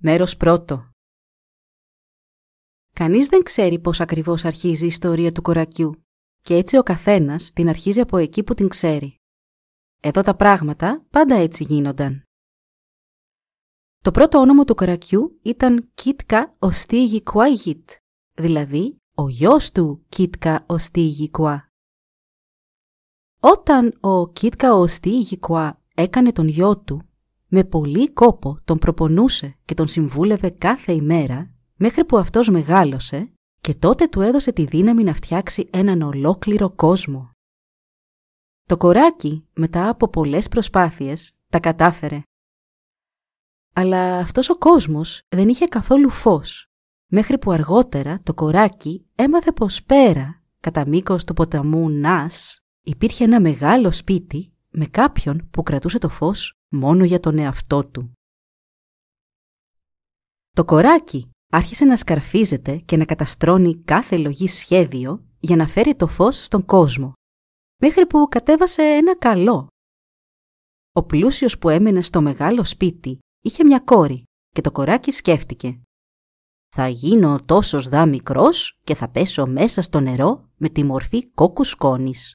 Μέρος 0.00 0.36
πρώτο 0.36 0.90
Κανείς 2.92 3.26
δεν 3.26 3.42
ξέρει 3.42 3.78
πώς 3.78 4.00
ακριβώς 4.00 4.44
αρχίζει 4.44 4.84
η 4.84 4.86
ιστορία 4.86 5.32
του 5.32 5.42
κορακιού 5.42 6.04
και 6.42 6.54
έτσι 6.54 6.76
ο 6.76 6.82
καθένας 6.82 7.50
την 7.50 7.68
αρχίζει 7.68 8.00
από 8.00 8.16
εκεί 8.16 8.42
που 8.42 8.54
την 8.54 8.68
ξέρει. 8.68 9.16
Εδώ 10.00 10.22
τα 10.22 10.36
πράγματα 10.36 11.06
πάντα 11.10 11.34
έτσι 11.34 11.64
γίνονταν. 11.64 12.22
Το 13.98 14.10
πρώτο 14.10 14.38
όνομα 14.38 14.64
του 14.64 14.74
κορακιού 14.74 15.38
ήταν 15.42 15.90
Κίτκα 15.94 16.56
Οστίγι 16.58 17.22
Κουάγιτ, 17.22 17.90
δηλαδή 18.34 18.96
ο 19.14 19.28
γιος 19.28 19.72
του 19.72 20.04
Κίτκα 20.08 20.64
Οστίγι 20.66 21.30
Κουά. 21.30 21.68
Όταν 23.40 23.98
ο 24.00 24.32
Κίτκα 24.32 24.74
Οστίγι 24.74 25.38
Κουά 25.38 25.82
έκανε 25.94 26.32
τον 26.32 26.48
γιο 26.48 26.78
του 26.78 27.07
με 27.48 27.64
πολύ 27.64 28.12
κόπο 28.12 28.60
τον 28.64 28.78
προπονούσε 28.78 29.56
και 29.64 29.74
τον 29.74 29.88
συμβούλευε 29.88 30.50
κάθε 30.50 30.92
ημέρα 30.92 31.50
μέχρι 31.76 32.04
που 32.04 32.18
αυτός 32.18 32.48
μεγάλωσε 32.48 33.32
και 33.60 33.74
τότε 33.74 34.06
του 34.06 34.20
έδωσε 34.20 34.52
τη 34.52 34.64
δύναμη 34.64 35.02
να 35.02 35.14
φτιάξει 35.14 35.68
έναν 35.72 36.02
ολόκληρο 36.02 36.70
κόσμο. 36.70 37.30
Το 38.66 38.76
κοράκι 38.76 39.46
μετά 39.54 39.88
από 39.88 40.08
πολλές 40.08 40.48
προσπάθειες 40.48 41.32
τα 41.50 41.60
κατάφερε. 41.60 42.22
Αλλά 43.74 44.18
αυτός 44.18 44.48
ο 44.48 44.58
κόσμος 44.58 45.22
δεν 45.28 45.48
είχε 45.48 45.66
καθόλου 45.66 46.10
φως, 46.10 46.66
μέχρι 47.06 47.38
που 47.38 47.50
αργότερα 47.50 48.20
το 48.22 48.34
κοράκι 48.34 49.06
έμαθε 49.14 49.52
πως 49.52 49.82
πέρα, 49.82 50.42
κατά 50.60 50.88
μήκος 50.88 51.24
του 51.24 51.34
ποταμού 51.34 51.90
Νας, 51.90 52.60
υπήρχε 52.82 53.24
ένα 53.24 53.40
μεγάλο 53.40 53.92
σπίτι 53.92 54.52
με 54.70 54.86
κάποιον 54.86 55.48
που 55.50 55.62
κρατούσε 55.62 55.98
το 55.98 56.08
φως 56.08 56.57
μόνο 56.68 57.04
για 57.04 57.20
τον 57.20 57.38
εαυτό 57.38 57.84
του. 57.84 58.12
Το 60.50 60.64
κοράκι 60.64 61.30
άρχισε 61.52 61.84
να 61.84 61.96
σκαρφίζεται 61.96 62.76
και 62.76 62.96
να 62.96 63.04
καταστρώνει 63.04 63.82
κάθε 63.84 64.18
λογή 64.18 64.48
σχέδιο 64.48 65.24
για 65.40 65.56
να 65.56 65.66
φέρει 65.66 65.94
το 65.94 66.06
φως 66.06 66.44
στον 66.44 66.64
κόσμο, 66.64 67.12
μέχρι 67.82 68.06
που 68.06 68.26
κατέβασε 68.30 68.82
ένα 68.82 69.16
καλό. 69.16 69.66
Ο 70.92 71.02
πλούσιος 71.02 71.58
που 71.58 71.68
έμενε 71.68 72.02
στο 72.02 72.20
μεγάλο 72.20 72.64
σπίτι 72.64 73.18
είχε 73.40 73.64
μια 73.64 73.80
κόρη 73.80 74.22
και 74.48 74.60
το 74.60 74.70
κοράκι 74.72 75.10
σκέφτηκε 75.10 75.80
«Θα 76.76 76.88
γίνω 76.88 77.38
τόσος 77.46 77.88
δά 77.88 78.06
μικρός 78.06 78.78
και 78.84 78.94
θα 78.94 79.08
πέσω 79.08 79.46
μέσα 79.46 79.82
στο 79.82 80.00
νερό 80.00 80.48
με 80.56 80.68
τη 80.68 80.84
μορφή 80.84 81.30
κόκκους 81.30 81.68
σκόνης». 81.68 82.32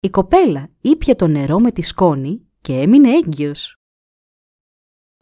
Η 0.00 0.10
κοπέλα 0.10 0.70
ήπια 0.80 1.16
το 1.16 1.26
νερό 1.26 1.60
με 1.60 1.72
τη 1.72 1.82
σκόνη 1.82 2.49
και 2.62 2.80
έμεινε 2.80 3.10
έγκυος. 3.10 3.74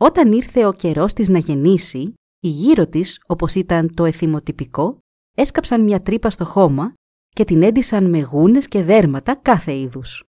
Όταν 0.00 0.32
ήρθε 0.32 0.66
ο 0.66 0.72
καιρός 0.72 1.12
της 1.12 1.28
να 1.28 1.38
γεννήσει, 1.38 2.14
οι 2.40 2.48
γύρω 2.48 2.86
της, 2.86 3.20
όπως 3.26 3.54
ήταν 3.54 3.94
το 3.94 4.04
εθιμοτυπικό, 4.04 4.98
έσκαψαν 5.36 5.82
μια 5.84 6.02
τρύπα 6.02 6.30
στο 6.30 6.44
χώμα 6.44 6.94
και 7.28 7.44
την 7.44 7.62
έντυσαν 7.62 8.08
με 8.10 8.20
γούνες 8.20 8.68
και 8.68 8.82
δέρματα 8.82 9.36
κάθε 9.36 9.72
είδους. 9.78 10.24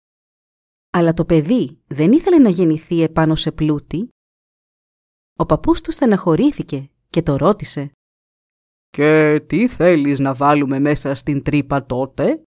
Αλλά 0.89 1.13
το 1.13 1.25
παιδί 1.25 1.81
δεν 1.87 2.11
ήθελε 2.11 2.37
να 2.37 2.49
γεννηθεί 2.49 3.01
επάνω 3.01 3.35
σε 3.35 3.51
πλούτη. 3.51 4.09
Ο 5.39 5.45
παππούς 5.45 5.81
του 5.81 5.91
στεναχωρήθηκε 5.91 6.89
και 7.07 7.21
το 7.21 7.35
ρώτησε 7.35 7.91
«Και 8.89 9.43
τι 9.47 9.67
θέλεις 9.67 10.19
να 10.19 10.33
βάλουμε 10.33 10.79
μέσα 10.79 11.15
στην 11.15 11.43
τρύπα 11.43 11.85
τότε, 11.85 12.43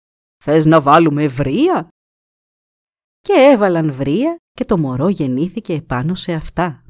θες 0.44 0.66
να 0.66 0.80
βάλουμε 0.80 1.26
βρία» 1.26 1.88
και 3.26 3.32
έβαλαν 3.32 3.92
βρία 3.92 4.36
και 4.52 4.64
το 4.64 4.78
μωρό 4.78 5.08
γεννήθηκε 5.08 5.72
επάνω 5.72 6.14
σε 6.14 6.32
αυτά. 6.32 6.84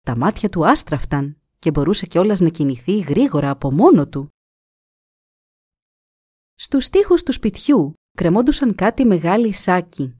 Τα 0.00 0.16
μάτια 0.16 0.48
του 0.48 0.66
άστραφταν 0.66 1.40
και 1.58 1.70
μπορούσε 1.70 2.06
κιόλας 2.06 2.40
να 2.40 2.48
κινηθεί 2.48 2.98
γρήγορα 2.98 3.50
από 3.50 3.72
μόνο 3.72 4.08
του. 4.08 4.28
Στους 6.54 6.88
τοίχους 6.88 7.22
του 7.22 7.32
σπιτιού 7.32 7.94
κρεμόντουσαν 8.16 8.74
κάτι 8.74 9.04
μεγάλοι 9.04 9.52
σάκι. 9.52 10.16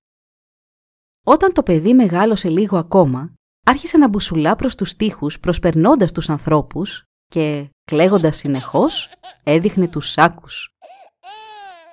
Όταν 1.24 1.52
το 1.52 1.62
παιδί 1.62 1.94
μεγάλωσε 1.94 2.48
λίγο 2.48 2.76
ακόμα, 2.76 3.34
άρχισε 3.66 3.98
να 3.98 4.08
μπουσουλά 4.08 4.56
προς 4.56 4.74
τους 4.74 4.96
τοίχους 4.96 5.40
προσπερνώντας 5.40 6.12
τους 6.12 6.28
ανθρώπους 6.28 7.02
και, 7.26 7.70
κλαίγοντας 7.84 8.36
συνεχώς, 8.36 9.12
έδειχνε 9.42 9.88
τους 9.88 10.10
σάκους. 10.10 10.70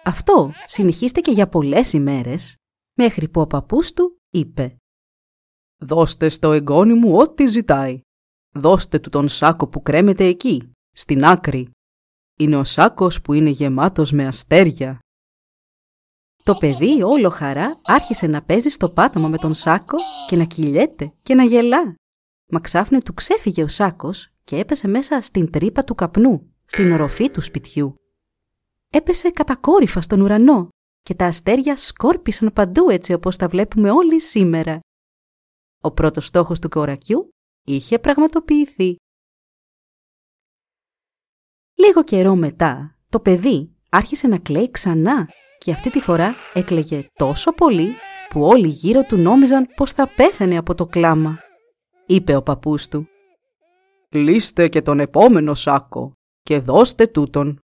Αυτό 0.03 0.51
συνεχίστηκε 0.65 1.31
για 1.31 1.47
πολλές 1.47 1.93
ημέρες 1.93 2.55
μέχρι 2.95 3.29
που 3.29 3.41
ο 3.41 3.47
παππούς 3.47 3.93
του 3.93 4.21
είπε 4.29 4.75
«Δώστε 5.77 6.29
στο 6.29 6.51
εγγόνι 6.51 6.93
μου 6.93 7.17
ό,τι 7.17 7.47
ζητάει. 7.47 8.01
Δώστε 8.51 8.99
του 8.99 9.09
τον 9.09 9.27
σάκο 9.27 9.67
που 9.67 9.81
κρέμεται 9.81 10.25
εκεί, 10.25 10.71
στην 10.91 11.23
άκρη. 11.23 11.71
Είναι 12.37 12.55
ο 12.55 12.63
σάκος 12.63 13.21
που 13.21 13.33
είναι 13.33 13.49
γεμάτος 13.49 14.11
με 14.11 14.27
αστέρια». 14.27 14.99
Το 16.43 16.55
παιδί 16.55 17.01
όλο 17.03 17.29
χαρά 17.29 17.79
άρχισε 17.83 18.27
να 18.27 18.43
παίζει 18.43 18.69
στο 18.69 18.89
πάτωμα 18.89 19.27
με 19.27 19.37
τον 19.37 19.53
σάκο 19.53 19.97
και 20.27 20.35
να 20.35 20.43
κυλιέται 20.43 21.13
και 21.21 21.35
να 21.35 21.43
γελά. 21.43 21.95
Μα 22.47 22.59
ξάφνου 22.59 22.99
του 22.99 23.13
ξέφυγε 23.13 23.63
ο 23.63 23.67
σάκος 23.67 24.29
και 24.43 24.57
έπεσε 24.57 24.87
μέσα 24.87 25.21
στην 25.21 25.51
τρύπα 25.51 25.83
του 25.83 25.95
καπνού, 25.95 26.53
στην 26.65 26.91
οροφή 26.91 27.31
του 27.31 27.41
σπιτιού. 27.41 27.95
Έπεσε 28.89 29.29
κατακόρυφα 29.29 30.01
στον 30.01 30.21
ουρανό 30.21 30.69
και 31.05 31.15
τα 31.15 31.25
αστέρια 31.25 31.77
σκόρπισαν 31.77 32.53
παντού 32.53 32.89
έτσι 32.89 33.13
όπως 33.13 33.37
τα 33.37 33.47
βλέπουμε 33.47 33.91
όλοι 33.91 34.21
σήμερα. 34.21 34.79
Ο 35.81 35.91
πρώτος 35.91 36.25
στόχος 36.25 36.59
του 36.59 36.69
κορακιού 36.69 37.29
είχε 37.65 37.99
πραγματοποιηθεί. 37.99 38.95
Λίγο 41.73 42.03
καιρό 42.03 42.35
μετά, 42.35 42.97
το 43.09 43.19
παιδί 43.19 43.75
άρχισε 43.89 44.27
να 44.27 44.37
κλαίει 44.37 44.71
ξανά 44.71 45.29
και 45.57 45.71
αυτή 45.71 45.89
τη 45.89 45.99
φορά 45.99 46.33
έκλαιγε 46.53 47.07
τόσο 47.13 47.51
πολύ 47.51 47.93
που 48.29 48.43
όλοι 48.43 48.67
γύρω 48.67 49.03
του 49.03 49.17
νόμιζαν 49.17 49.67
πως 49.75 49.91
θα 49.91 50.07
πέθανε 50.15 50.57
από 50.57 50.75
το 50.75 50.85
κλάμα. 50.85 51.39
Είπε 52.05 52.35
ο 52.35 52.43
παππούς 52.43 52.87
του. 52.87 53.07
«Λύστε 54.09 54.67
και 54.67 54.81
τον 54.81 54.99
επόμενο 54.99 55.53
σάκο 55.53 56.13
και 56.41 56.59
δώστε 56.59 57.07
τούτον» 57.07 57.59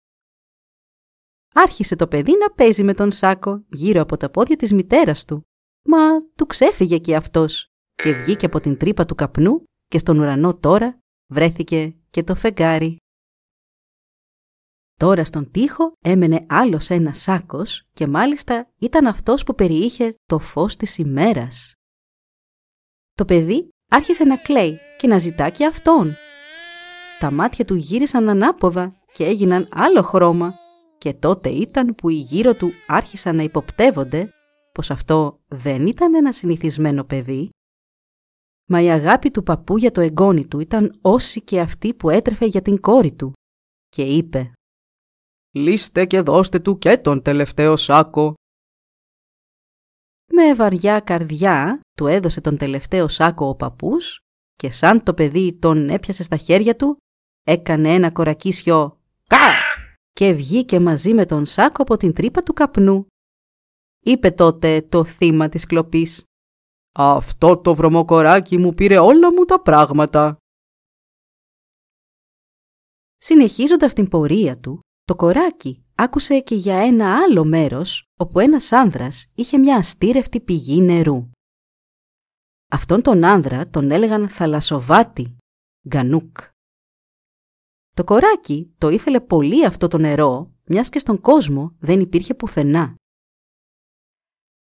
άρχισε 1.56 1.96
το 1.96 2.06
παιδί 2.06 2.32
να 2.38 2.50
παίζει 2.50 2.82
με 2.82 2.94
τον 2.94 3.10
σάκο 3.10 3.64
γύρω 3.68 4.00
από 4.00 4.16
τα 4.16 4.30
πόδια 4.30 4.56
της 4.56 4.72
μητέρας 4.72 5.24
του. 5.24 5.46
Μα 5.84 6.22
του 6.36 6.46
ξέφυγε 6.46 6.98
και 6.98 7.16
αυτός 7.16 7.66
και 7.94 8.12
βγήκε 8.12 8.46
από 8.46 8.60
την 8.60 8.76
τρύπα 8.76 9.06
του 9.06 9.14
καπνού 9.14 9.64
και 9.86 9.98
στον 9.98 10.18
ουρανό 10.18 10.56
τώρα 10.56 10.98
βρέθηκε 11.26 11.96
και 12.10 12.22
το 12.22 12.34
φεγγάρι. 12.34 12.96
Τώρα 14.98 15.24
στον 15.24 15.50
τοίχο 15.50 15.92
έμενε 16.04 16.46
άλλος 16.48 16.90
ένας 16.90 17.18
σάκος 17.18 17.88
και 17.92 18.06
μάλιστα 18.06 18.70
ήταν 18.78 19.06
αυτός 19.06 19.44
που 19.44 19.54
περιείχε 19.54 20.14
το 20.26 20.38
φως 20.38 20.76
της 20.76 20.98
ημέρας. 20.98 21.72
Το 23.12 23.24
παιδί 23.24 23.68
άρχισε 23.90 24.24
να 24.24 24.36
κλαίει 24.36 24.78
και 24.98 25.06
να 25.06 25.18
ζητά 25.18 25.50
και 25.50 25.66
αυτόν. 25.66 26.14
Τα 27.18 27.30
μάτια 27.30 27.64
του 27.64 27.74
γύρισαν 27.74 28.28
ανάποδα 28.28 28.96
και 29.12 29.24
έγιναν 29.24 29.68
άλλο 29.70 30.02
χρώμα 30.02 30.54
και 31.06 31.14
τότε 31.14 31.48
ήταν 31.48 31.94
που 31.94 32.08
οι 32.08 32.14
γύρω 32.14 32.54
του 32.54 32.72
άρχισαν 32.86 33.36
να 33.36 33.42
υποπτεύονται 33.42 34.30
πως 34.72 34.90
αυτό 34.90 35.40
δεν 35.48 35.86
ήταν 35.86 36.14
ένα 36.14 36.32
συνηθισμένο 36.32 37.04
παιδί, 37.04 37.48
μα 38.68 38.80
η 38.82 38.90
αγάπη 38.90 39.30
του 39.30 39.42
παππού 39.42 39.76
για 39.76 39.90
το 39.90 40.00
εγγόνι 40.00 40.46
του 40.46 40.60
ήταν 40.60 40.98
όση 41.00 41.40
και 41.40 41.60
αυτή 41.60 41.94
που 41.94 42.10
έτρεφε 42.10 42.46
για 42.46 42.62
την 42.62 42.80
κόρη 42.80 43.12
του 43.12 43.32
και 43.88 44.02
είπε 44.02 44.52
«Λύστε 45.54 46.06
και 46.06 46.20
δώστε 46.20 46.58
του 46.58 46.78
και 46.78 46.98
τον 46.98 47.22
τελευταίο 47.22 47.76
σάκο». 47.76 48.34
Με 50.32 50.54
βαριά 50.54 51.00
καρδιά 51.00 51.80
του 51.96 52.06
έδωσε 52.06 52.40
τον 52.40 52.56
τελευταίο 52.56 53.08
σάκο 53.08 53.48
ο 53.48 53.54
παππούς 53.54 54.18
και 54.54 54.70
σαν 54.70 55.02
το 55.02 55.14
παιδί 55.14 55.58
τον 55.58 55.88
έπιασε 55.88 56.22
στα 56.22 56.36
χέρια 56.36 56.76
του, 56.76 56.96
έκανε 57.46 57.94
ένα 57.94 58.10
κορακίσιο 58.10 59.00
«Κα!» 59.26 59.65
Και 60.16 60.32
βγήκε 60.32 60.80
μαζί 60.80 61.14
με 61.14 61.26
τον 61.26 61.46
σάκο 61.46 61.82
από 61.82 61.96
την 61.96 62.12
τρύπα 62.12 62.42
του 62.42 62.52
καπνού. 62.52 63.06
Είπε 64.00 64.30
τότε 64.30 64.82
το 64.82 65.04
θύμα 65.04 65.48
της 65.48 65.66
κλοπής. 65.66 66.22
«Αυτό 66.92 67.56
το 67.56 67.74
βρωμοκοράκι 67.74 68.58
μου 68.58 68.72
πήρε 68.72 68.98
όλα 68.98 69.32
μου 69.32 69.44
τα 69.44 69.60
πράγματα. 69.60 70.36
Συνεχίζοντας 73.16 73.92
την 73.92 74.08
πορεία 74.08 74.58
του, 74.58 74.80
το 75.04 75.16
κοράκι 75.16 75.84
άκουσε 75.94 76.40
και 76.40 76.54
για 76.54 76.76
ένα 76.76 77.22
άλλο 77.22 77.44
μέρος 77.44 78.04
όπου 78.16 78.38
ένας 78.38 78.72
άνδρας 78.72 79.26
είχε 79.34 79.58
μια 79.58 79.76
αστήρευτη 79.76 80.40
πηγή 80.40 80.80
νερού. 80.80 81.30
Αυτόν 82.70 83.02
τον 83.02 83.24
άνδρα 83.24 83.68
τον 83.68 83.90
έλεγαν 83.90 84.28
θαλασσοβάτη, 84.28 85.36
γκανούκ. 85.88 86.36
Το 87.96 88.04
κοράκι 88.04 88.74
το 88.78 88.88
ήθελε 88.88 89.20
πολύ 89.20 89.66
αυτό 89.66 89.88
το 89.88 89.98
νερό, 89.98 90.54
μιας 90.64 90.88
και 90.88 90.98
στον 90.98 91.20
κόσμο 91.20 91.76
δεν 91.78 92.00
υπήρχε 92.00 92.34
πουθενά. 92.34 92.94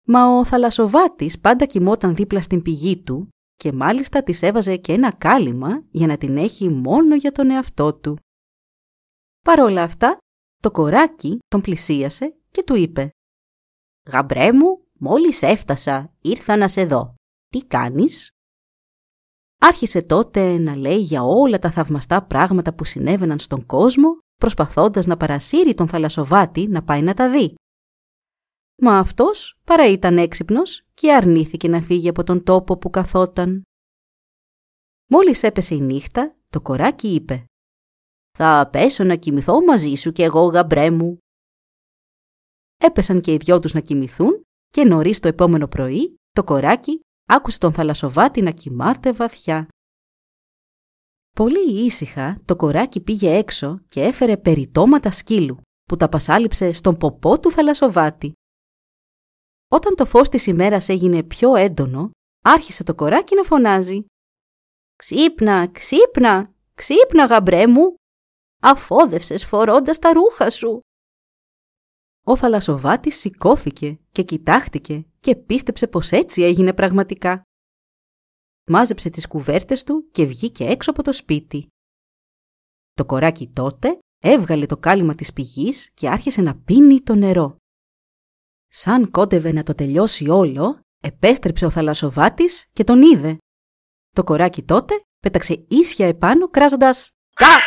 Μα 0.05 0.37
ο 0.37 0.45
θαλασσοβάτης 0.45 1.39
πάντα 1.39 1.65
κοιμόταν 1.65 2.15
δίπλα 2.15 2.41
στην 2.41 2.61
πηγή 2.61 2.97
του 3.03 3.27
και 3.55 3.71
μάλιστα 3.71 4.23
της 4.23 4.41
έβαζε 4.41 4.77
και 4.77 4.93
ένα 4.93 5.13
κάλυμα 5.13 5.83
για 5.91 6.07
να 6.07 6.17
την 6.17 6.37
έχει 6.37 6.69
μόνο 6.69 7.15
για 7.15 7.31
τον 7.31 7.49
εαυτό 7.49 7.93
του. 7.93 8.17
Παρ' 9.41 9.59
όλα 9.59 9.83
αυτά, 9.83 10.17
το 10.61 10.71
κοράκι 10.71 11.39
τον 11.47 11.61
πλησίασε 11.61 12.35
και 12.51 12.63
του 12.63 12.75
είπε 12.75 13.09
«Γαμπρέ 14.11 14.51
μου, 14.51 14.85
μόλις 14.93 15.41
έφτασα, 15.41 16.13
ήρθα 16.21 16.57
να 16.57 16.67
σε 16.67 16.85
δω. 16.85 17.15
Τι 17.47 17.65
κάνεις» 17.65 18.29
Άρχισε 19.59 20.01
τότε 20.01 20.57
να 20.57 20.75
λέει 20.75 20.97
για 20.97 21.23
όλα 21.23 21.59
τα 21.59 21.71
θαυμαστά 21.71 22.25
πράγματα 22.25 22.73
που 22.73 22.85
συνέβαιναν 22.85 23.39
στον 23.39 23.65
κόσμο, 23.65 24.17
προσπαθώντας 24.35 25.05
να 25.05 25.17
παρασύρει 25.17 25.73
τον 25.73 25.87
θαλασσοβάτη 25.87 26.67
να 26.67 26.83
πάει 26.83 27.01
να 27.01 27.13
τα 27.13 27.31
δει. 27.31 27.55
Μα 28.81 28.99
αυτός 28.99 29.59
παρά 29.63 29.87
ήταν 29.87 30.17
έξυπνος 30.17 30.85
και 30.93 31.13
αρνήθηκε 31.13 31.67
να 31.67 31.81
φύγει 31.81 32.09
από 32.09 32.23
τον 32.23 32.43
τόπο 32.43 32.77
που 32.77 32.89
καθόταν. 32.89 33.61
Μόλις 35.09 35.43
έπεσε 35.43 35.75
η 35.75 35.81
νύχτα, 35.81 36.35
το 36.49 36.61
κοράκι 36.61 37.13
είπε 37.13 37.45
«Θα 38.37 38.69
πέσω 38.71 39.03
να 39.03 39.15
κοιμηθώ 39.15 39.63
μαζί 39.63 39.95
σου 39.95 40.11
κι 40.11 40.21
εγώ 40.21 40.41
γαμπρέ 40.41 40.91
μου». 40.91 41.17
Έπεσαν 42.77 43.21
και 43.21 43.33
οι 43.33 43.37
δυο 43.37 43.59
τους 43.59 43.73
να 43.73 43.79
κοιμηθούν 43.79 44.41
και 44.69 44.85
νωρίς 44.85 45.19
το 45.19 45.27
επόμενο 45.27 45.67
πρωί 45.67 46.15
το 46.31 46.43
κοράκι 46.43 46.99
άκουσε 47.27 47.57
τον 47.57 47.73
θαλασσοβάτη 47.73 48.41
να 48.41 48.51
κοιμάται 48.51 49.11
βαθιά. 49.11 49.67
Πολύ 51.31 51.85
ήσυχα 51.85 52.41
το 52.45 52.55
κοράκι 52.55 53.01
πήγε 53.01 53.37
έξω 53.37 53.79
και 53.89 54.03
έφερε 54.03 54.37
περιτώματα 54.37 55.11
σκύλου 55.11 55.61
που 55.83 55.97
τα 55.97 56.09
πασάλιψε 56.09 56.71
στον 56.71 56.97
ποπό 56.97 57.39
του 57.39 57.51
θαλασσοβάτη. 57.51 58.31
Όταν 59.67 59.95
το 59.95 60.05
φως 60.05 60.29
της 60.29 60.45
ημέρας 60.45 60.89
έγινε 60.89 61.23
πιο 61.23 61.55
έντονο, 61.55 62.09
άρχισε 62.43 62.83
το 62.83 62.95
κοράκι 62.95 63.35
να 63.35 63.43
φωνάζει. 63.43 64.05
«Ξύπνα, 64.95 65.67
ξύπνα, 65.67 66.53
ξύπνα 66.73 67.25
γαμπρέ 67.25 67.67
μου! 67.67 67.95
Αφόδευσες 68.61 69.45
φορώντας 69.45 69.99
τα 69.99 70.13
ρούχα 70.13 70.49
σου!» 70.49 70.79
Ο 72.29 72.35
θαλασσοβάτης 72.35 73.15
σηκώθηκε 73.19 73.99
και 74.11 74.23
κοιτάχτηκε 74.23 75.05
και 75.19 75.35
πίστεψε 75.35 75.87
πως 75.87 76.11
έτσι 76.11 76.41
έγινε 76.41 76.73
πραγματικά. 76.73 77.41
Μάζεψε 78.69 79.09
τις 79.09 79.27
κουβέρτες 79.27 79.83
του 79.83 80.07
και 80.11 80.25
βγήκε 80.25 80.65
έξω 80.65 80.91
από 80.91 81.03
το 81.03 81.13
σπίτι. 81.13 81.67
Το 82.93 83.05
κοράκι 83.05 83.47
τότε 83.47 83.99
έβγαλε 84.23 84.65
το 84.65 84.77
κάλυμα 84.77 85.15
της 85.15 85.33
πηγής 85.33 85.89
και 85.93 86.09
άρχισε 86.09 86.41
να 86.41 86.55
πίνει 86.55 87.01
το 87.01 87.15
νερό. 87.15 87.57
Σαν 88.67 89.11
κόντευε 89.11 89.51
να 89.51 89.63
το 89.63 89.75
τελειώσει 89.75 90.29
όλο, 90.29 90.79
επέστρεψε 91.03 91.65
ο 91.65 91.69
θαλασσοβάτης 91.69 92.67
και 92.73 92.83
τον 92.83 93.01
είδε. 93.01 93.37
Το 94.09 94.23
κοράκι 94.23 94.63
τότε 94.63 95.01
πέταξε 95.19 95.65
ίσια 95.67 96.07
επάνω 96.07 96.49
κράζοντας 96.49 97.11
«Κα!». 97.33 97.57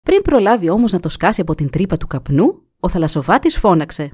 Πριν 0.00 0.22
προλάβει 0.22 0.68
όμως 0.68 0.92
να 0.92 1.00
το 1.00 1.08
σκάσει 1.08 1.40
από 1.40 1.54
την 1.54 1.70
τρύπα 1.70 1.96
του 1.96 2.06
καπνού, 2.06 2.63
ο 2.84 2.88
θαλασσοβάτης 2.88 3.58
φώναξε 3.58 4.12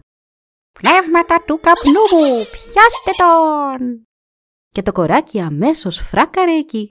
«Πνεύματα 0.73 1.45
του 1.47 1.61
καπνού 1.61 2.19
μου, 2.19 2.45
πιάστε 2.51 3.11
τον!» 3.17 4.03
Και 4.69 4.83
το 4.83 4.93
κοράκι 4.93 5.41
αμέσως 5.41 5.99
φράκαρε 5.99 6.53
εκεί. 6.53 6.89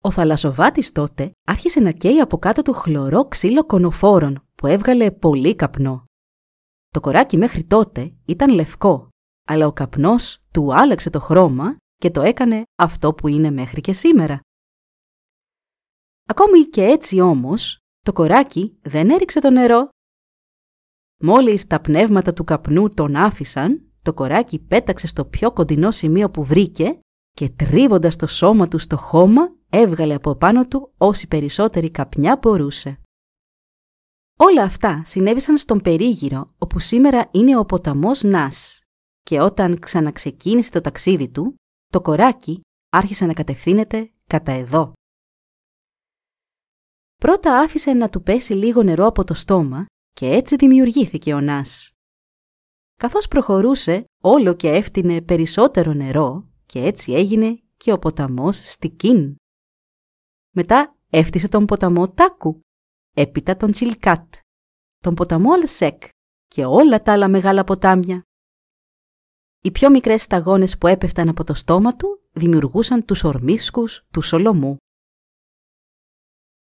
Ο 0.00 0.10
θαλασσοβάτης 0.10 0.92
τότε 0.92 1.32
άρχισε 1.46 1.80
να 1.80 1.90
καίει 1.90 2.20
από 2.20 2.38
κάτω 2.38 2.62
του 2.62 2.72
χλωρό 2.72 3.28
ξύλο 3.28 3.64
κονοφόρων 3.64 4.48
που 4.54 4.66
έβγαλε 4.66 5.10
πολύ 5.10 5.56
καπνό. 5.56 6.04
Το 6.88 7.00
κοράκι 7.00 7.36
μέχρι 7.36 7.64
τότε 7.64 8.14
ήταν 8.24 8.54
λευκό, 8.54 9.08
αλλά 9.48 9.66
ο 9.66 9.72
καπνός 9.72 10.38
του 10.52 10.74
άλλαξε 10.74 11.10
το 11.10 11.20
χρώμα 11.20 11.76
και 11.96 12.10
το 12.10 12.20
έκανε 12.20 12.62
αυτό 12.76 13.14
που 13.14 13.28
είναι 13.28 13.50
μέχρι 13.50 13.80
και 13.80 13.92
σήμερα. 13.92 14.40
Ακόμη 16.26 16.62
και 16.62 16.82
έτσι 16.82 17.20
όμως, 17.20 17.78
το 18.04 18.12
κοράκι 18.12 18.78
δεν 18.82 19.10
έριξε 19.10 19.40
το 19.40 19.50
νερό. 19.50 19.88
Μόλις 21.26 21.66
τα 21.66 21.80
πνεύματα 21.80 22.32
του 22.32 22.44
καπνού 22.44 22.88
τον 22.88 23.16
άφησαν, 23.16 23.92
το 24.02 24.14
κοράκι 24.14 24.58
πέταξε 24.58 25.06
στο 25.06 25.24
πιο 25.24 25.52
κοντινό 25.52 25.90
σημείο 25.90 26.30
που 26.30 26.44
βρήκε 26.44 26.98
και 27.32 27.48
τρίβοντας 27.48 28.16
το 28.16 28.26
σώμα 28.26 28.68
του 28.68 28.78
στο 28.78 28.96
χώμα 28.96 29.54
έβγαλε 29.68 30.14
από 30.14 30.36
πάνω 30.36 30.66
του 30.66 30.92
όση 30.98 31.26
περισσότερη 31.26 31.90
καπνιά 31.90 32.38
μπορούσε. 32.42 33.00
Όλα 34.38 34.62
αυτά 34.62 35.02
συνέβησαν 35.04 35.58
στον 35.58 35.80
περίγυρο 35.80 36.54
όπου 36.58 36.78
σήμερα 36.78 37.28
είναι 37.30 37.58
ο 37.58 37.64
ποταμός 37.64 38.22
Νάς 38.22 38.78
και 39.22 39.40
όταν 39.40 39.78
ξαναξεκίνησε 39.78 40.70
το 40.70 40.80
ταξίδι 40.80 41.28
του, 41.28 41.54
το 41.92 42.00
κοράκι 42.00 42.60
άρχισε 42.90 43.26
να 43.26 43.32
κατευθύνεται 43.32 44.12
κατά 44.26 44.52
εδώ. 44.52 44.92
Πρώτα 47.16 47.58
άφησε 47.58 47.92
να 47.92 48.08
του 48.08 48.22
πέσει 48.22 48.52
λίγο 48.52 48.82
νερό 48.82 49.06
από 49.06 49.24
το 49.24 49.34
στόμα 49.34 49.86
και 50.14 50.26
έτσι 50.26 50.56
δημιουργήθηκε 50.56 51.34
ο 51.34 51.40
Νάς. 51.40 51.90
Καθώς 52.94 53.28
προχωρούσε, 53.28 54.04
όλο 54.22 54.54
και 54.54 54.70
έφτινε 54.70 55.22
περισσότερο 55.22 55.92
νερό 55.92 56.48
και 56.66 56.84
έτσι 56.84 57.12
έγινε 57.12 57.58
και 57.76 57.92
ο 57.92 57.98
ποταμός 57.98 58.70
Στικίν. 58.70 59.36
Μετά 60.54 60.96
έφτιασε 61.10 61.48
τον 61.48 61.64
ποταμό 61.64 62.08
Τάκου 62.08 62.60
έπειτα 63.14 63.56
τον 63.56 63.72
Τσιλκάτ, 63.72 64.34
τον 64.98 65.14
ποταμό 65.14 65.52
Αλσέκ 65.52 66.02
και 66.46 66.64
όλα 66.64 67.02
τα 67.02 67.12
άλλα 67.12 67.28
μεγάλα 67.28 67.64
ποτάμια. 67.64 68.22
Οι 69.60 69.70
πιο 69.70 69.90
μικρές 69.90 70.22
σταγόνες 70.22 70.78
που 70.78 70.86
έπεφταν 70.86 71.28
από 71.28 71.44
το 71.44 71.54
στόμα 71.54 71.96
του 71.96 72.28
δημιουργούσαν 72.32 73.04
τους 73.04 73.24
ορμίσκους 73.24 74.04
του 74.12 74.22
Σολομού. 74.22 74.76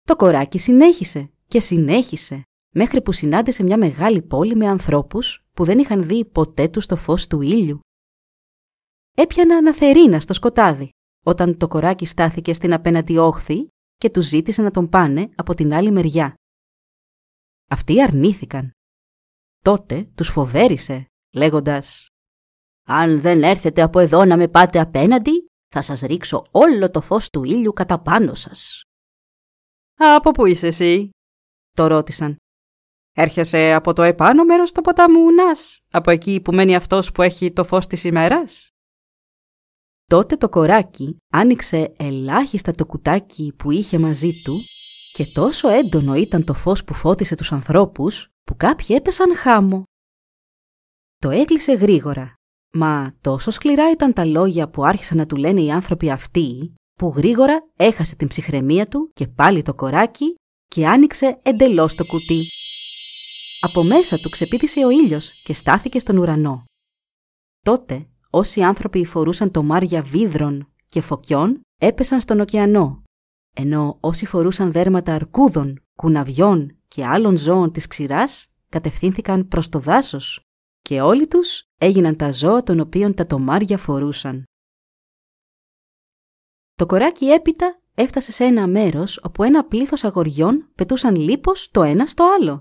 Το 0.03 0.17
κοράκι 0.17 0.59
συνέχισε 0.59 1.33
και 1.49 1.61
συνέχισε 1.61 2.43
μέχρι 2.75 3.03
που 3.03 3.13
συνάντησε 3.13 3.63
μια 3.63 3.79
μεγάλη 3.79 4.23
πόλη 4.23 4.57
με 4.57 4.69
ανθρώπους 4.69 5.45
που 5.53 5.65
δεν 5.65 5.79
είχαν 5.79 6.05
δει 6.05 6.25
ποτέ 6.25 6.69
τους 6.69 6.87
το 6.87 6.97
φως 6.97 7.27
του 7.27 7.41
ήλιου. 7.41 7.81
Έπιανα 9.17 9.57
αναθερίνα 9.57 10.21
στο 10.21 10.35
σκοτάδι 10.35 10.91
όταν 11.25 11.57
το 11.57 11.69
κοράκι 11.69 12.07
στάθηκε 12.07 12.55
στην 12.55 12.73
απέναντι 12.73 13.17
όχθη 13.17 13.69
και 13.97 14.11
τους 14.11 14.27
ζήτησε 14.27 14.63
να 14.63 14.71
τον 14.71 14.89
πάνε 14.89 15.31
από 15.35 15.55
την 15.55 15.73
άλλη 15.73 15.91
μεριά. 15.91 16.35
Αυτοί 17.71 18.03
αρνήθηκαν. 18.03 18.71
Τότε 19.63 20.11
τους 20.15 20.29
φοβέρισε, 20.29 21.07
λέγοντας 21.35 22.07
«Αν 22.89 23.21
δεν 23.21 23.43
έρθετε 23.43 23.83
από 23.83 23.99
εδώ 23.99 24.25
να 24.25 24.37
με 24.37 24.49
πάτε 24.49 24.81
απέναντι, 24.81 25.47
θα 25.69 25.83
σας 25.83 26.01
ρίξω 26.01 26.45
όλο 26.51 26.91
το 26.91 27.01
φως 27.01 27.31
του 27.31 27.45
ήλιου 27.45 27.73
κατά 27.73 28.01
πάνω 28.01 28.35
σας». 28.35 28.83
«Από 29.99 30.31
πού 30.31 30.47
είσαι 30.47 30.67
εσύ» 30.67 31.11
το 31.71 31.87
ρώτησαν. 31.87 32.37
«Έρχεσαι 33.13 33.73
από 33.73 33.93
το 33.93 34.03
επάνω 34.03 34.45
μέρος 34.45 34.73
του 34.73 34.81
ποταμού 34.81 35.33
Νάς, 35.33 35.81
από 35.91 36.11
εκεί 36.11 36.41
που 36.41 36.53
μένει 36.53 36.75
αυτός 36.75 37.13
που 37.13 37.23
έχει 37.23 37.53
το 37.53 37.65
φως 37.65 37.87
της 37.87 38.05
ημέρας» 38.05 38.73
Τότε 40.07 40.37
το 40.37 40.49
κοράκι 40.49 41.17
άνοιξε 41.33 41.93
ελάχιστα 41.97 42.71
το 42.71 42.87
κουτάκι 42.87 43.55
που 43.59 43.71
είχε 43.71 43.99
μαζί 43.99 44.43
του 44.45 44.61
και 45.13 45.27
τόσο 45.27 45.69
έντονο 45.69 46.15
ήταν 46.15 46.45
το 46.45 46.55
φως 46.55 46.85
που 46.85 46.95
φώτισε 46.95 47.35
τους 47.35 47.53
ανθρώπους 47.53 48.29
που 48.45 48.57
κάποιοι 48.57 48.97
έπεσαν 48.99 49.37
χάμω. 49.37 49.83
Το 51.17 51.31
έκλεισε 51.31 51.73
γρήγορα, 51.73 52.35
μα 52.73 53.15
τόσο 53.21 53.51
σκληρά 53.51 53.91
ήταν 53.91 54.13
τα 54.13 54.25
λόγια 54.25 54.69
που 54.69 54.85
άρχισαν 54.85 55.17
να 55.17 55.27
του 55.27 55.37
λένε 55.37 55.61
οι 55.61 55.71
άνθρωποι 55.71 56.11
αυτοί 56.11 56.75
που 56.99 57.13
γρήγορα 57.17 57.69
έχασε 57.77 58.17
την 58.17 58.29
ψυχραιμία 58.29 58.89
του 58.89 59.11
και 59.15 59.27
πάλι 59.29 59.63
το 59.63 59.75
κοράκι 59.75 60.35
και 60.69 60.87
άνοιξε 60.87 61.39
εντελώς 61.43 61.95
το 61.95 62.05
κουτί. 62.05 62.47
Από 63.65 63.83
μέσα 63.83 64.19
του 64.19 64.29
ξεπίδησε 64.29 64.85
ο 64.85 64.91
ήλιος 64.91 65.43
και 65.43 65.55
στάθηκε 65.55 65.99
στον 65.99 66.17
ουρανό. 66.17 66.65
Τότε 67.61 68.09
όσοι 68.31 68.63
άνθρωποι 68.63 69.05
φορούσαν 69.05 69.51
το 69.51 69.63
μάρια 69.63 70.03
βίδρων 70.03 70.73
και 70.89 71.01
φωκιών 71.01 71.61
έπεσαν 71.81 72.21
στον 72.21 72.41
ωκεανό, 72.41 73.03
ενώ 73.57 73.97
όσοι 74.01 74.27
φορούσαν 74.27 74.73
δέρματα 74.73 75.15
αρκούδων, 75.15 75.83
κουναβιών 75.97 76.79
και 76.89 77.07
άλλων 77.07 77.39
ζώων 77.39 77.73
της 77.73 77.87
ξηράς 77.87 78.47
κατευθύνθηκαν 78.69 79.49
προς 79.49 79.69
το 79.69 79.79
δάσος 79.79 80.41
και 80.81 81.01
όλοι 81.01 81.27
τους 81.29 81.65
έγιναν 81.79 82.17
τα 82.17 82.33
ζώα 82.33 82.63
των 82.63 82.81
οποίων 82.81 83.15
τα 83.15 83.27
τομάρια 83.27 83.79
φορούσαν. 83.79 84.45
Το 86.75 86.87
κοράκι 86.87 87.27
έπειτα 87.27 87.81
έφτασε 87.95 88.33
σε 88.33 88.45
ένα 88.45 88.67
μέρος 88.67 89.21
όπου 89.23 89.43
ένα 89.43 89.65
πλήθος 89.65 90.05
αγοριών 90.05 90.71
πετούσαν 90.75 91.17
λίπος 91.17 91.69
το 91.71 91.83
ένα 91.83 92.07
στο 92.07 92.25
άλλο. 92.41 92.61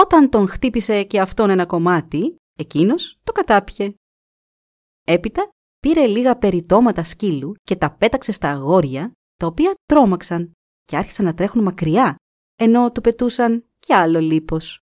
Όταν 0.00 0.30
τον 0.30 0.48
χτύπησε 0.48 1.02
και 1.02 1.20
αυτόν 1.20 1.50
ένα 1.50 1.66
κομμάτι, 1.66 2.36
εκείνος 2.58 3.18
το 3.24 3.32
κατάπιε. 3.32 3.94
Έπειτα 5.04 5.48
πήρε 5.78 6.06
λίγα 6.06 6.38
περιτώματα 6.38 7.04
σκύλου 7.04 7.54
και 7.62 7.76
τα 7.76 7.90
πέταξε 7.90 8.32
στα 8.32 8.50
αγόρια, 8.50 9.12
τα 9.36 9.46
οποία 9.46 9.74
τρόμαξαν 9.84 10.52
και 10.84 10.96
άρχισαν 10.96 11.24
να 11.24 11.34
τρέχουν 11.34 11.62
μακριά, 11.62 12.16
ενώ 12.56 12.92
του 12.92 13.00
πετούσαν 13.00 13.64
κι 13.78 13.92
άλλο 13.92 14.20
λίπος. 14.20 14.78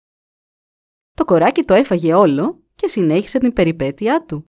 Το 1.17 1.25
κοράκι 1.25 1.62
το 1.62 1.75
έφαγε 1.75 2.14
όλο 2.14 2.62
και 2.75 2.88
συνέχισε 2.88 3.38
την 3.38 3.52
περιπέτειά 3.52 4.25
του. 4.25 4.45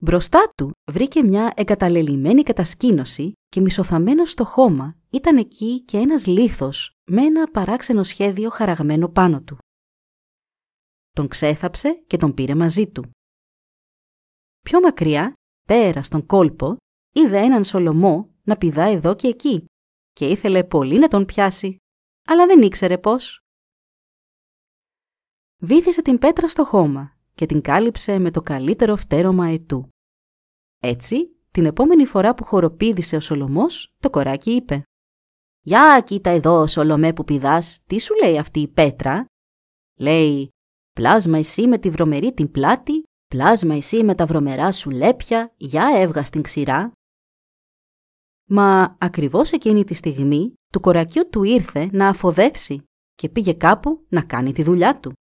Μπροστά 0.00 0.52
του 0.56 0.70
βρήκε 0.90 1.22
μια 1.22 1.52
εγκαταλελειμμένη 1.56 2.42
κατασκήνωση 2.42 3.32
και 3.48 3.60
μισοθαμένο 3.60 4.24
στο 4.24 4.44
χώμα 4.44 4.96
ήταν 5.10 5.36
εκεί 5.36 5.80
και 5.80 5.96
ένας 5.96 6.26
λίθος 6.26 6.92
με 7.10 7.22
ένα 7.22 7.50
παράξενο 7.50 8.02
σχέδιο 8.02 8.50
χαραγμένο 8.50 9.08
πάνω 9.08 9.42
του. 9.42 9.58
Τον 11.10 11.28
ξέθαψε 11.28 12.02
και 12.06 12.16
τον 12.16 12.34
πήρε 12.34 12.54
μαζί 12.54 12.88
του. 12.88 13.10
Πιο 14.60 14.80
μακριά, 14.80 15.32
πέρα 15.62 16.02
στον 16.02 16.26
κόλπο, 16.26 16.76
είδε 17.14 17.38
έναν 17.38 17.64
Σολομό 17.64 18.34
να 18.42 18.56
πηδά 18.56 18.84
εδώ 18.84 19.14
και 19.14 19.28
εκεί 19.28 19.64
και 20.12 20.28
ήθελε 20.28 20.64
πολύ 20.64 20.98
να 20.98 21.08
τον 21.08 21.24
πιάσει, 21.24 21.76
αλλά 22.26 22.46
δεν 22.46 22.62
ήξερε 22.62 22.98
πώς. 22.98 23.38
Βήθησε 25.62 26.02
την 26.02 26.18
πέτρα 26.18 26.48
στο 26.48 26.64
χώμα 26.64 27.17
και 27.38 27.46
την 27.46 27.60
κάλυψε 27.60 28.18
με 28.18 28.30
το 28.30 28.42
καλύτερο 28.42 28.96
φτέρωμα 28.96 29.46
ετού. 29.46 29.88
Έτσι, 30.78 31.36
την 31.50 31.66
επόμενη 31.66 32.06
φορά 32.06 32.34
που 32.34 32.44
χοροπήδησε 32.44 33.16
ο 33.16 33.20
Σολομός, 33.20 33.94
το 33.98 34.10
κοράκι 34.10 34.50
είπε 34.50 34.82
«Για 35.60 36.02
κοίτα 36.06 36.30
εδώ, 36.30 36.66
Σολομέ 36.66 37.12
που 37.12 37.24
πηδάς, 37.24 37.80
τι 37.86 38.00
σου 38.00 38.14
λέει 38.22 38.38
αυτή 38.38 38.60
η 38.60 38.68
πέτρα» 38.68 39.26
Λέει 39.98 40.48
«Πλάσμα 40.92 41.38
εσύ 41.38 41.66
με 41.66 41.78
τη 41.78 41.90
βρωμερή 41.90 42.32
την 42.32 42.50
πλάτη, 42.50 43.02
πλάσμα 43.26 43.74
εσύ 43.74 44.04
με 44.04 44.14
τα 44.14 44.26
βρωμερά 44.26 44.72
σου 44.72 44.90
λέπια, 44.90 45.54
για 45.56 45.90
έβγα 45.94 46.24
στην 46.24 46.42
ξηρά». 46.42 46.92
Μα 48.48 48.96
ακριβώς 49.00 49.52
εκείνη 49.52 49.84
τη 49.84 49.94
στιγμή 49.94 50.54
του 50.72 50.80
κορακιού 50.80 51.28
του 51.28 51.42
ήρθε 51.42 51.88
να 51.92 52.08
αφοδεύσει 52.08 52.82
και 53.14 53.28
πήγε 53.28 53.52
κάπου 53.52 54.06
να 54.08 54.22
κάνει 54.22 54.52
τη 54.52 54.62
δουλειά 54.62 55.00
του. 55.00 55.12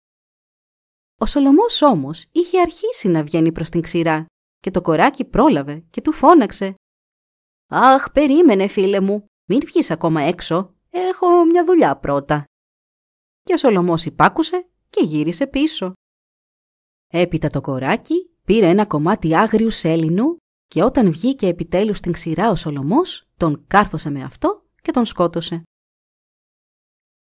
Ο 1.20 1.26
Σολομός 1.26 1.82
όμως 1.82 2.26
είχε 2.32 2.60
αρχίσει 2.60 3.08
να 3.08 3.22
βγαίνει 3.22 3.52
προς 3.52 3.68
την 3.68 3.80
ξηρά 3.80 4.26
και 4.60 4.70
το 4.70 4.80
κοράκι 4.80 5.24
πρόλαβε 5.24 5.84
και 5.90 6.00
του 6.00 6.12
φώναξε. 6.12 6.74
«Αχ, 7.72 8.10
περίμενε 8.12 8.66
φίλε 8.66 9.00
μου, 9.00 9.26
μην 9.48 9.60
βγεις 9.64 9.90
ακόμα 9.90 10.20
έξω, 10.20 10.74
έχω 10.90 11.44
μια 11.44 11.64
δουλειά 11.64 11.96
πρώτα». 11.96 12.44
Και 13.42 13.52
ο 13.52 13.56
Σολομός 13.56 14.04
υπάκουσε 14.04 14.68
και 14.90 15.04
γύρισε 15.04 15.46
πίσω. 15.46 15.92
Έπειτα 17.12 17.48
το 17.48 17.60
κοράκι 17.60 18.30
πήρε 18.44 18.68
ένα 18.68 18.86
κομμάτι 18.86 19.36
άγριου 19.36 19.70
σέλινου 19.70 20.36
και 20.66 20.82
όταν 20.82 21.10
βγήκε 21.10 21.46
επιτέλους 21.46 21.98
στην 21.98 22.12
ξηρά 22.12 22.50
ο 22.50 22.56
Σολομός, 22.56 23.28
τον 23.36 23.64
κάρφωσε 23.66 24.10
με 24.10 24.22
αυτό 24.22 24.64
και 24.82 24.90
τον 24.90 25.04
σκότωσε. 25.04 25.62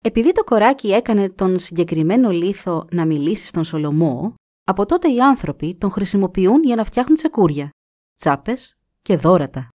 Επειδή 0.07 0.33
το 0.33 0.45
κοράκι 0.45 0.89
έκανε 0.93 1.31
τον 1.31 1.59
συγκεκριμένο 1.59 2.31
λίθο 2.31 2.87
να 2.91 3.07
μιλήσει 3.07 3.47
στον 3.47 3.65
Σολομό, 3.65 4.35
από 4.65 4.87
τότε 4.87 5.13
οι 5.13 5.21
άνθρωποι 5.21 5.75
τον 5.75 5.91
χρησιμοποιούν 5.91 6.63
για 6.63 6.77
να 6.77 6.85
φτιάχνουν 6.85 7.17
τσεκούρια, 7.17 7.71
τσάπες 8.15 8.77
και 9.03 9.17
δόρατα. 9.17 9.69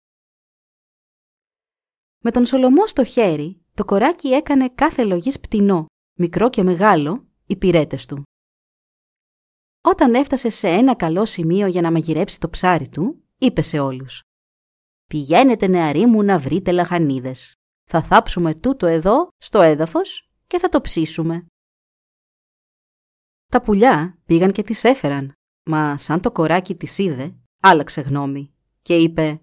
Με 2.24 2.32
τον 2.32 2.46
Σολομό 2.46 2.88
στο 2.88 3.04
χέρι, 3.04 3.62
το 3.74 3.86
κοράκι 3.86 4.28
έκανε 4.28 4.70
κάθε 4.70 5.04
λογής 5.04 5.40
πτηνό, 5.40 5.86
μικρό 6.20 6.50
και 6.50 6.64
μεγάλο, 6.64 7.28
οι 7.46 7.56
πυρέτες 7.56 8.06
του. 8.06 8.24
Όταν 9.82 10.14
έφτασε 10.14 10.50
σε 10.50 10.68
ένα 10.68 10.96
καλό 10.96 11.26
σημείο 11.26 11.68
για 11.68 11.82
να 11.82 11.92
μαγειρέψει 11.92 12.40
το 12.40 12.50
ψάρι 12.50 12.90
του, 12.90 13.24
είπε 13.38 13.62
σε 13.62 13.80
όλους 13.80 14.22
«Πηγαίνετε 15.08 15.68
νεαροί 15.68 16.06
μου 16.06 16.24
να 16.24 16.40
βρείτε 16.40 16.72
λαχανίδες. 16.72 17.54
Θα 17.92 18.02
θάψουμε 18.02 18.54
τούτο 18.54 18.86
εδώ 18.88 19.28
στο 19.38 19.62
έδαφος 19.62 20.30
και 20.48 20.60
θα 20.60 20.70
το 20.70 20.82
ψήσουμε». 20.82 21.46
Τα 23.46 23.62
πουλιά 23.62 24.20
πήγαν 24.26 24.52
και 24.52 24.64
τις 24.64 24.84
έφεραν, 24.84 25.34
μα 25.66 25.98
σαν 25.98 26.22
το 26.22 26.32
κοράκι 26.32 26.76
τις 26.76 26.98
είδε, 26.98 27.36
άλλαξε 27.62 28.02
γνώμη 28.02 28.54
και 28.82 28.98
είπε 28.98 29.42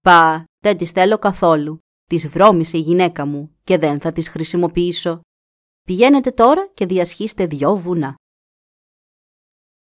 «Πα, 0.00 0.44
δεν 0.58 0.76
τις 0.76 0.90
θέλω 0.90 1.18
καθόλου. 1.18 1.78
Τις 2.04 2.28
βρώμησε 2.28 2.76
η 2.76 2.80
γυναίκα 2.80 3.26
μου 3.26 3.56
και 3.64 3.78
δεν 3.78 4.00
θα 4.00 4.12
τις 4.12 4.28
χρησιμοποιήσω. 4.28 5.20
Πηγαίνετε 5.82 6.30
τώρα 6.30 6.68
και 6.74 6.86
διασχίστε 6.86 7.46
δυο 7.46 7.76
βουνά». 7.76 8.14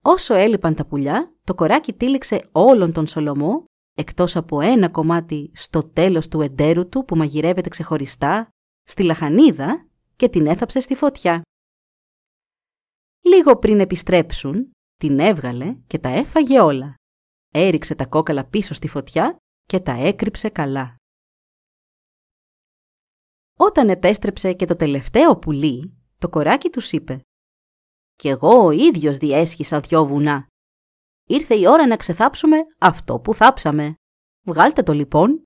Όσο 0.03 0.33
έλειπαν 0.33 0.75
τα 0.75 0.85
πουλιά, 0.85 1.35
το 1.43 1.55
κοράκι 1.55 1.93
τύλιξε 1.93 2.49
όλον 2.51 2.93
τον 2.93 3.07
Σολομό, 3.07 3.65
εκτός 3.93 4.35
από 4.35 4.61
ένα 4.61 4.89
κομμάτι 4.89 5.51
στο 5.53 5.83
τέλος 5.83 6.27
του 6.27 6.41
εντέρου 6.41 6.89
του 6.89 7.05
που 7.05 7.15
μαγειρεύεται 7.15 7.69
ξεχωριστά, 7.69 8.49
στη 8.83 9.03
λαχανίδα 9.03 9.87
και 10.15 10.29
την 10.29 10.47
έθαψε 10.47 10.79
στη 10.79 10.95
φωτιά. 10.95 11.41
Λίγο 13.21 13.57
πριν 13.57 13.79
επιστρέψουν, 13.79 14.71
την 14.95 15.19
έβγαλε 15.19 15.77
και 15.87 15.99
τα 15.99 16.09
έφαγε 16.09 16.59
όλα. 16.59 16.95
Έριξε 17.53 17.95
τα 17.95 18.05
κόκαλα 18.05 18.45
πίσω 18.45 18.73
στη 18.73 18.87
φωτιά 18.87 19.37
και 19.65 19.79
τα 19.79 19.91
έκρυψε 19.91 20.49
καλά. 20.49 20.95
Όταν 23.57 23.89
επέστρεψε 23.89 24.53
και 24.53 24.65
το 24.65 24.75
τελευταίο 24.75 25.37
πουλί, 25.37 25.97
το 26.17 26.29
κοράκι 26.29 26.69
τους 26.69 26.91
είπε 26.91 27.21
«Κι 28.15 28.27
εγώ 28.27 28.65
ο 28.65 28.71
ίδιος 28.71 29.17
διέσχισα 29.17 29.79
δυο 29.79 30.05
βουνά. 30.05 30.47
Ήρθε 31.31 31.55
η 31.55 31.67
ώρα 31.67 31.87
να 31.87 31.95
ξεθάψουμε 31.95 32.57
αυτό 32.77 33.19
που 33.19 33.33
θάψαμε. 33.33 33.95
Βγάλτε 34.47 34.83
το 34.83 34.93
λοιπόν». 34.93 35.43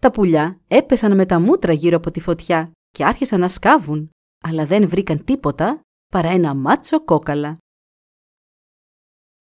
Τα 0.00 0.10
πουλιά 0.10 0.60
έπεσαν 0.68 1.14
με 1.14 1.26
τα 1.26 1.40
μούτρα 1.40 1.72
γύρω 1.72 1.96
από 1.96 2.10
τη 2.10 2.20
φωτιά 2.20 2.72
και 2.90 3.04
άρχισαν 3.04 3.40
να 3.40 3.48
σκάβουν 3.48 4.10
αλλά 4.46 4.66
δεν 4.66 4.88
βρήκαν 4.88 5.24
τίποτα 5.24 5.80
παρά 6.12 6.28
ένα 6.28 6.54
μάτσο 6.54 7.04
κόκαλα. 7.04 7.56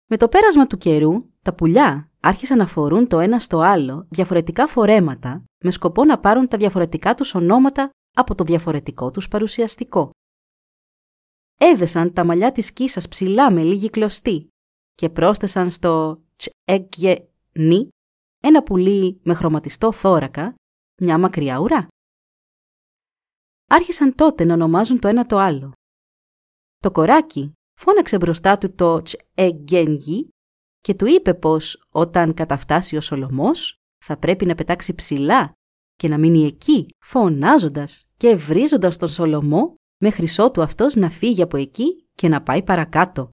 Με 0.09 0.17
το 0.17 0.27
πέρασμα 0.29 0.67
του 0.67 0.77
καιρού, 0.77 1.29
τα 1.41 1.53
πουλιά 1.53 2.11
άρχισαν 2.19 2.57
να 2.57 2.67
φορούν 2.67 3.07
το 3.07 3.19
ένα 3.19 3.39
στο 3.39 3.59
άλλο 3.59 4.07
διαφορετικά 4.09 4.67
φορέματα 4.67 5.43
με 5.63 5.71
σκοπό 5.71 6.05
να 6.05 6.19
πάρουν 6.19 6.47
τα 6.47 6.57
διαφορετικά 6.57 7.15
τους 7.15 7.35
ονόματα 7.35 7.89
από 8.15 8.35
το 8.35 8.43
διαφορετικό 8.43 9.11
τους 9.11 9.27
παρουσιαστικό. 9.27 10.09
Έδεσαν 11.57 12.13
τα 12.13 12.25
μαλλιά 12.25 12.51
της 12.51 12.73
κίσας 12.73 13.07
ψηλά 13.07 13.51
με 13.51 13.63
λίγη 13.63 13.89
κλωστή 13.89 14.47
και 14.93 15.09
πρόσθεσαν 15.09 15.71
στο 15.71 16.21
τσέγγε 16.35 17.27
νι 17.51 17.87
ένα 18.39 18.63
πουλί 18.63 19.19
με 19.23 19.33
χρωματιστό 19.33 19.91
θώρακα, 19.91 20.55
μια 21.01 21.17
μακριά 21.17 21.59
ουρά 21.59 21.87
άρχισαν 23.73 24.15
τότε 24.15 24.43
να 24.43 24.53
ονομάζουν 24.53 24.99
το 24.99 25.07
ένα 25.07 25.25
το 25.25 25.37
άλλο. 25.37 25.71
Το 26.77 26.91
κοράκι 26.91 27.53
φώναξε 27.79 28.17
μπροστά 28.17 28.57
του 28.57 28.73
το 28.75 29.01
τσεγγένγι 29.01 30.29
και 30.79 30.93
του 30.93 31.05
είπε 31.05 31.33
πως 31.33 31.83
όταν 31.89 32.33
καταφτάσει 32.33 32.95
ο 32.95 33.01
Σολομός 33.01 33.75
θα 34.05 34.17
πρέπει 34.17 34.45
να 34.45 34.55
πετάξει 34.55 34.93
ψηλά 34.93 35.53
και 35.95 36.07
να 36.07 36.17
μείνει 36.17 36.45
εκεί 36.45 36.85
φωνάζοντας 36.99 38.05
και 38.17 38.35
βρίζοντας 38.35 38.97
τον 38.97 39.07
Σολομό 39.07 39.75
μέχρι 40.05 40.27
ότου 40.37 40.61
αυτός 40.61 40.95
να 40.95 41.09
φύγει 41.09 41.41
από 41.41 41.57
εκεί 41.57 42.05
και 42.15 42.27
να 42.27 42.43
πάει 42.43 42.63
παρακάτω. 42.63 43.29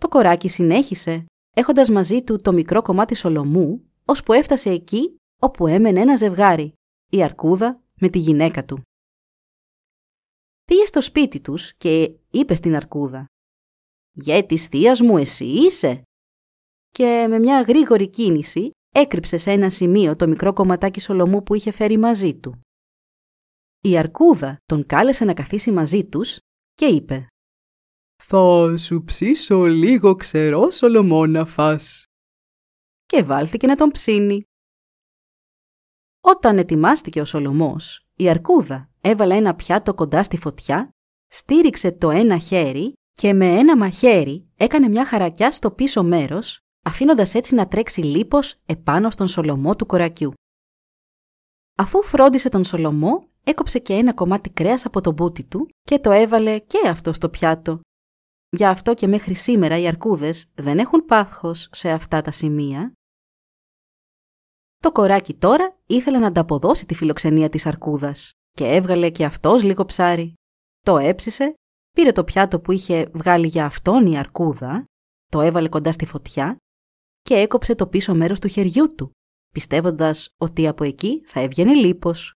Το 0.00 0.08
κοράκι 0.08 0.48
συνέχισε, 0.48 1.24
έχοντας 1.56 1.90
μαζί 1.90 2.22
του 2.22 2.36
το 2.36 2.52
μικρό 2.52 2.82
κομμάτι 2.82 3.14
Σολομού, 3.14 3.90
ώσπου 4.04 4.32
έφτασε 4.32 4.70
εκεί 4.70 5.16
όπου 5.40 5.66
έμενε 5.66 6.00
ένα 6.00 6.16
ζευγάρι 6.16 6.72
η 7.10 7.22
Αρκούδα 7.22 7.82
με 8.00 8.08
τη 8.08 8.18
γυναίκα 8.18 8.64
του. 8.64 8.82
Πήγε 10.64 10.84
στο 10.84 11.00
σπίτι 11.00 11.40
τους 11.40 11.74
και 11.74 12.14
είπε 12.30 12.54
στην 12.54 12.76
Αρκούδα 12.76 13.26
«Γε 14.12 14.42
της 14.42 14.66
θείας 14.66 15.00
μου 15.00 15.16
εσύ 15.18 15.44
είσαι» 15.44 16.02
και 16.88 17.26
με 17.28 17.38
μια 17.38 17.62
γρήγορη 17.62 18.08
κίνηση 18.08 18.70
έκρυψε 18.94 19.36
σε 19.36 19.50
ένα 19.50 19.70
σημείο 19.70 20.16
το 20.16 20.28
μικρό 20.28 20.52
κομματάκι 20.52 21.00
σολομού 21.00 21.42
που 21.42 21.54
είχε 21.54 21.70
φέρει 21.70 21.98
μαζί 21.98 22.34
του. 22.34 22.60
Η 23.82 23.98
Αρκούδα 23.98 24.56
τον 24.66 24.86
κάλεσε 24.86 25.24
να 25.24 25.34
καθίσει 25.34 25.70
μαζί 25.70 26.04
τους 26.04 26.38
και 26.74 26.86
είπε 26.86 27.26
«Θα 28.22 28.76
σου 28.76 29.04
ψήσω 29.04 29.64
λίγο 29.64 30.14
ξερό 30.14 30.70
σολομό 30.70 31.26
να 31.26 31.44
φας» 31.44 32.04
και 33.06 33.22
βάλθηκε 33.22 33.66
να 33.66 33.76
τον 33.76 33.90
ψήνει. 33.90 34.42
Όταν 36.20 36.58
ετοιμάστηκε 36.58 37.20
ο 37.20 37.24
Σολομός, 37.24 38.06
η 38.16 38.28
Αρκούδα 38.28 38.90
έβαλε 39.00 39.34
ένα 39.36 39.54
πιάτο 39.54 39.94
κοντά 39.94 40.22
στη 40.22 40.36
φωτιά, 40.36 40.90
στήριξε 41.26 41.92
το 41.92 42.10
ένα 42.10 42.38
χέρι 42.38 42.92
και 43.12 43.32
με 43.32 43.46
ένα 43.46 43.76
μαχαίρι 43.76 44.48
έκανε 44.56 44.88
μια 44.88 45.04
χαρακιά 45.04 45.52
στο 45.52 45.70
πίσω 45.70 46.02
μέρος, 46.02 46.60
αφήνοντας 46.82 47.34
έτσι 47.34 47.54
να 47.54 47.68
τρέξει 47.68 48.00
λίπος 48.00 48.54
επάνω 48.66 49.10
στον 49.10 49.28
Σολομό 49.28 49.76
του 49.76 49.86
κορακιού. 49.86 50.32
Αφού 51.74 52.02
φρόντισε 52.02 52.48
τον 52.48 52.64
Σολομό, 52.64 53.26
έκοψε 53.44 53.78
και 53.78 53.94
ένα 53.94 54.14
κομμάτι 54.14 54.50
κρέας 54.50 54.86
από 54.86 55.00
το 55.00 55.12
μπούτι 55.12 55.44
του 55.44 55.68
και 55.82 55.98
το 55.98 56.10
έβαλε 56.10 56.58
και 56.58 56.88
αυτό 56.88 57.12
στο 57.12 57.28
πιάτο. 57.28 57.80
Γι' 58.56 58.64
αυτό 58.64 58.94
και 58.94 59.06
μέχρι 59.06 59.34
σήμερα 59.34 59.78
οι 59.78 59.86
αρκούδες 59.86 60.46
δεν 60.54 60.78
έχουν 60.78 61.04
πάθος 61.04 61.68
σε 61.72 61.90
αυτά 61.90 62.22
τα 62.22 62.30
σημεία. 62.30 62.92
Το 64.76 64.92
κοράκι 64.92 65.34
τώρα 65.34 65.78
ήθελε 65.86 66.18
να 66.18 66.26
ανταποδώσει 66.26 66.86
τη 66.86 66.94
φιλοξενία 66.94 67.48
της 67.48 67.66
αρκούδας 67.66 68.32
και 68.50 68.66
έβγαλε 68.66 69.10
και 69.10 69.24
αυτός 69.24 69.62
λίγο 69.62 69.84
ψάρι. 69.84 70.34
Το 70.80 70.98
έψισε, 70.98 71.54
πήρε 71.90 72.12
το 72.12 72.24
πιάτο 72.24 72.60
που 72.60 72.72
είχε 72.72 73.10
βγάλει 73.12 73.46
για 73.46 73.64
αυτόν 73.64 74.06
η 74.06 74.18
αρκούδα, 74.18 74.84
το 75.30 75.40
έβαλε 75.40 75.68
κοντά 75.68 75.92
στη 75.92 76.06
φωτιά 76.06 76.56
και 77.22 77.34
έκοψε 77.34 77.74
το 77.74 77.86
πίσω 77.86 78.14
μέρος 78.14 78.38
του 78.38 78.48
χεριού 78.48 78.94
του, 78.94 79.10
πιστεύοντας 79.52 80.28
ότι 80.36 80.66
από 80.66 80.84
εκεί 80.84 81.22
θα 81.26 81.40
έβγαινε 81.40 81.74
λίπος. 81.74 82.34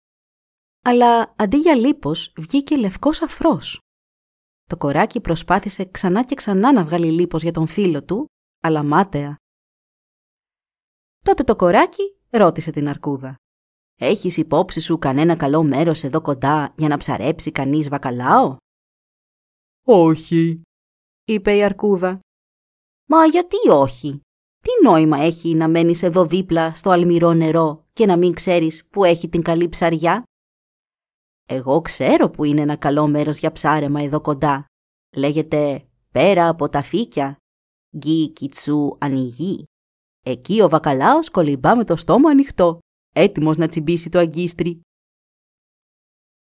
Αλλά 0.87 1.35
αντί 1.37 1.57
για 1.57 1.75
λίπος 1.75 2.33
βγήκε 2.37 2.77
λευκός 2.77 3.23
αφρός. 3.23 3.81
Το 4.65 4.77
κοράκι 4.77 5.21
προσπάθησε 5.21 5.85
ξανά 5.85 6.25
και 6.25 6.35
ξανά 6.35 6.73
να 6.73 6.85
βγάλει 6.85 7.11
λίπος 7.11 7.43
για 7.43 7.53
τον 7.53 7.67
φίλο 7.67 8.05
του, 8.05 8.27
αλλά 8.61 8.83
μάταια. 8.83 9.37
Τότε 11.25 11.45
το 11.45 11.57
κοράκι 11.57 12.17
ρώτησε 12.31 12.71
την 12.71 12.89
αρκούδα. 12.89 13.37
«Έχεις 14.01 14.37
υπόψη 14.37 14.81
σου 14.81 14.99
κανένα 14.99 15.37
καλό 15.37 15.63
μέρος 15.63 16.03
εδώ 16.03 16.21
κοντά 16.21 16.75
για 16.77 16.89
να 16.89 16.97
ψαρέψει 16.97 17.53
κανείς 17.53 17.89
βακαλάο» 17.89 18.57
«Όχι», 19.87 20.63
είπε 21.25 21.57
η 21.57 21.63
αρκούδα. 21.63 22.21
«Μα 23.09 23.27
γιατί 23.27 23.57
όχι» 23.71 24.21
Τι 24.61 24.87
νόημα 24.89 25.19
έχει 25.19 25.55
να 25.55 25.69
μένεις 25.69 26.03
εδώ 26.03 26.27
δίπλα 26.27 26.75
στο 26.75 26.91
αλμυρό 26.91 27.33
νερό 27.33 27.87
και 27.93 28.07
να 28.07 28.17
μην 28.17 28.33
ξέρεις 28.33 28.87
που 28.87 29.05
έχει 29.05 29.29
την 29.29 29.43
καλή 29.43 29.69
ψαριά; 29.69 30.25
Εγώ 31.47 31.81
ξέρω 31.81 32.31
που 32.31 32.45
είναι 32.45 32.61
ένα 32.61 32.77
καλό 32.77 33.07
μέρος 33.07 33.39
για 33.39 33.53
ψάρεμα 33.53 34.01
εδώ 34.01 34.21
κοντά. 34.21 34.67
Λέγεται 35.17 35.89
πέρα 36.11 36.49
από 36.49 36.69
τα 36.69 36.83
φύκια. 36.83 37.37
Γκί 37.97 38.29
κιτσού 38.29 38.97
ανοιγεί. 39.01 39.65
Εκεί 40.27 40.61
ο 40.63 40.69
βακαλάος 40.69 41.31
κολυμπά 41.31 41.77
με 41.77 41.85
το 41.85 41.97
στόμα 41.97 42.31
ανοιχτό, 42.31 42.79
έτοιμος 43.15 43.57
να 43.57 43.69
τσιμπήσει 43.69 44.09
το 44.09 44.19
αγκίστρι. 44.19 44.81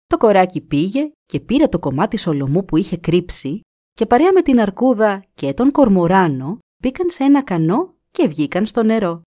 Το 0.07 0.17
κοράκι 0.17 0.61
πήγε 0.61 1.11
και 1.27 1.41
πήρε 1.41 1.69
το 1.69 1.79
κομμάτι 1.79 2.17
σολομού 2.17 2.65
που 2.65 2.77
είχε 2.77 2.97
κρύψει 2.97 3.61
και 3.93 4.07
παρέα 4.07 4.33
με 4.33 4.43
την 4.43 4.61
αρκούδα 4.61 5.25
και 5.35 5.55
τον 5.55 5.71
κορμοράνο 5.71 6.59
μπήκαν 6.83 7.11
σε 7.11 7.25
ένα 7.25 7.43
κανό 7.43 7.95
και 8.11 8.29
βγήκαν 8.29 8.67
στο 8.67 8.83
νερό. 8.83 9.23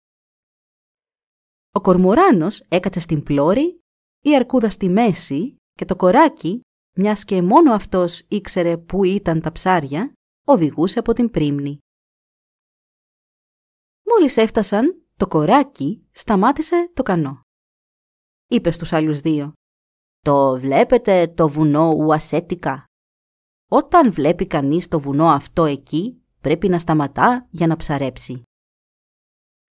Ο 1.71 1.81
κορμοράνος 1.81 2.59
έκατσε 2.59 2.99
στην 2.99 3.23
πλώρη, 3.23 3.79
η 4.21 4.35
αρκούδα 4.35 4.69
στη 4.69 4.89
μέση 4.89 5.55
και 5.73 5.85
το 5.85 5.95
κοράκι, 5.95 6.61
μιας 6.95 7.25
και 7.25 7.41
μόνο 7.41 7.73
αυτός 7.73 8.19
ήξερε 8.27 8.77
πού 8.77 9.03
ήταν 9.03 9.41
τα 9.41 9.51
ψάρια, 9.51 10.13
οδηγούσε 10.45 10.99
από 10.99 11.13
την 11.13 11.29
πρίμνη. 11.29 11.77
Μόλις 14.03 14.37
έφτασαν, 14.37 15.03
το 15.17 15.27
κοράκι 15.27 16.07
σταμάτησε 16.11 16.91
το 16.93 17.03
κανό. 17.03 17.41
Είπε 18.47 18.71
στους 18.71 18.93
άλλους 18.93 19.19
δύο 19.19 19.53
«Το 20.19 20.59
βλέπετε 20.59 21.27
το 21.27 21.47
βουνό 21.47 21.91
Ουασέτικα; 21.91 22.83
Όταν 23.69 24.11
βλέπει 24.11 24.47
κανείς 24.47 24.87
το 24.87 24.99
βουνό 24.99 25.27
αυτό 25.27 25.65
εκεί, 25.65 26.23
πρέπει 26.41 26.69
να 26.69 26.79
σταματά 26.79 27.47
για 27.49 27.67
να 27.67 27.75
ψαρέψει. 27.75 28.43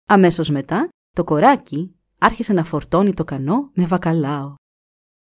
Αμέσως 0.07 0.49
μετά, 0.49 0.89
το 1.15 1.23
κοράκι 1.23 1.95
άρχισε 2.25 2.53
να 2.53 2.63
φορτώνει 2.63 3.13
το 3.13 3.23
κανό 3.23 3.71
με 3.73 3.85
βακαλάο. 3.85 4.55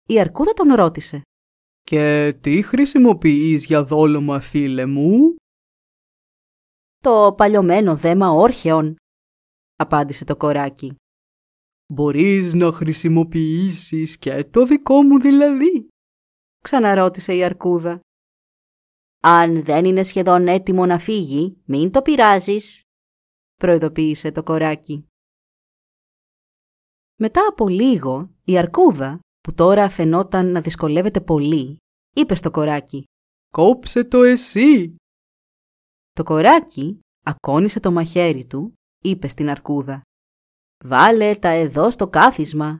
Η 0.09 0.19
αρκούδα 0.19 0.53
τον 0.53 0.73
ρώτησε. 0.73 1.21
«Και 1.81 2.37
τι 2.41 2.61
χρησιμοποιείς 2.61 3.65
για 3.65 3.83
δόλωμα, 3.83 4.39
φίλε 4.39 4.85
μου» 4.85 5.35
«Το 7.03 7.33
παλιωμένο 7.37 7.95
δέμα 7.95 8.29
όρχεων», 8.29 8.95
απάντησε 9.75 10.23
το 10.25 10.35
κοράκι. 10.35 10.95
«Μπορείς 11.93 12.53
να 12.53 12.71
χρησιμοποιήσεις 12.71 14.17
και 14.17 14.43
το 14.43 14.65
δικό 14.65 15.01
μου 15.03 15.19
δηλαδή» 15.19 15.87
ξαναρώτησε 16.63 17.35
η 17.35 17.43
αρκούδα. 17.43 17.99
«Αν 19.23 19.63
δεν 19.63 19.85
είναι 19.85 20.03
σχεδόν 20.03 20.47
έτοιμο 20.47 20.85
να 20.85 20.99
φύγει, 20.99 21.61
μην 21.65 21.91
το 21.91 22.01
πειράζεις», 22.01 22.81
προειδοποίησε 23.55 24.31
το 24.31 24.43
κοράκι. 24.43 25.06
Μετά 27.19 27.47
από 27.49 27.67
λίγο, 27.67 28.29
η 28.43 28.57
αρκούδα, 28.57 29.19
που 29.41 29.53
τώρα 29.53 29.89
φαινόταν 29.89 30.51
να 30.51 30.61
δυσκολεύεται 30.61 31.21
πολύ, 31.21 31.77
είπε 32.15 32.35
στο 32.35 32.51
κοράκι 32.51 33.03
«Κόψε 33.53 34.03
το 34.03 34.23
εσύ!» 34.23 34.95
Το 36.11 36.23
κοράκι 36.23 36.99
ακόνισε 37.25 37.79
το 37.79 37.91
μαχαίρι 37.91 38.45
του, 38.45 38.73
είπε 39.03 39.27
στην 39.27 39.49
αρκούδα 39.49 40.01
«Βάλε 40.85 41.35
τα 41.35 41.49
εδώ 41.49 41.91
στο 41.91 42.07
κάθισμα» 42.07 42.79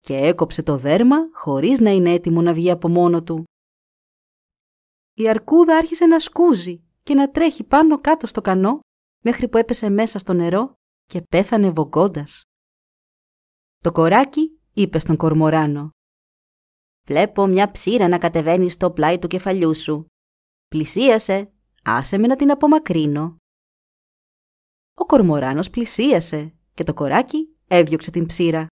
και 0.00 0.16
έκοψε 0.16 0.62
το 0.62 0.76
δέρμα 0.76 1.16
χωρίς 1.32 1.78
να 1.78 1.90
είναι 1.90 2.10
έτοιμο 2.12 2.42
να 2.42 2.52
βγει 2.54 2.70
από 2.70 2.88
μόνο 2.88 3.22
του. 3.22 3.44
Η 5.14 5.28
αρκούδα 5.28 5.76
άρχισε 5.76 6.06
να 6.06 6.18
σκούζει 6.18 6.82
και 7.02 7.14
να 7.14 7.30
τρέχει 7.30 7.64
πάνω 7.64 8.00
κάτω 8.00 8.26
στο 8.26 8.40
κανό 8.40 8.80
μέχρι 9.24 9.48
που 9.48 9.58
έπεσε 9.58 9.88
μέσα 9.88 10.18
στο 10.18 10.32
νερό 10.32 10.72
και 11.04 11.22
πέθανε 11.22 11.70
βογκώντας. 11.70 12.42
Το 13.82 13.92
κοράκι 13.92 14.60
είπε 14.72 14.98
στον 14.98 15.16
κορμοράνο 15.16 15.90
«Βλέπω 17.06 17.46
μια 17.46 17.70
ψήρα 17.70 18.08
να 18.08 18.18
κατεβαίνει 18.18 18.70
στο 18.70 18.90
πλάι 18.90 19.18
του 19.18 19.26
κεφαλιού 19.26 19.74
σου. 19.74 20.06
Πλησίασε, 20.68 21.52
άσε 21.82 22.18
με 22.18 22.26
να 22.26 22.36
την 22.36 22.50
απομακρύνω». 22.50 23.36
Ο 24.94 25.04
κορμοράνος 25.04 25.70
πλησίασε 25.70 26.54
και 26.74 26.84
το 26.84 26.94
κοράκι 26.94 27.56
έβιωξε 27.66 28.10
την 28.10 28.26
ψήρα. 28.26 28.66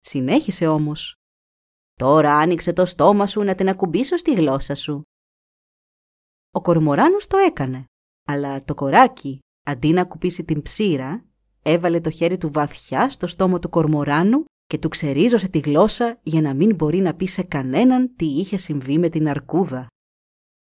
Συνέχισε 0.00 0.66
όμως. 0.66 1.14
«Τώρα 1.94 2.36
άνοιξε 2.36 2.72
το 2.72 2.84
στόμα 2.84 3.26
σου 3.26 3.42
να 3.42 3.54
την 3.54 3.68
ακουμπήσω 3.68 4.16
στη 4.16 4.34
γλώσσα 4.34 4.74
σου». 4.74 5.02
Ο 6.50 6.60
κορμοράνος 6.60 7.26
το 7.26 7.36
έκανε, 7.36 7.84
αλλά 8.26 8.64
το 8.64 8.74
κοράκι 8.74 9.38
Αντί 9.66 9.92
να 9.92 10.04
κουπίσει 10.04 10.44
την 10.44 10.62
ψήρα, 10.62 11.24
έβαλε 11.64 12.00
το 12.00 12.10
χέρι 12.10 12.38
του 12.38 12.50
βαθιά 12.52 13.08
στο 13.08 13.26
στόμα 13.26 13.58
του 13.58 13.68
κορμοράνου 13.68 14.44
και 14.66 14.78
του 14.78 14.88
ξερίζωσε 14.88 15.48
τη 15.48 15.58
γλώσσα 15.58 16.18
για 16.22 16.40
να 16.40 16.54
μην 16.54 16.74
μπορεί 16.74 16.98
να 16.98 17.14
πει 17.14 17.26
σε 17.26 17.42
κανέναν 17.42 18.14
τι 18.16 18.26
είχε 18.26 18.56
συμβεί 18.56 18.98
με 18.98 19.08
την 19.08 19.28
αρκούδα. 19.28 19.86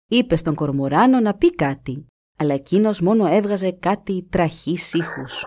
Είπε 0.07 0.35
στον 0.35 0.55
κορμοράνο 0.55 1.19
να 1.19 1.35
πει 1.35 1.55
κάτι, 1.55 2.05
αλλά 2.37 2.53
εκείνος 2.53 3.01
μόνο 3.01 3.25
έβγαζε 3.25 3.71
κάτι 3.71 4.27
τραχής 4.29 4.93
ήχους. 4.93 5.43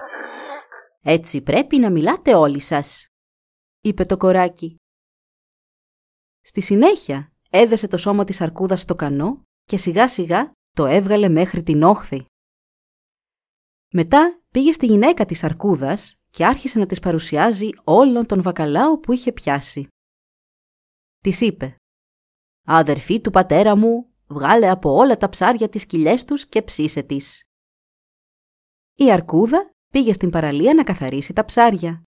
«Έτσι 1.04 1.40
πρέπει 1.40 1.78
να 1.78 1.90
μιλάτε 1.90 2.34
όλοι 2.34 2.60
σας», 2.60 3.06
είπε 3.80 4.04
το 4.04 4.16
κοράκι. 4.16 4.76
Στη 6.40 6.60
συνέχεια 6.60 7.32
έδεσε 7.50 7.88
το 7.88 7.96
σώμα 7.96 8.24
της 8.24 8.40
αρκούδας 8.40 8.80
στο 8.80 8.94
κανό 8.94 9.42
και 9.64 9.76
σιγά 9.76 10.08
σιγά 10.08 10.52
το 10.70 10.86
έβγαλε 10.86 11.28
μέχρι 11.28 11.62
την 11.62 11.82
όχθη. 11.82 12.26
Μετά 13.94 14.42
πήγε 14.50 14.72
στη 14.72 14.86
γυναίκα 14.86 15.26
της 15.26 15.44
Αρκούδας 15.44 16.16
και 16.30 16.46
άρχισε 16.46 16.78
να 16.78 16.86
της 16.86 16.98
παρουσιάζει 16.98 17.70
όλον 17.84 18.26
τον 18.26 18.42
βακαλάο 18.42 18.98
που 18.98 19.12
είχε 19.12 19.32
πιάσει. 19.32 19.88
Της 21.18 21.40
είπε 21.40 21.76
«Αδερφή 22.66 23.20
του 23.20 23.30
πατέρα 23.30 23.76
μου, 23.76 24.12
βγάλε 24.26 24.68
από 24.68 24.92
όλα 24.92 25.16
τα 25.16 25.28
ψάρια 25.28 25.68
τις 25.68 25.86
κοιλιές 25.86 26.24
τους 26.24 26.46
και 26.46 26.62
ψήσε 26.62 27.02
τις». 27.02 27.42
Η 28.94 29.12
Αρκούδα 29.12 29.70
πήγε 29.88 30.12
στην 30.12 30.30
παραλία 30.30 30.74
να 30.74 30.84
καθαρίσει 30.84 31.32
τα 31.32 31.44
ψάρια. 31.44 32.02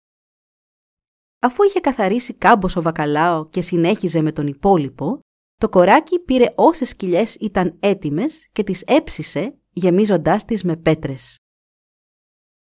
Αφού 1.40 1.62
είχε 1.62 1.80
καθαρίσει 1.80 2.34
κάμποσο 2.34 2.82
βακαλάο 2.82 3.48
και 3.48 3.62
συνέχιζε 3.62 4.20
με 4.20 4.32
τον 4.32 4.46
υπόλοιπο, 4.46 5.18
το 5.56 5.68
κοράκι 5.68 6.18
πήρε 6.18 6.52
όσες 6.54 6.96
κοιλιές 6.96 7.34
ήταν 7.34 7.76
έτοιμες 7.80 8.48
και 8.52 8.64
τις 8.64 8.82
έψισε 8.86 9.58
γεμίζοντάς 9.72 10.44
τις 10.44 10.64
με 10.64 10.76
πέτρες 10.76 11.38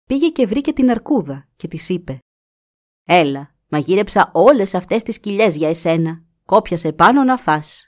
πήγε 0.09 0.29
και 0.29 0.47
βρήκε 0.47 0.73
την 0.73 0.91
αρκούδα 0.91 1.49
και 1.57 1.69
της 1.69 1.89
είπε 1.89 2.19
«Έλα, 3.05 3.55
μαγείρεψα 3.69 4.31
όλες 4.35 4.75
αυτές 4.75 5.03
τις 5.03 5.21
κοιλιές 5.21 5.57
για 5.57 5.69
εσένα. 5.69 6.23
Κόπιασε 6.45 6.93
πάνω 6.93 7.25
να 7.25 7.37
φας». 7.37 7.87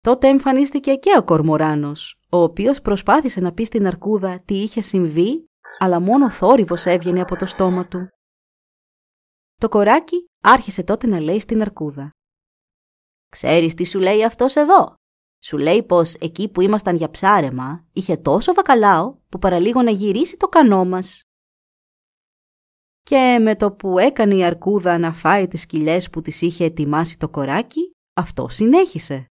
Τότε 0.00 0.28
εμφανίστηκε 0.28 0.94
και 0.94 1.16
ο 1.18 1.24
Κορμοράνος, 1.24 2.20
ο 2.30 2.36
οποίος 2.36 2.80
προσπάθησε 2.80 3.40
να 3.40 3.52
πει 3.52 3.64
στην 3.64 3.86
αρκούδα 3.86 4.42
τι 4.44 4.54
είχε 4.62 4.80
συμβεί, 4.80 5.44
αλλά 5.78 6.00
μόνο 6.00 6.30
θόρυβος 6.30 6.86
έβγαινε 6.86 7.20
από 7.20 7.36
το 7.36 7.46
στόμα 7.46 7.88
του. 7.88 8.08
Το 9.60 9.68
κοράκι 9.68 10.30
άρχισε 10.42 10.82
τότε 10.82 11.06
να 11.06 11.20
λέει 11.20 11.40
στην 11.40 11.60
αρκούδα. 11.60 12.10
«Ξέρεις 13.28 13.74
τι 13.74 13.84
σου 13.84 13.98
λέει 13.98 14.24
αυτός 14.24 14.56
εδώ» 14.56 14.99
Σου 15.42 15.58
λέει 15.58 15.82
πως 15.82 16.14
εκεί 16.14 16.48
που 16.48 16.60
ήμασταν 16.60 16.96
για 16.96 17.10
ψάρεμα 17.10 17.86
είχε 17.92 18.16
τόσο 18.16 18.54
βακαλάο 18.54 19.14
που 19.28 19.38
παραλίγο 19.38 19.82
να 19.82 19.90
γυρίσει 19.90 20.36
το 20.36 20.48
κανό 20.48 20.84
μας. 20.84 21.22
Και 23.02 23.38
με 23.40 23.56
το 23.56 23.72
που 23.72 23.98
έκανε 23.98 24.34
η 24.34 24.44
αρκούδα 24.44 24.98
να 24.98 25.12
φάει 25.12 25.48
τις 25.48 25.66
κοιλιές 25.66 26.10
που 26.10 26.22
της 26.22 26.40
είχε 26.40 26.64
ετοιμάσει 26.64 27.18
το 27.18 27.28
κοράκι, 27.28 27.92
αυτό 28.14 28.48
συνέχισε. 28.48 29.26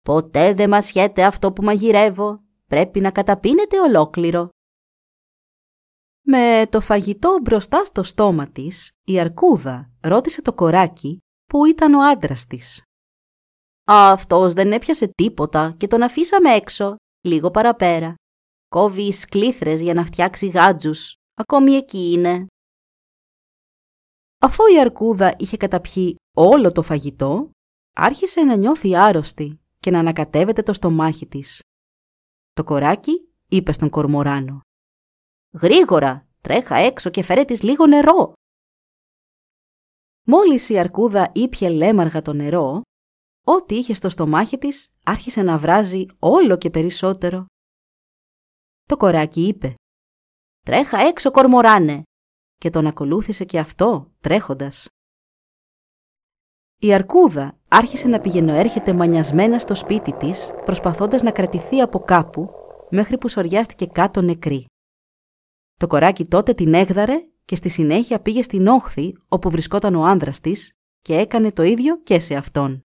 «Ποτέ 0.00 0.54
δεν 0.54 0.68
μασιέται 0.68 1.24
αυτό 1.24 1.52
που 1.52 1.62
μαγειρεύω. 1.62 2.42
Πρέπει 2.66 3.00
να 3.00 3.10
καταπίνεται 3.10 3.80
ολόκληρο». 3.80 4.48
Με 6.24 6.66
το 6.70 6.80
φαγητό 6.80 7.38
μπροστά 7.42 7.84
στο 7.84 8.02
στόμα 8.02 8.48
της, 8.48 8.90
η 9.04 9.20
αρκούδα 9.20 9.92
ρώτησε 10.00 10.42
το 10.42 10.52
κοράκι 10.52 11.18
που 11.46 11.64
ήταν 11.64 11.94
ο 11.94 12.00
άντρας 12.10 12.46
της. 12.46 12.82
«Αυτός 13.94 14.52
δεν 14.52 14.72
έπιασε 14.72 15.12
τίποτα 15.14 15.74
και 15.76 15.86
τον 15.86 16.02
αφήσαμε 16.02 16.54
έξω, 16.54 16.96
λίγο 17.20 17.50
παραπέρα. 17.50 18.14
Κόβει 18.68 19.12
σκλήθρες 19.12 19.80
για 19.80 19.94
να 19.94 20.04
φτιάξει 20.04 20.48
γάτζους. 20.48 21.14
Ακόμη 21.34 21.72
εκεί 21.72 22.12
είναι». 22.12 22.46
Αφού 24.38 24.66
η 24.74 24.80
αρκούδα 24.80 25.34
είχε 25.38 25.56
καταπιεί 25.56 26.16
όλο 26.36 26.72
το 26.72 26.82
φαγητό, 26.82 27.50
άρχισε 27.96 28.40
να 28.40 28.56
νιώθει 28.56 28.96
άρρωστη 28.96 29.60
και 29.78 29.90
να 29.90 29.98
ανακατεύεται 29.98 30.62
το 30.62 30.72
στομάχι 30.72 31.26
της. 31.26 31.62
Το 32.52 32.64
κοράκι 32.64 33.28
είπε 33.48 33.72
στον 33.72 33.90
κορμοράνο. 33.90 34.60
«Γρήγορα, 35.60 36.28
τρέχα 36.40 36.76
έξω 36.76 37.10
και 37.10 37.22
φέρε 37.22 37.44
της 37.44 37.62
λίγο 37.62 37.86
νερό». 37.86 38.32
Μόλις 40.26 40.68
η 40.68 40.78
αρκούδα 40.78 41.32
ήπιε 41.34 41.68
λέμαργα 41.68 42.22
το 42.22 42.32
νερό, 42.32 42.80
ό,τι 43.44 43.74
είχε 43.74 43.94
στο 43.94 44.08
στομάχι 44.08 44.58
της 44.58 44.88
άρχισε 45.04 45.42
να 45.42 45.58
βράζει 45.58 46.06
όλο 46.18 46.56
και 46.56 46.70
περισσότερο. 46.70 47.46
Το 48.88 48.96
κοράκι 48.96 49.46
είπε 49.46 49.74
«Τρέχα 50.60 50.98
έξω 50.98 51.30
κορμοράνε» 51.30 52.02
και 52.56 52.70
τον 52.70 52.86
ακολούθησε 52.86 53.44
και 53.44 53.58
αυτό 53.58 54.12
τρέχοντας. 54.20 54.86
Η 56.78 56.92
αρκούδα 56.92 57.58
άρχισε 57.68 58.08
να 58.08 58.20
πηγαινοέρχεται 58.20 58.92
μανιασμένα 58.92 59.58
στο 59.58 59.74
σπίτι 59.74 60.12
της, 60.12 60.50
προσπαθώντας 60.64 61.22
να 61.22 61.30
κρατηθεί 61.30 61.80
από 61.80 61.98
κάπου, 61.98 62.50
μέχρι 62.90 63.18
που 63.18 63.28
σοριάστηκε 63.28 63.86
κάτω 63.86 64.22
νεκρή. 64.22 64.64
Το 65.74 65.86
κοράκι 65.86 66.24
τότε 66.24 66.54
την 66.54 66.74
έγδαρε 66.74 67.28
και 67.44 67.56
στη 67.56 67.68
συνέχεια 67.68 68.20
πήγε 68.20 68.42
στην 68.42 68.66
όχθη 68.66 69.16
όπου 69.28 69.50
βρισκόταν 69.50 69.94
ο 69.94 70.04
άνδρας 70.04 70.40
της 70.40 70.72
και 71.00 71.16
έκανε 71.18 71.52
το 71.52 71.62
ίδιο 71.62 72.02
και 72.02 72.18
σε 72.18 72.34
αυτόν. 72.34 72.82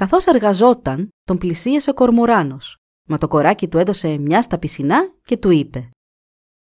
Καθώς 0.00 0.26
εργαζόταν, 0.26 1.08
τον 1.22 1.38
πλησίασε 1.38 1.90
ο 1.90 1.94
κορμοράνος, 1.94 2.76
μα 3.08 3.18
το 3.18 3.28
κοράκι 3.28 3.68
του 3.68 3.78
έδωσε 3.78 4.18
μια 4.18 4.42
στα 4.42 4.58
πισινά 4.58 5.14
και 5.24 5.36
του 5.36 5.50
είπε 5.50 5.90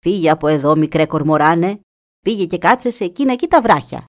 «Φύγε 0.03 0.29
από 0.29 0.47
εδώ, 0.47 0.75
μικρέ 0.75 1.05
κορμοράνε, 1.05 1.79
πήγε 2.19 2.45
και 2.45 2.57
κάτσε 2.57 2.91
σε 2.91 3.03
εκείνα 3.03 3.31
εκεί 3.31 3.47
τα 3.47 3.61
βράχια». 3.61 4.05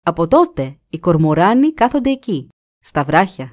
Από 0.00 0.28
τότε 0.28 0.80
οι 0.88 0.98
κορμοράνοι 0.98 1.72
κάθονται 1.72 2.10
εκεί, 2.10 2.48
στα 2.78 3.04
βράχια. 3.04 3.52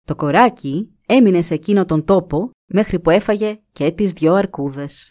Το 0.00 0.16
κοράκι 0.16 0.98
έμεινε 1.06 1.42
σε 1.42 1.54
εκείνο 1.54 1.84
τον 1.84 2.04
τόπο 2.04 2.50
μέχρι 2.72 3.00
που 3.00 3.10
έφαγε 3.10 3.62
και 3.72 3.92
τις 3.92 4.12
δυο 4.12 4.34
αρκούδες. 4.34 5.10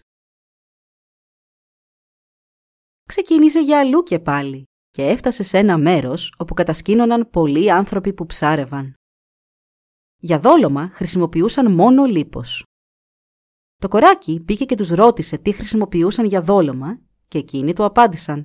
Ξεκίνησε 3.08 3.60
για 3.60 3.80
αλλού 3.80 4.04
και 4.04 4.20
πάλι 4.20 4.68
και 4.94 5.04
έφτασε 5.04 5.44
σε 5.44 5.58
ένα 5.58 5.78
μέρος 5.78 6.34
όπου 6.38 6.54
κατασκήνωναν 6.54 7.30
πολλοί 7.30 7.72
άνθρωποι 7.72 8.14
που 8.14 8.26
ψάρευαν. 8.26 8.94
Για 10.18 10.40
δόλωμα 10.40 10.90
χρησιμοποιούσαν 10.90 11.74
μόνο 11.74 12.06
λίπος. 12.06 12.66
Το 13.78 13.88
κοράκι 13.88 14.40
πήγε 14.40 14.66
και 14.66 14.76
τους 14.76 14.90
ρώτησε 14.90 15.38
τι 15.38 15.52
χρησιμοποιούσαν 15.52 16.26
για 16.26 16.42
δόλωμα 16.42 17.02
και 17.28 17.38
εκείνοι 17.38 17.74
του 17.74 17.84
απάντησαν. 17.84 18.44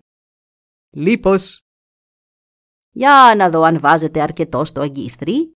«Λίπος». 0.90 1.60
«Για 2.90 3.34
να 3.36 3.50
δω 3.50 3.62
αν 3.62 3.80
βάζετε 3.80 4.20
αρκετό 4.20 4.64
στο 4.64 4.80
αγκίστρι», 4.80 5.52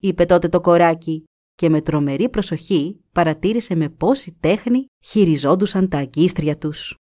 είπε 0.00 0.24
τότε 0.24 0.48
το 0.48 0.60
κοράκι 0.60 1.24
και 1.54 1.68
με 1.68 1.80
τρομερή 1.80 2.28
προσοχή 2.28 3.04
παρατήρησε 3.12 3.74
με 3.74 3.88
πόση 3.88 4.36
τέχνη 4.40 4.86
χειριζόντουσαν 5.04 5.88
τα 5.88 5.98
αγκίστρια 5.98 6.58
τους. 6.58 6.96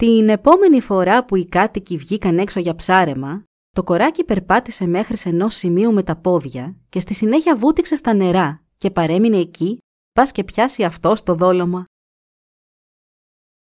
Την 0.00 0.28
επόμενη 0.28 0.80
φορά 0.80 1.24
που 1.24 1.36
οι 1.36 1.46
κάτοικοι 1.46 1.96
βγήκαν 1.96 2.38
έξω 2.38 2.60
για 2.60 2.74
ψάρεμα, 2.74 3.44
το 3.70 3.82
κοράκι 3.82 4.24
περπάτησε 4.24 4.86
μέχρι 4.86 5.16
σε 5.16 5.28
ενός 5.28 5.54
σημείου 5.54 5.92
με 5.92 6.02
τα 6.02 6.16
πόδια 6.16 6.76
και 6.88 7.00
στη 7.00 7.14
συνέχεια 7.14 7.56
βούτυξε 7.56 7.96
στα 7.96 8.14
νερά 8.14 8.64
και 8.76 8.90
παρέμεινε 8.90 9.36
εκεί, 9.36 9.78
πας 10.12 10.32
και 10.32 10.44
πιάσει 10.44 10.84
αυτό 10.84 11.16
στο 11.16 11.34
δόλωμα. 11.34 11.84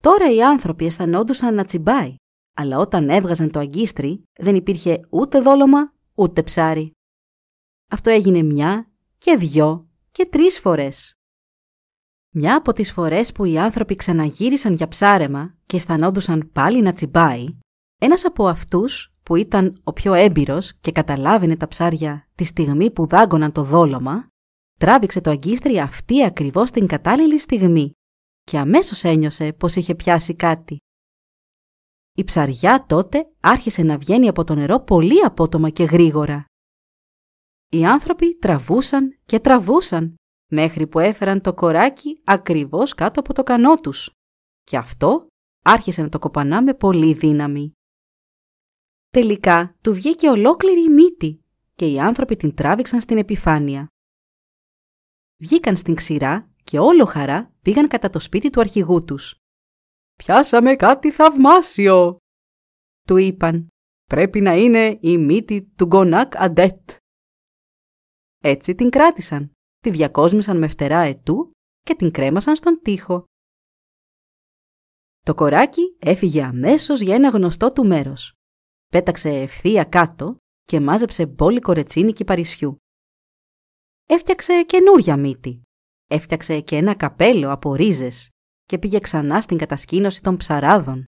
Τώρα 0.03 0.33
οι 0.33 0.43
άνθρωποι 0.43 0.85
αισθανόντουσαν 0.85 1.55
να 1.55 1.65
τσιμπάει, 1.65 2.15
αλλά 2.57 2.79
όταν 2.79 3.09
έβγαζαν 3.09 3.51
το 3.51 3.59
αγκίστρι 3.59 4.23
δεν 4.33 4.55
υπήρχε 4.55 5.01
ούτε 5.11 5.41
δόλωμα 5.41 5.93
ούτε 6.15 6.43
ψάρι. 6.43 6.93
Αυτό 7.91 8.11
έγινε 8.11 8.43
μια 8.43 8.91
και 9.19 9.37
δυο 9.37 9.89
και 10.11 10.27
τρεις 10.27 10.61
φορές. 10.61 11.18
Μια 12.35 12.57
από 12.57 12.73
τις 12.73 12.93
φορές 12.93 13.33
που 13.33 13.45
οι 13.45 13.59
άνθρωποι 13.59 13.95
ξαναγύρισαν 13.95 14.75
για 14.75 14.89
ψάρεμα 14.89 15.55
και 15.67 15.77
αισθανόντουσαν 15.77 16.51
πάλι 16.53 16.83
να 16.83 16.93
τσιμπάει, 16.93 17.47
ένας 18.01 18.25
από 18.25 18.47
αυτούς 18.47 19.13
που 19.23 19.37
ήταν 19.37 19.81
ο 19.85 19.93
πιο 19.93 20.15
έμπειρος 20.15 20.75
και 20.81 20.93
καταλάβαινε 20.93 21.57
τα 21.57 21.69
ψάρια 21.69 22.29
τη 22.35 22.45
στιγμή 22.45 22.91
που 22.91 23.07
δάγκωναν 23.07 23.53
το 23.53 23.63
δόλωμα, 23.63 24.29
τράβηξε 24.79 25.21
το 25.21 25.31
αγκίστρι 25.31 25.81
αυτή 25.81 26.25
ακριβώς 26.25 26.71
την 26.71 26.87
κατάλληλη 26.87 27.39
στιγμή 27.39 27.93
και 28.45 28.59
αμέσως 28.59 29.05
ένιωσε 29.05 29.53
πως 29.53 29.77
είχε 29.77 29.95
πιάσει 29.95 30.35
κάτι. 30.35 30.77
Η 32.13 32.25
ψαριά 32.25 32.85
τότε 32.87 33.31
άρχισε 33.41 33.83
να 33.83 33.99
βγαίνει 33.99 34.29
από 34.29 34.45
το 34.45 34.55
νερό 34.55 34.81
πολύ 34.81 35.25
απότομα 35.25 35.71
και 35.71 35.85
γρήγορα. 35.85 36.45
Οι 37.71 37.87
άνθρωποι 37.87 38.35
τραβούσαν 38.35 39.19
και 39.25 39.41
τραβούσαν 39.41 40.15
μέχρι 40.51 40.87
που 40.87 40.99
έφεραν 40.99 41.41
το 41.41 41.55
κοράκι 41.55 42.21
ακριβώς 42.25 42.95
κάτω 42.95 43.21
από 43.21 43.35
το 43.35 43.43
κανό 43.43 43.75
τους. 43.75 44.11
Και 44.63 44.77
αυτό 44.77 45.27
άρχισε 45.65 46.03
να 46.03 46.09
το 46.09 46.19
κοπανά 46.19 46.63
με 46.63 46.75
πολύ 46.75 47.13
δύναμη. 47.13 47.73
Τελικά 49.09 49.75
του 49.83 49.95
βγήκε 49.95 50.29
ολόκληρη 50.29 50.83
η 50.83 50.89
μύτη 50.89 51.43
και 51.75 51.93
οι 51.93 52.01
άνθρωποι 52.01 52.37
την 52.37 52.55
τράβηξαν 52.55 53.01
στην 53.01 53.19
επιφάνεια. 53.19 53.87
Βγήκαν 55.43 55.77
στην 55.77 55.95
ξηρά 55.95 56.51
και 56.65 56.79
όλο 56.79 57.05
χαρά 57.05 57.53
πήγαν 57.63 57.89
κατά 57.89 58.11
το 58.11 58.21
σπίτι 58.21 58.51
του 58.51 58.61
αρχηγού 58.61 59.05
τους. 59.05 59.35
«Πιάσαμε 60.17 60.75
κάτι 60.75 61.11
θαυμάσιο», 61.11 62.17
του 63.03 63.17
είπαν. 63.17 63.69
«Πρέπει 64.05 64.41
να 64.41 64.55
είναι 64.55 64.99
η 65.01 65.19
μύτη 65.19 65.63
του 65.77 65.85
Γκονάκ 65.85 66.37
Αντέτ». 66.37 66.91
Έτσι 68.39 68.75
την 68.75 68.91
κράτησαν 68.91 69.58
τη 69.89 69.97
διακόσμησαν 69.97 70.59
με 70.59 70.69
φτερά 70.69 70.99
ετού 70.99 71.51
και 71.83 71.95
την 71.95 72.11
κρέμασαν 72.11 72.57
στον 72.57 72.81
τοίχο. 72.83 73.25
Το 75.21 75.35
κοράκι 75.35 75.97
έφυγε 75.99 76.43
αμέσως 76.43 77.01
για 77.01 77.15
ένα 77.15 77.29
γνωστό 77.29 77.73
του 77.73 77.87
μέρος. 77.87 78.33
Πέταξε 78.87 79.29
ευθεία 79.29 79.85
κάτω 79.85 80.37
και 80.63 80.81
μάζεψε 80.81 81.27
μπόλικο 81.27 81.73
ρετσίνικη 81.73 82.25
παρισιού. 82.25 82.77
Έφτιαξε 84.07 84.63
καινούρια 84.63 85.17
μύτη. 85.17 85.63
Έφτιαξε 86.07 86.61
και 86.61 86.77
ένα 86.77 86.95
καπέλο 86.95 87.53
από 87.53 87.75
ρίζες 87.75 88.29
και 88.65 88.79
πήγε 88.79 88.99
ξανά 88.99 89.41
στην 89.41 89.59
κατασκήνωση 89.59 90.23
των 90.23 90.37
ψαράδων. 90.37 91.05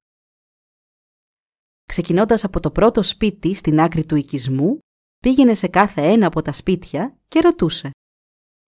Ξεκινώντας 1.85 2.45
από 2.45 2.61
το 2.61 2.71
πρώτο 2.71 3.03
σπίτι 3.03 3.55
στην 3.55 3.81
άκρη 3.81 4.07
του 4.07 4.17
οικισμού, 4.17 4.79
πήγαινε 5.19 5.55
σε 5.55 5.69
κάθε 5.69 6.03
ένα 6.03 6.27
από 6.27 6.43
τα 6.43 6.53
σπίτια 6.53 7.19
και 7.29 7.41
ρωτούσε 7.41 7.91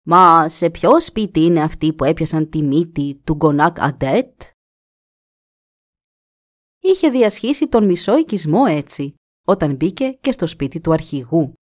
Μα 0.03 0.49
σε 0.49 0.69
ποιο 0.69 1.01
σπίτι 1.01 1.39
είναι 1.39 1.61
αυτοί 1.61 1.93
που 1.93 2.03
έπιασαν 2.03 2.49
τη 2.49 2.63
μύτη 2.63 3.21
του 3.23 3.33
Γκονάκ 3.33 3.79
Αντέτ; 3.79 4.41
Είχε 6.79 7.09
διασχίσει 7.09 7.67
τον 7.67 7.85
μισό 7.85 8.17
οικισμό 8.17 8.63
έτσι, 8.67 9.13
όταν 9.47 9.75
μπήκε 9.75 10.11
και 10.21 10.31
στο 10.31 10.47
σπίτι 10.47 10.81
του 10.81 10.93
αρχηγού. 10.93 11.53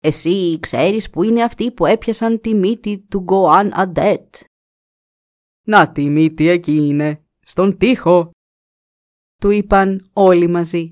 Εσύ 0.00 0.58
ξέρεις 0.60 1.10
που 1.10 1.22
είναι 1.22 1.42
αυτοί 1.42 1.72
που 1.72 1.86
έπιασαν 1.86 2.40
τη 2.40 2.54
μύτη 2.54 2.98
του 2.98 3.20
Γκοάν 3.20 3.72
Αντέτ; 3.74 4.36
Να 5.66 5.92
τη 5.92 6.10
μύτη 6.10 6.48
εκεί 6.48 6.76
είναι, 6.76 7.24
στον 7.40 7.78
τοίχο. 7.78 8.30
Του 9.40 9.50
είπαν 9.50 10.10
όλοι 10.12 10.48
μαζί. 10.48 10.90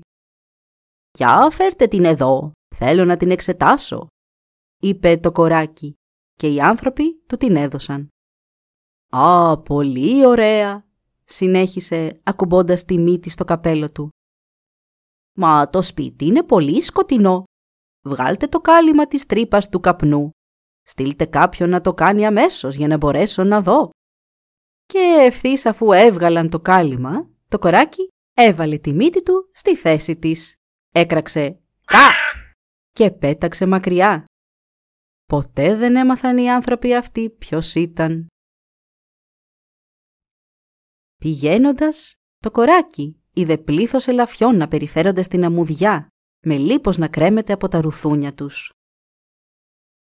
«Για 1.17 1.49
φέρτε 1.49 1.87
την 1.87 2.05
εδώ, 2.05 2.51
θέλω 2.75 3.05
να 3.05 3.17
την 3.17 3.31
εξετάσω», 3.31 4.07
είπε 4.81 5.17
το 5.17 5.31
κοράκι 5.31 5.96
και 6.37 6.53
οι 6.53 6.61
άνθρωποι 6.61 7.23
του 7.27 7.37
την 7.37 7.55
έδωσαν. 7.55 8.07
«Α, 9.09 9.57
πολύ 9.61 10.25
ωραία», 10.25 10.85
συνέχισε 11.23 12.19
ακουμπώντας 12.23 12.83
τη 12.83 12.97
μύτη 12.97 13.29
στο 13.29 13.45
καπέλο 13.45 13.91
του. 13.91 14.09
«Μα 15.33 15.69
το 15.69 15.81
σπίτι 15.81 16.25
είναι 16.25 16.43
πολύ 16.43 16.81
σκοτεινό. 16.81 17.43
Βγάλτε 18.01 18.47
το 18.47 18.59
κάλυμα 18.59 19.07
της 19.07 19.25
τρύπας 19.25 19.69
του 19.69 19.79
καπνού. 19.79 20.29
Στείλτε 20.83 21.25
κάποιον 21.25 21.69
να 21.69 21.81
το 21.81 21.93
κάνει 21.93 22.25
αμέσως 22.25 22.75
για 22.75 22.87
να 22.87 22.97
μπορέσω 22.97 23.43
να 23.43 23.61
δω. 23.61 23.89
Και 24.85 25.23
ευθύς 25.25 25.65
αφού 25.65 25.91
έβγαλαν 25.91 26.49
το 26.49 26.59
κάλυμα, 26.59 27.29
το 27.47 27.59
κοράκι 27.59 28.07
έβαλε 28.33 28.77
τη 28.77 28.93
μύτη 28.93 29.23
του 29.23 29.49
στη 29.53 29.75
θέση 29.75 30.15
της. 30.15 30.55
Έκραξε 30.91 31.59
«Κα!» 31.85 32.09
και 32.91 33.11
πέταξε 33.11 33.65
μακριά. 33.65 34.25
Ποτέ 35.27 35.75
δεν 35.75 35.95
έμαθαν 35.95 36.37
οι 36.37 36.51
άνθρωποι 36.51 36.95
αυτοί 36.95 37.29
ποιος 37.29 37.75
ήταν. 37.75 38.27
Πηγαίνοντας, 41.17 42.15
το 42.37 42.51
κοράκι 42.51 43.21
είδε 43.33 43.57
πλήθος 43.57 44.07
ελαφιών 44.07 44.57
να 44.57 44.67
περιφέρονται 44.67 45.23
στην 45.23 45.43
αμμουδιά, 45.43 46.07
με 46.45 46.57
λίπος 46.57 46.97
να 46.97 47.07
κρέμεται 47.07 47.53
από 47.53 47.67
τα 47.67 47.81
ρουθούνια 47.81 48.33
τους. 48.33 48.71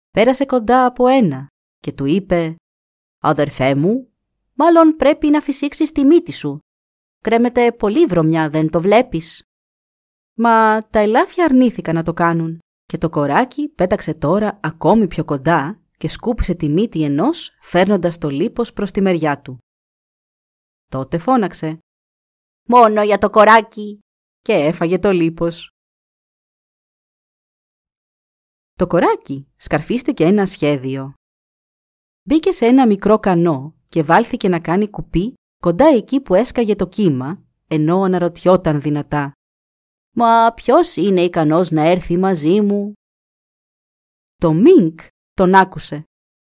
Πέρασε 0.09 0.45
κοντά 0.45 0.85
από 0.85 1.07
ένα 1.07 1.47
και 1.79 1.91
του 1.91 2.05
είπε 2.05 2.55
«Αδερφέ 3.21 3.75
μου, 3.75 4.13
μάλλον 4.53 4.95
πρέπει 4.95 5.29
να 5.29 5.41
φυσήξεις 5.41 5.91
τη 5.91 6.05
μύτη 6.05 6.31
σου. 6.31 6.59
Κρέμεται 7.19 7.71
πολύ 7.71 8.05
βρωμιά, 8.05 8.49
δεν 8.49 8.69
το 8.69 8.81
βλέπεις». 8.81 9.43
Μα 10.33 10.81
τα 10.89 10.99
ελάφια 10.99 11.45
αρνήθηκαν 11.45 11.95
να 11.95 12.03
το 12.03 12.13
κάνουν 12.13 12.59
και 12.85 12.97
το 12.97 13.09
κοράκι 13.09 13.69
πέταξε 13.69 14.13
τώρα 14.13 14.59
ακόμη 14.63 15.07
πιο 15.07 15.25
κοντά 15.25 15.81
και 15.97 16.07
σκούπισε 16.07 16.53
τη 16.53 16.69
μύτη 16.69 17.03
ενός 17.03 17.51
φέρνοντας 17.61 18.17
το 18.17 18.29
λίπος 18.29 18.73
προς 18.73 18.91
τη 18.91 19.01
μεριά 19.01 19.41
του. 19.41 19.57
Τότε 20.87 21.17
φώναξε 21.17 21.77
«Μόνο 22.69 23.03
για 23.03 23.17
το 23.17 23.29
κοράκι» 23.29 23.99
και 24.41 24.53
έφαγε 24.53 24.99
το 24.99 25.11
λίπος. 25.11 25.69
Το 28.73 28.87
κοράκι 28.87 29.47
σκαρφίστηκε 29.55 30.23
ένα 30.23 30.45
σχέδιο. 30.45 31.13
Μπήκε 32.23 32.51
σε 32.51 32.65
ένα 32.65 32.87
μικρό 32.87 33.19
κανό 33.19 33.75
και 33.89 34.03
βάλθηκε 34.03 34.49
να 34.49 34.59
κάνει 34.59 34.89
κουπί 34.89 35.33
κοντά 35.57 35.85
εκεί 35.85 36.21
που 36.21 36.35
έσκαγε 36.35 36.75
το 36.75 36.87
κύμα, 36.87 37.43
ενώ 37.67 38.01
αναρωτιόταν 38.01 38.81
δυνατά. 38.81 39.31
«Μα 40.15 40.53
ποιος 40.55 40.95
είναι 40.95 41.21
ικανός 41.21 41.71
να 41.71 41.81
έρθει 41.81 42.17
μαζί 42.17 42.61
μου» 42.61 42.93
Το 44.35 44.53
Μίνκ 44.53 44.99
τον 45.33 45.55
άκουσε. 45.55 46.03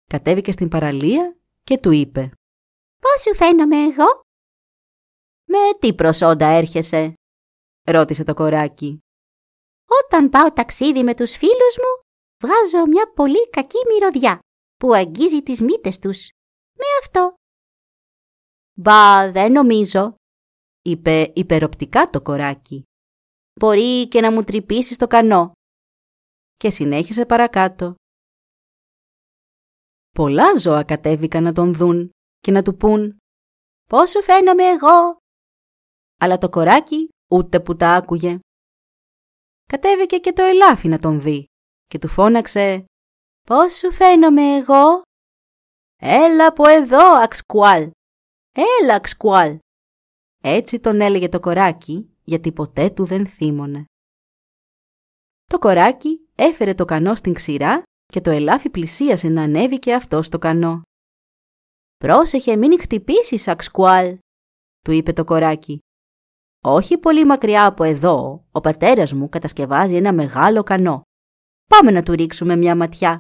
Κατέβηκε 0.09 0.51
στην 0.51 0.69
παραλία 0.69 1.37
και 1.63 1.77
του 1.77 1.91
είπε 1.91 2.31
«Πώς 2.99 3.21
σου 3.21 3.35
φαίνομαι 3.35 3.75
εγώ» 3.75 4.21
«Με 5.45 5.77
τι 5.79 5.95
προσόντα 5.95 6.45
έρχεσαι» 6.45 7.13
ρώτησε 7.87 8.23
το 8.23 8.33
κοράκι. 8.33 8.99
«Όταν 10.03 10.29
πάω 10.29 10.51
ταξίδι 10.51 11.03
με 11.03 11.15
τους 11.15 11.35
φίλους 11.35 11.77
μου, 11.77 12.03
βγάζω 12.43 12.87
μια 12.87 13.11
πολύ 13.13 13.49
κακή 13.49 13.77
μυρωδιά 13.87 14.39
που 14.75 14.93
αγγίζει 14.93 15.41
τις 15.41 15.61
μύτες 15.61 15.99
τους. 15.99 16.29
Με 16.73 16.85
αυτό». 17.01 17.33
«Μπα, 18.77 19.31
δεν 19.31 19.51
νομίζω», 19.51 20.15
είπε 20.81 21.31
υπεροπτικά 21.35 22.09
το 22.09 22.21
κοράκι. 22.21 22.83
«Μπορεί 23.59 24.07
και 24.07 24.21
να 24.21 24.31
μου 24.31 24.43
τρυπήσεις 24.43 24.97
το 24.97 25.07
κανό» 25.07 25.51
και 26.57 26.69
συνέχισε 26.69 27.25
παρακάτω. 27.25 27.95
Πολλά 30.09 30.57
ζώα 30.57 30.83
κατέβηκαν 30.83 31.43
να 31.43 31.53
τον 31.53 31.73
δουν 31.73 32.09
και 32.39 32.51
να 32.51 32.63
του 32.63 32.75
πούν 32.75 33.17
«Πώς 33.89 34.09
σου 34.09 34.21
φαίνομαι 34.21 34.63
εγώ» 34.63 35.17
αλλά 36.19 36.37
το 36.37 36.49
κοράκι 36.49 37.09
ούτε 37.31 37.59
που 37.59 37.75
τα 37.75 37.93
άκουγε. 37.93 38.39
Κατέβηκε 39.63 40.17
και 40.17 40.33
το 40.33 40.43
ελάφι 40.43 40.87
να 40.87 40.99
τον 40.99 41.21
δει 41.21 41.45
και 41.85 41.99
του 41.99 42.07
φώναξε 42.07 42.85
«Πώς 43.41 43.77
σου 43.77 43.91
φαίνομαι 43.91 44.55
εγώ» 44.55 45.01
«Έλα 46.01 46.47
από 46.47 46.67
εδώ, 46.67 47.13
Αξκουάλ! 47.13 47.91
Έλα, 48.81 48.95
Αξκουάλ!» 48.95 49.57
Έτσι 50.43 50.79
τον 50.79 51.01
έλεγε 51.01 51.29
το 51.29 51.39
κοράκι, 51.39 52.12
γιατί 52.23 52.51
ποτέ 52.51 52.89
του 52.89 53.05
δεν 53.05 53.27
θύμωνε. 53.27 53.85
Το 55.45 55.59
κοράκι 55.59 56.27
έφερε 56.35 56.73
το 56.73 56.85
κανό 56.85 57.15
στην 57.15 57.33
ξηρά 57.33 57.83
και 58.05 58.21
το 58.21 58.29
ελάφι 58.29 58.69
πλησίασε 58.69 59.27
να 59.27 59.43
ανέβει 59.43 59.79
και 59.79 59.93
αυτό 59.93 60.21
στο 60.21 60.39
κανό. 60.39 60.81
«Πρόσεχε, 61.97 62.55
μην 62.55 62.79
χτυπήσεις, 62.79 63.47
Αξκουάλ», 63.47 64.17
του 64.79 64.91
είπε 64.91 65.13
το 65.13 65.23
κοράκι. 65.23 65.79
«Όχι 66.63 66.97
πολύ 66.97 67.25
μακριά 67.25 67.65
από 67.65 67.83
εδώ, 67.83 68.45
ο 68.51 68.59
πατέρας 68.59 69.13
μου 69.13 69.29
κατασκευάζει 69.29 69.95
ένα 69.95 70.13
μεγάλο 70.13 70.63
κανό. 70.63 71.01
Πάμε 71.69 71.91
να 71.91 72.03
του 72.03 72.11
ρίξουμε 72.11 72.55
μια 72.55 72.75
ματιά». 72.75 73.19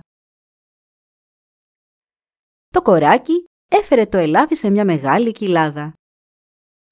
Το 2.67 2.81
κοράκι 2.81 3.45
έφερε 3.71 4.05
το 4.05 4.17
ελάφι 4.17 4.55
σε 4.55 4.69
μια 4.69 4.85
μεγάλη 4.85 5.31
κοιλάδα. 5.31 5.93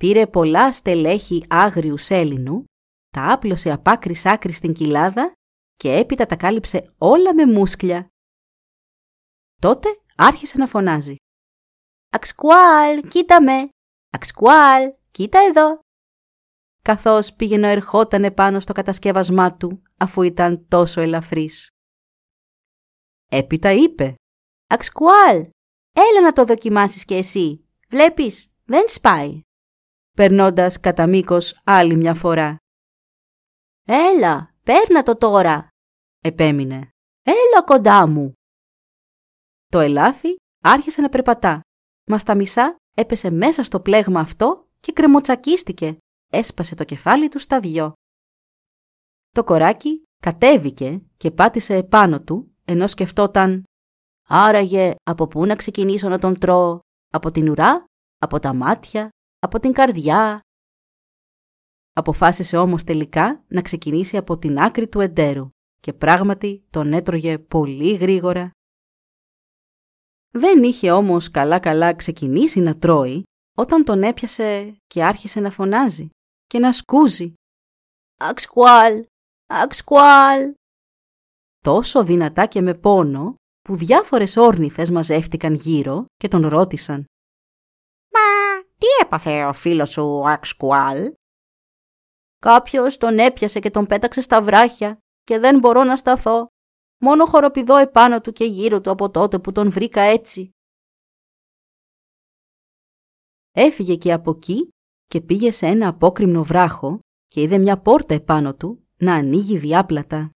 Πήρε 0.01 0.27
πολλά 0.27 0.71
στελέχη 0.71 1.45
άγριους 1.49 2.03
σέλινου, 2.03 2.63
τα 3.09 3.31
άπλωσε 3.31 3.71
απ' 3.71 3.87
άκρη 3.87 4.15
άκρη 4.23 4.51
στην 4.51 4.73
κοιλάδα 4.73 5.33
και 5.75 5.91
έπειτα 5.91 6.25
τα 6.25 6.35
κάλυψε 6.35 6.93
όλα 6.97 7.33
με 7.33 7.45
μουσκλια. 7.45 8.07
Τότε 9.61 9.89
άρχισε 10.15 10.57
να 10.57 10.67
φωνάζει. 10.67 11.15
«Αξκουάλ, 12.09 13.07
κοίτα 13.07 13.43
με! 13.43 13.69
Αξκουάλ, 14.09 14.93
κοίτα 15.11 15.39
εδώ!» 15.39 15.79
Καθώς 16.81 17.33
πήγαινε 17.33 17.71
ερχόταν 17.71 18.33
πάνω 18.33 18.59
στο 18.59 18.73
κατασκεύασμά 18.73 19.57
του, 19.57 19.81
αφού 19.97 20.21
ήταν 20.21 20.67
τόσο 20.67 21.01
ελαφρύς. 21.01 21.69
Έπειτα 23.31 23.71
είπε 23.71 24.15
«Αξκουάλ, 24.67 25.37
έλα 25.91 26.21
να 26.21 26.33
το 26.33 26.43
δοκιμάσεις 26.45 27.05
και 27.05 27.15
εσύ. 27.15 27.65
Βλέπεις, 27.89 28.51
δεν 28.65 28.87
σπάει». 28.87 29.41
Περνώντας 30.11 30.79
κατά 30.79 31.07
μήκος 31.07 31.61
άλλη 31.63 31.95
μια 31.95 32.13
φορά. 32.13 32.57
«Έλα, 33.87 34.53
παίρνα 34.63 35.03
το 35.03 35.17
τώρα», 35.17 35.67
επέμεινε. 36.23 36.89
«Έλα 37.21 37.63
κοντά 37.65 38.07
μου». 38.07 38.33
Το 39.67 39.79
ελάφι 39.79 40.35
άρχισε 40.63 41.01
να 41.01 41.09
περπατά, 41.09 41.61
μας 42.07 42.21
στα 42.21 42.35
μισά 42.35 42.75
έπεσε 42.95 43.29
μέσα 43.29 43.63
στο 43.63 43.79
πλέγμα 43.79 44.19
αυτό 44.19 44.67
και 44.79 44.91
κρεμοτσακίστηκε. 44.91 45.97
Έσπασε 46.31 46.75
το 46.75 46.83
κεφάλι 46.83 47.29
του 47.29 47.39
στα 47.39 47.59
δυο. 47.59 47.93
Το 49.29 49.43
κοράκι 49.43 50.03
κατέβηκε 50.21 51.01
και 51.17 51.31
πάτησε 51.31 51.75
επάνω 51.75 52.21
του, 52.21 52.55
ενώ 52.65 52.87
σκεφτόταν 52.87 53.63
«Άραγε 54.27 54.95
από 55.03 55.27
πού 55.27 55.45
να 55.45 55.55
ξεκινήσω 55.55 56.09
να 56.09 56.19
τον 56.19 56.39
τρώω, 56.39 56.79
από 57.11 57.31
την 57.31 57.49
ουρά, 57.49 57.85
από 58.19 58.39
τα 58.39 58.53
μάτια, 58.53 59.09
από 59.41 59.59
την 59.59 59.71
καρδιά». 59.71 60.39
Αποφάσισε 61.93 62.57
όμως 62.57 62.83
τελικά 62.83 63.43
να 63.47 63.61
ξεκινήσει 63.61 64.17
από 64.17 64.37
την 64.37 64.59
άκρη 64.59 64.87
του 64.87 64.99
εντέρου 64.99 65.49
και 65.79 65.93
πράγματι 65.93 66.65
τον 66.69 66.93
έτρωγε 66.93 67.39
πολύ 67.39 67.93
γρήγορα. 67.93 68.51
Δεν 70.33 70.63
είχε 70.63 70.91
όμως 70.91 71.31
καλά-καλά 71.31 71.93
ξεκινήσει 71.93 72.59
να 72.59 72.77
τρώει 72.77 73.23
όταν 73.57 73.83
τον 73.83 74.03
έπιασε 74.03 74.77
και 74.87 75.03
άρχισε 75.03 75.39
να 75.39 75.49
φωνάζει 75.49 76.09
και 76.47 76.59
να 76.59 76.71
σκούζει. 76.71 77.33
«Αξκουάλ! 78.17 79.05
Αξκουάλ!» 79.45 80.53
Τόσο 81.57 82.03
δυνατά 82.03 82.45
και 82.45 82.61
με 82.61 82.73
πόνο 82.73 83.35
που 83.61 83.75
διάφορες 83.75 84.37
όρνηθες 84.37 84.89
μαζεύτηκαν 84.89 85.53
γύρω 85.53 86.05
και 86.15 86.27
τον 86.27 86.47
ρώτησαν. 86.47 87.05
«Μα 88.81 88.87
τι 88.87 89.05
έπαθε 89.05 89.45
ο 89.45 89.53
φίλος 89.53 89.89
σου 89.89 90.29
Αξκουάλ» 90.29 91.13
Κάποιος 92.37 92.97
τον 92.97 93.17
έπιασε 93.17 93.59
και 93.59 93.69
τον 93.69 93.85
πέταξε 93.85 94.21
στα 94.21 94.41
βράχια 94.41 94.97
και 95.23 95.39
δεν 95.39 95.59
μπορώ 95.59 95.83
να 95.83 95.95
σταθώ. 95.95 96.47
Μόνο 96.97 97.25
χοροπηδώ 97.25 97.77
επάνω 97.77 98.21
του 98.21 98.31
και 98.31 98.45
γύρω 98.45 98.81
του 98.81 98.89
από 98.89 99.09
τότε 99.09 99.39
που 99.39 99.51
τον 99.51 99.71
βρήκα 99.71 100.01
έτσι. 100.01 100.51
Έφυγε 103.51 103.95
και 103.95 104.13
από 104.13 104.31
εκεί 104.31 104.69
και 105.05 105.21
πήγε 105.21 105.51
σε 105.51 105.65
ένα 105.65 105.87
απόκριμνο 105.87 106.43
βράχο 106.43 106.99
και 107.27 107.41
είδε 107.41 107.57
μια 107.57 107.81
πόρτα 107.81 108.13
επάνω 108.13 108.55
του 108.55 108.87
να 108.97 109.13
ανοίγει 109.13 109.57
διάπλατα. 109.57 110.31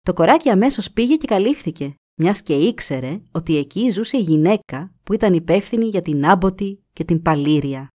Το 0.00 0.12
κοράκι 0.12 0.50
αμέσως 0.50 0.92
πήγε 0.92 1.16
και 1.16 1.26
καλύφθηκε, 1.26 1.94
μιας 2.22 2.42
και 2.42 2.54
ήξερε 2.54 3.22
ότι 3.32 3.56
εκεί 3.56 3.90
ζούσε 3.90 4.16
η 4.16 4.20
γυναίκα 4.20 4.92
που 5.02 5.12
ήταν 5.12 5.34
υπεύθυνη 5.34 5.84
για 5.84 6.02
την 6.02 6.24
άμποτη 6.24 6.82
και 6.92 7.04
την 7.04 7.22
παλήρια. 7.22 7.88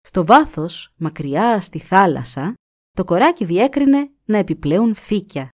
Στο 0.00 0.24
βάθος, 0.26 0.92
μακριά 0.96 1.60
στη 1.60 1.78
θάλασσα, 1.78 2.54
το 2.90 3.04
κοράκι 3.04 3.44
διέκρινε 3.44 4.10
να 4.24 4.38
επιπλέουν 4.38 4.94
φύκια. 4.94 5.48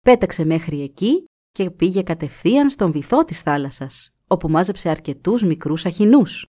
Πέταξε 0.00 0.44
μέχρι 0.44 0.80
εκεί 0.82 1.24
και 1.50 1.70
πήγε 1.70 2.02
κατευθείαν 2.02 2.70
στον 2.70 2.92
βυθό 2.92 3.24
της 3.24 3.40
θάλασσας, 3.40 4.10
όπου 4.26 4.50
μάζεψε 4.50 4.88
αρκετούς 4.88 5.42
μικρούς 5.42 5.86
αχινούς. 5.86 6.46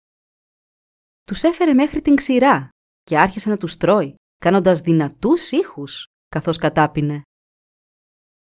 Τους 1.23 1.43
έφερε 1.43 1.73
μέχρι 1.73 2.01
την 2.01 2.15
ξηρά 2.15 2.69
και 3.01 3.19
άρχισε 3.19 3.49
να 3.49 3.57
τους 3.57 3.77
τρώει, 3.77 4.15
κάνοντας 4.37 4.81
δυνατούς 4.81 5.51
ήχους, 5.51 6.05
καθώς 6.27 6.57
κατάπινε. 6.57 7.21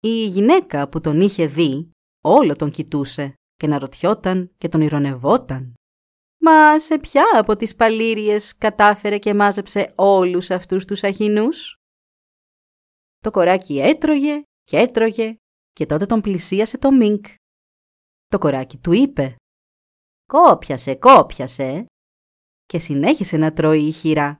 Η 0.06 0.28
γυναίκα 0.28 0.90
που 0.90 1.02
τον 1.02 1.22
είχε 1.22 1.46
δει 1.46 1.92
όλο 2.24 2.56
τον 2.56 2.72
κοιτούσε 2.72 3.34
και 3.56 3.68
να 3.68 3.80
ρωτιόταν 3.80 4.52
και 4.58 4.70
τον 4.70 4.82
ηρωνευόταν. 4.82 5.74
Μα 6.40 6.80
σε 6.80 7.00
ποια 7.00 7.24
από 7.34 7.56
τις 7.56 7.76
παλήριες 7.76 8.58
κατάφερε 8.58 9.18
και 9.18 9.34
μάζεψε 9.34 9.94
όλους 9.96 10.50
αυτούς 10.50 10.86
τους 10.86 11.04
αχινούς; 11.04 11.76
Το 13.20 13.32
κοράκι 13.32 13.80
έτρωγε 13.80 14.44
και 14.64 14.78
έτρωγε 14.78 15.36
και 15.72 15.86
τότε 15.86 16.06
τον 16.06 16.22
πλησίασε 16.22 16.78
το 16.78 16.92
Μίνκ. 16.92 17.26
Το 18.28 18.38
κοράκι 18.38 18.78
του 18.78 18.92
είπε 18.92 19.36
«Κόπιασε, 20.26 20.96
κόπιασε» 20.96 21.86
και 22.66 22.80
συνέχισε 22.80 23.38
να 23.38 23.54
τρώει 23.54 23.84
η 23.84 23.92
χειρά. 23.92 24.38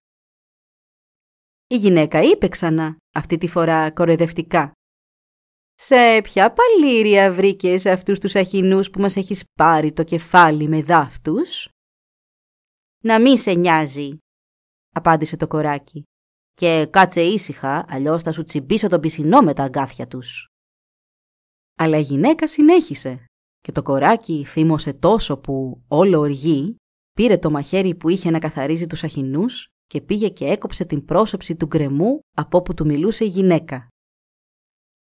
Η 1.68 1.76
γυναίκα 1.76 2.22
είπε 2.22 2.48
ξανά, 2.48 2.98
αυτή 3.14 3.38
τη 3.38 3.48
φορά 3.48 3.92
κορεδευτικά. 3.92 4.72
«Σε 5.76 6.22
ποια 6.24 6.54
παλήρια 6.54 7.34
βρήκες 7.34 7.86
αυτούς 7.86 8.20
τους 8.20 8.36
αχινούς 8.36 8.90
που 8.90 9.00
μας 9.02 9.16
έχεις 9.16 9.44
πάρει 9.54 9.94
το 9.94 10.04
κεφάλι 10.04 10.68
με 10.68 10.82
δάφτους» 10.82 11.70
«Να 13.04 13.22
μη 13.22 13.38
σε 13.38 13.54
νοιάζει», 13.54 14.18
απάντησε 14.94 15.38
το 15.38 15.48
κοράκι. 15.48 16.04
«Και 16.54 16.88
κάτσε 16.90 17.22
ήσυχα, 17.22 17.86
αλλιώς 17.88 18.24
θα 18.24 18.32
σου 18.32 18.44
τσιμπήσω 18.44 18.88
τον 18.88 19.00
πισινό 19.00 19.42
με 19.42 19.54
τα 19.54 19.64
αγκάθια 19.64 20.08
τους». 20.08 20.48
Αλλά 21.78 21.98
η 21.98 22.02
γυναίκα 22.02 22.48
συνέχισε 22.48 23.26
και 23.60 23.72
το 23.72 23.82
κοράκι 23.82 24.46
θύμωσε 24.46 24.94
τόσο 24.94 25.38
που 25.38 25.84
όλο 25.88 26.20
οργή 26.20 26.76
πήρε 27.14 27.38
το 27.38 27.50
μαχαίρι 27.50 27.96
που 27.96 28.10
είχε 28.10 28.30
να 28.30 28.40
καθαρίζει 28.40 28.88
τους 28.88 29.04
αχινούς 29.04 29.68
και 29.86 30.02
πήγε 30.02 30.30
και 30.30 30.46
έκοψε 30.46 30.86
την 30.86 31.06
πρόσωψη 31.06 31.56
του 31.56 31.66
γκρεμού 31.66 32.20
από 32.36 32.58
όπου 32.58 32.74
του 32.74 32.86
μιλούσε 32.86 33.24
η 33.24 33.28
γυναίκα. 33.28 33.88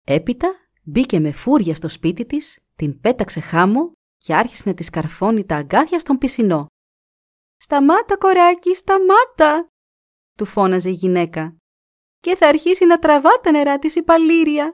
Έπειτα 0.07 0.60
μπήκε 0.81 1.19
με 1.19 1.31
φούρια 1.31 1.75
στο 1.75 1.87
σπίτι 1.87 2.25
της, 2.25 2.59
την 2.75 2.99
πέταξε 2.99 3.39
χάμω 3.39 3.91
και 4.17 4.35
άρχισε 4.35 4.63
να 4.65 4.73
τη 4.73 4.83
καρφώνει 4.83 5.45
τα 5.45 5.55
αγκάθια 5.55 5.99
στον 5.99 6.17
πισινό. 6.17 6.65
«Σταμάτα, 7.57 8.17
κοράκι, 8.17 8.75
σταμάτα!» 8.75 9.67
του 10.37 10.45
φώναζε 10.45 10.89
η 10.89 10.93
γυναίκα. 10.93 11.55
«Και 12.19 12.35
θα 12.35 12.47
αρχίσει 12.47 12.85
να 12.85 12.99
τραβά 12.99 13.39
τα 13.43 13.51
νερά 13.51 13.79
της 13.79 13.95
η 13.95 14.03
παλήρια!» 14.03 14.73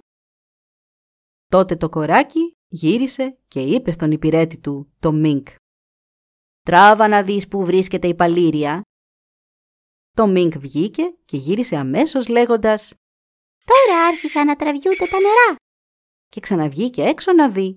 Τότε 1.48 1.76
το 1.76 1.90
κοράκι 1.90 2.52
γύρισε 2.68 3.38
και 3.48 3.62
είπε 3.62 3.92
στον 3.92 4.12
υπηρέτη 4.12 4.58
του, 4.58 4.94
το 5.00 5.12
Μίνκ. 5.12 5.48
«Τράβα 6.62 7.08
να 7.08 7.24
δεις 7.24 7.48
που 7.48 7.66
βρίσκεται 7.66 8.08
η 8.08 8.16
παλήρια». 8.16 8.82
Το 10.12 10.28
Μίνκ 10.28 10.58
βγήκε 10.58 11.16
και 11.26 11.38
γύρισε 11.38 11.76
αμέσως 11.76 12.28
λέγοντας 12.28 12.94
«Τώρα 13.66 14.06
άρχισαν 14.08 14.46
να 14.46 14.56
τραβιούνται 14.56 15.06
τα 15.10 15.20
νερά» 15.20 15.57
και 16.30 16.40
ξαναβγήκε 16.40 17.04
έξω 17.04 17.34
να 17.34 17.50
δει. 17.50 17.76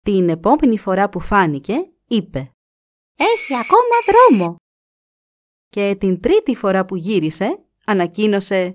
Την 0.00 0.28
επόμενη 0.28 0.78
φορά 0.78 1.08
που 1.08 1.20
φάνηκε, 1.20 1.90
είπε 2.08 2.50
«Έχει 3.18 3.54
ακόμα 3.54 3.96
δρόμο» 4.06 4.56
και 5.68 5.96
την 5.98 6.20
τρίτη 6.20 6.54
φορά 6.54 6.84
που 6.84 6.96
γύρισε, 6.96 7.64
ανακοίνωσε 7.86 8.74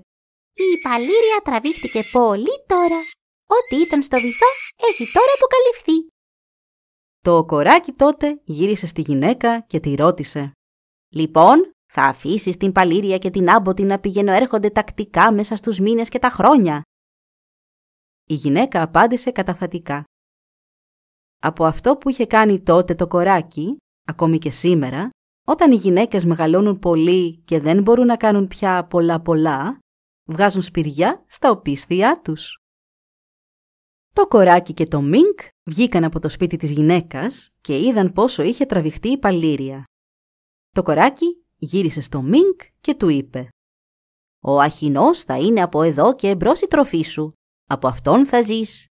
«Η 0.52 0.80
παλήρια 0.82 1.40
τραβήχτηκε 1.44 2.02
πολύ 2.12 2.64
τώρα». 2.66 3.00
Ό,τι 3.46 3.82
ήταν 3.82 4.02
στο 4.02 4.20
βυθό 4.20 4.46
έχει 4.90 5.12
τώρα 5.12 5.32
αποκαλυφθεί. 5.36 6.10
Το 7.20 7.44
κοράκι 7.44 7.92
τότε 7.92 8.40
γύρισε 8.44 8.86
στη 8.86 9.00
γυναίκα 9.00 9.60
και 9.60 9.80
τη 9.80 9.94
ρώτησε. 9.94 10.52
«Λοιπόν, 11.08 11.72
θα 11.92 12.02
αφήσεις 12.02 12.56
την 12.56 12.72
παλήρια 12.72 13.18
και 13.18 13.30
την 13.30 13.50
άμποτη 13.50 13.82
να 13.82 14.00
πηγαίνω 14.00 14.32
έρχονται 14.32 14.70
τακτικά 14.70 15.32
μέσα 15.32 15.56
στους 15.56 15.78
μήνες 15.78 16.08
και 16.08 16.18
τα 16.18 16.28
χρόνια». 16.28 16.82
Η 18.24 18.34
γυναίκα 18.34 18.82
απάντησε 18.82 19.30
καταφατικά. 19.30 20.04
Από 21.38 21.64
αυτό 21.64 21.96
που 21.96 22.08
είχε 22.08 22.26
κάνει 22.26 22.60
τότε 22.60 22.94
το 22.94 23.06
κοράκι, 23.06 23.76
ακόμη 24.04 24.38
και 24.38 24.50
σήμερα, 24.50 25.10
όταν 25.46 25.72
οι 25.72 25.76
γυναίκες 25.76 26.24
μεγαλώνουν 26.24 26.78
πολύ 26.78 27.36
και 27.38 27.60
δεν 27.60 27.82
μπορούν 27.82 28.06
να 28.06 28.16
κάνουν 28.16 28.48
πια 28.48 28.86
πολλά 28.86 29.20
πολλά, 29.20 29.78
βγάζουν 30.28 30.62
σπηριά 30.62 31.24
στα 31.26 31.50
οπίσθια 31.50 32.20
τους. 32.20 32.56
Το 34.14 34.26
κοράκι 34.26 34.72
και 34.72 34.84
το 34.84 35.00
Μίνκ 35.00 35.40
βγήκαν 35.70 36.04
από 36.04 36.18
το 36.18 36.28
σπίτι 36.28 36.56
της 36.56 36.70
γυναίκας 36.70 37.50
και 37.60 37.78
είδαν 37.78 38.12
πόσο 38.12 38.42
είχε 38.42 38.66
τραβηχτεί 38.66 39.08
η 39.08 39.18
παλήρια. 39.18 39.84
Το 40.70 40.82
κοράκι 40.82 41.44
γύρισε 41.56 42.00
στο 42.00 42.22
Μίνκ 42.22 42.60
και 42.80 42.94
του 42.94 43.08
είπε 43.08 43.48
«Ο 44.44 44.60
αχινός 44.60 45.22
θα 45.22 45.38
είναι 45.38 45.62
από 45.62 45.82
εδώ 45.82 46.14
και 46.14 46.28
εμπρός 46.28 46.60
η 46.60 46.66
τροφή 46.66 47.02
σου. 47.02 47.32
Από 47.66 47.88
αυτόν 47.88 48.26
θα 48.26 48.42
ζεις». 48.42 48.86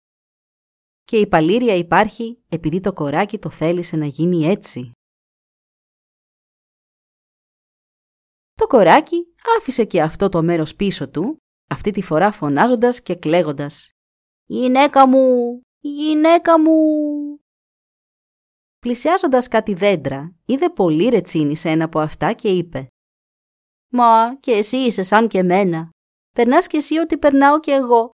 Και 1.04 1.18
η 1.18 1.28
παλήρια 1.28 1.76
υπάρχει 1.76 2.44
επειδή 2.50 2.80
το 2.80 2.94
κοράκι 2.94 3.38
το 3.38 3.50
θέλησε 3.50 3.96
να 3.96 4.06
γίνει 4.06 4.46
έτσι. 4.46 4.92
Το 8.54 8.68
κοράκι 8.68 9.34
άφησε 9.58 9.86
και 9.86 10.02
αυτό 10.02 10.30
το 10.30 10.44
μέρος 10.44 10.76
πίσω 10.76 11.10
του, 11.10 11.38
αυτή 11.68 11.92
τη 11.92 12.02
φορά 12.02 12.32
φωνάζοντας 12.32 13.02
και 13.02 13.16
κλαίγοντας 13.16 13.92
«Γυναίκα 14.46 15.08
μου! 15.08 15.62
Γυναίκα 15.80 16.60
μου!» 16.60 16.72
Πλησιάζοντας 18.80 19.48
κάτι 19.48 19.74
δέντρα, 19.74 20.36
είδε 20.46 20.70
πολύ 20.70 21.10
ρετσίνη 21.10 21.56
σε 21.56 21.70
ένα 21.70 21.86
από 21.86 22.00
αυτά 22.00 22.34
και 22.34 22.50
είπε 22.50 22.88
«Μα 23.94 24.36
και 24.40 24.52
εσύ 24.52 24.78
είσαι 24.78 25.04
σαν 25.04 25.28
και 25.28 25.44
μένα. 25.44 25.90
Περνάς 26.32 26.68
και 26.68 26.78
εσύ 26.78 26.98
ότι 26.98 27.18
περνάω 27.18 27.60
και 27.60 27.72
εγώ». 27.72 28.10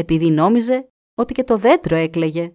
Επειδή 0.00 0.30
νόμιζε 0.30 0.88
ότι 1.14 1.34
και 1.34 1.44
το 1.44 1.58
δέντρο 1.58 1.96
έκλαιγε. 1.96 2.52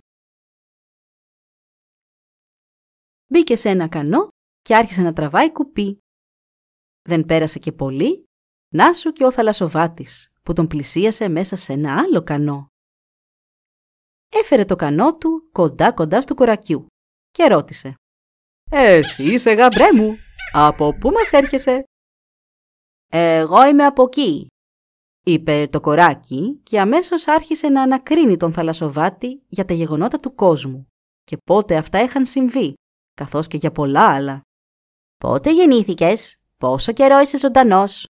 Μπήκε 3.27 3.55
σε 3.55 3.69
ένα 3.69 3.88
κανό 3.88 4.27
και 4.62 4.75
άρχισε 4.75 5.01
να 5.01 5.13
τραβάει 5.13 5.51
κουπί. 5.51 5.97
Δεν 7.01 7.25
πέρασε 7.25 7.60
και 7.60 7.71
πολύ, 7.71 8.23
να 8.73 8.93
σου 8.93 9.12
και 9.12 9.25
ο 9.25 9.31
θαλασσοβάτης 9.31 10.31
που 10.43 10.53
τον 10.53 10.67
πλησίασε 10.67 11.29
μέσα 11.29 11.55
σε 11.55 11.73
ένα 11.73 11.99
άλλο 11.99 12.23
κανό. 12.23 12.67
Έφερε 14.29 14.65
το 14.65 14.75
κανό 14.75 15.17
του 15.17 15.49
κοντά 15.51 15.91
κοντά 15.91 16.21
στο 16.21 16.34
κορακιού 16.34 16.86
και 17.31 17.47
ρώτησε 17.47 17.93
«Εσύ 18.71 19.23
είσαι 19.34 19.53
γαμπρέ 19.53 19.91
μου, 19.91 20.17
από 20.53 20.97
πού 20.97 21.10
μας 21.10 21.31
έρχεσαι» 21.31 21.84
«Εγώ 23.12 23.67
είμαι 23.67 23.86
από 23.86 24.03
εκεί», 24.03 24.47
είπε 25.27 25.67
το 25.71 25.79
κοράκι 25.79 26.59
και 26.63 26.79
αμέσως 26.79 27.27
άρχισε 27.27 27.67
να 27.67 27.81
ανακρίνει 27.81 28.38
τον 28.38 28.53
θαλασσοβάτη 28.53 29.41
για 29.47 29.65
τα 29.65 29.73
γεγονότα 29.73 30.19
του 30.19 30.35
κόσμου 30.35 30.88
και 31.23 31.38
πότε 31.45 31.75
αυτά 31.77 32.03
είχαν 32.03 32.25
συμβεί, 32.25 32.73
καθώς 33.13 33.47
και 33.47 33.57
για 33.57 33.71
πολλά 33.71 34.13
άλλα. 34.13 34.41
«Πότε 35.17 35.51
γεννήθηκες, 35.51 36.35
πόσο 36.57 36.91
καιρό 36.91 37.19
είσαι 37.19 37.38
ζωντανός» 37.38 38.07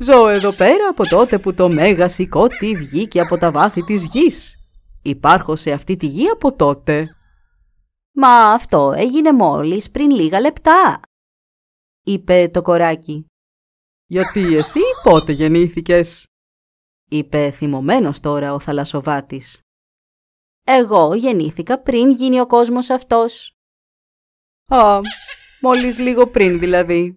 Ζω 0.00 0.28
εδώ 0.28 0.52
πέρα 0.52 0.88
από 0.88 1.08
τότε 1.08 1.38
που 1.38 1.54
το 1.54 1.68
μέγα 1.68 2.08
σηκώτη 2.08 2.74
βγήκε 2.74 3.20
από 3.20 3.38
τα 3.38 3.50
βάθη 3.50 3.82
της 3.82 4.04
γης. 4.04 4.54
Υπάρχω 5.02 5.56
σε 5.56 5.72
αυτή 5.72 5.96
τη 5.96 6.06
γη 6.06 6.28
από 6.28 6.56
τότε. 6.56 7.16
Μα 8.12 8.52
αυτό 8.52 8.92
έγινε 8.96 9.32
μόλις 9.32 9.90
πριν 9.90 10.10
λίγα 10.10 10.40
λεπτά, 10.40 11.00
είπε 12.04 12.48
το 12.52 12.62
κοράκι. 12.62 13.26
Γιατί 14.10 14.56
εσύ 14.56 14.80
πότε 15.02 15.32
γεννήθηκες, 15.32 16.26
είπε 17.10 17.50
θυμωμένος 17.50 18.20
τώρα 18.20 18.52
ο 18.52 18.60
θαλασσοβάτης. 18.60 19.60
Εγώ 20.64 21.14
γεννήθηκα 21.14 21.82
πριν 21.82 22.10
γίνει 22.10 22.40
ο 22.40 22.46
κόσμος 22.46 22.90
αυτός. 22.90 23.52
Α, 24.66 25.00
μόλις 25.60 25.98
λίγο 25.98 26.26
πριν 26.26 26.58
δηλαδή, 26.58 27.14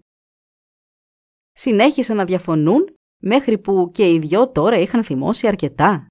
συνέχισαν 1.52 2.16
να 2.16 2.24
διαφωνούν 2.24 2.94
μέχρι 3.22 3.58
που 3.58 3.90
και 3.94 4.12
οι 4.12 4.18
δυο 4.18 4.50
τώρα 4.50 4.76
είχαν 4.76 5.04
θυμώσει 5.04 5.46
αρκετά. 5.46 6.06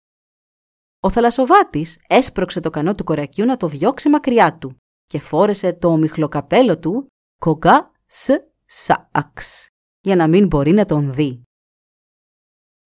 Ο 1.00 1.10
θαλασσοβάτης 1.10 2.00
έσπρωξε 2.08 2.60
το 2.60 2.70
κανό 2.70 2.96
του 2.96 3.04
κορακιού 3.04 3.46
να 3.46 3.58
το 3.58 3.68
διώξει 3.68 4.10
μακριά 4.10 4.58
του 4.58 4.78
και 5.06 5.20
φόρεσε 5.20 5.74
το 5.74 5.88
ομιχλοκαπέλο 5.88 6.80
του 6.80 7.08
κογκά 7.40 7.92
σ 8.06 8.30
σααξ 8.66 9.71
για 10.02 10.16
να 10.16 10.28
μην 10.28 10.48
μπορεί 10.48 10.72
να 10.72 10.86
τον 10.86 11.14
δει. 11.14 11.44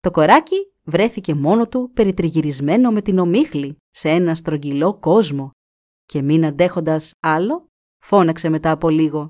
Το 0.00 0.10
κοράκι 0.10 0.72
βρέθηκε 0.82 1.34
μόνο 1.34 1.68
του 1.68 1.90
περιτριγυρισμένο 1.94 2.90
με 2.90 3.00
την 3.02 3.18
ομίχλη 3.18 3.76
σε 3.90 4.08
ένα 4.08 4.34
στρογγυλό 4.34 4.98
κόσμο 4.98 5.50
και 6.04 6.22
μην 6.22 6.44
αντέχοντας 6.44 7.12
άλλο, 7.20 7.66
φώναξε 8.04 8.48
μετά 8.48 8.70
από 8.70 8.88
λίγο. 8.88 9.28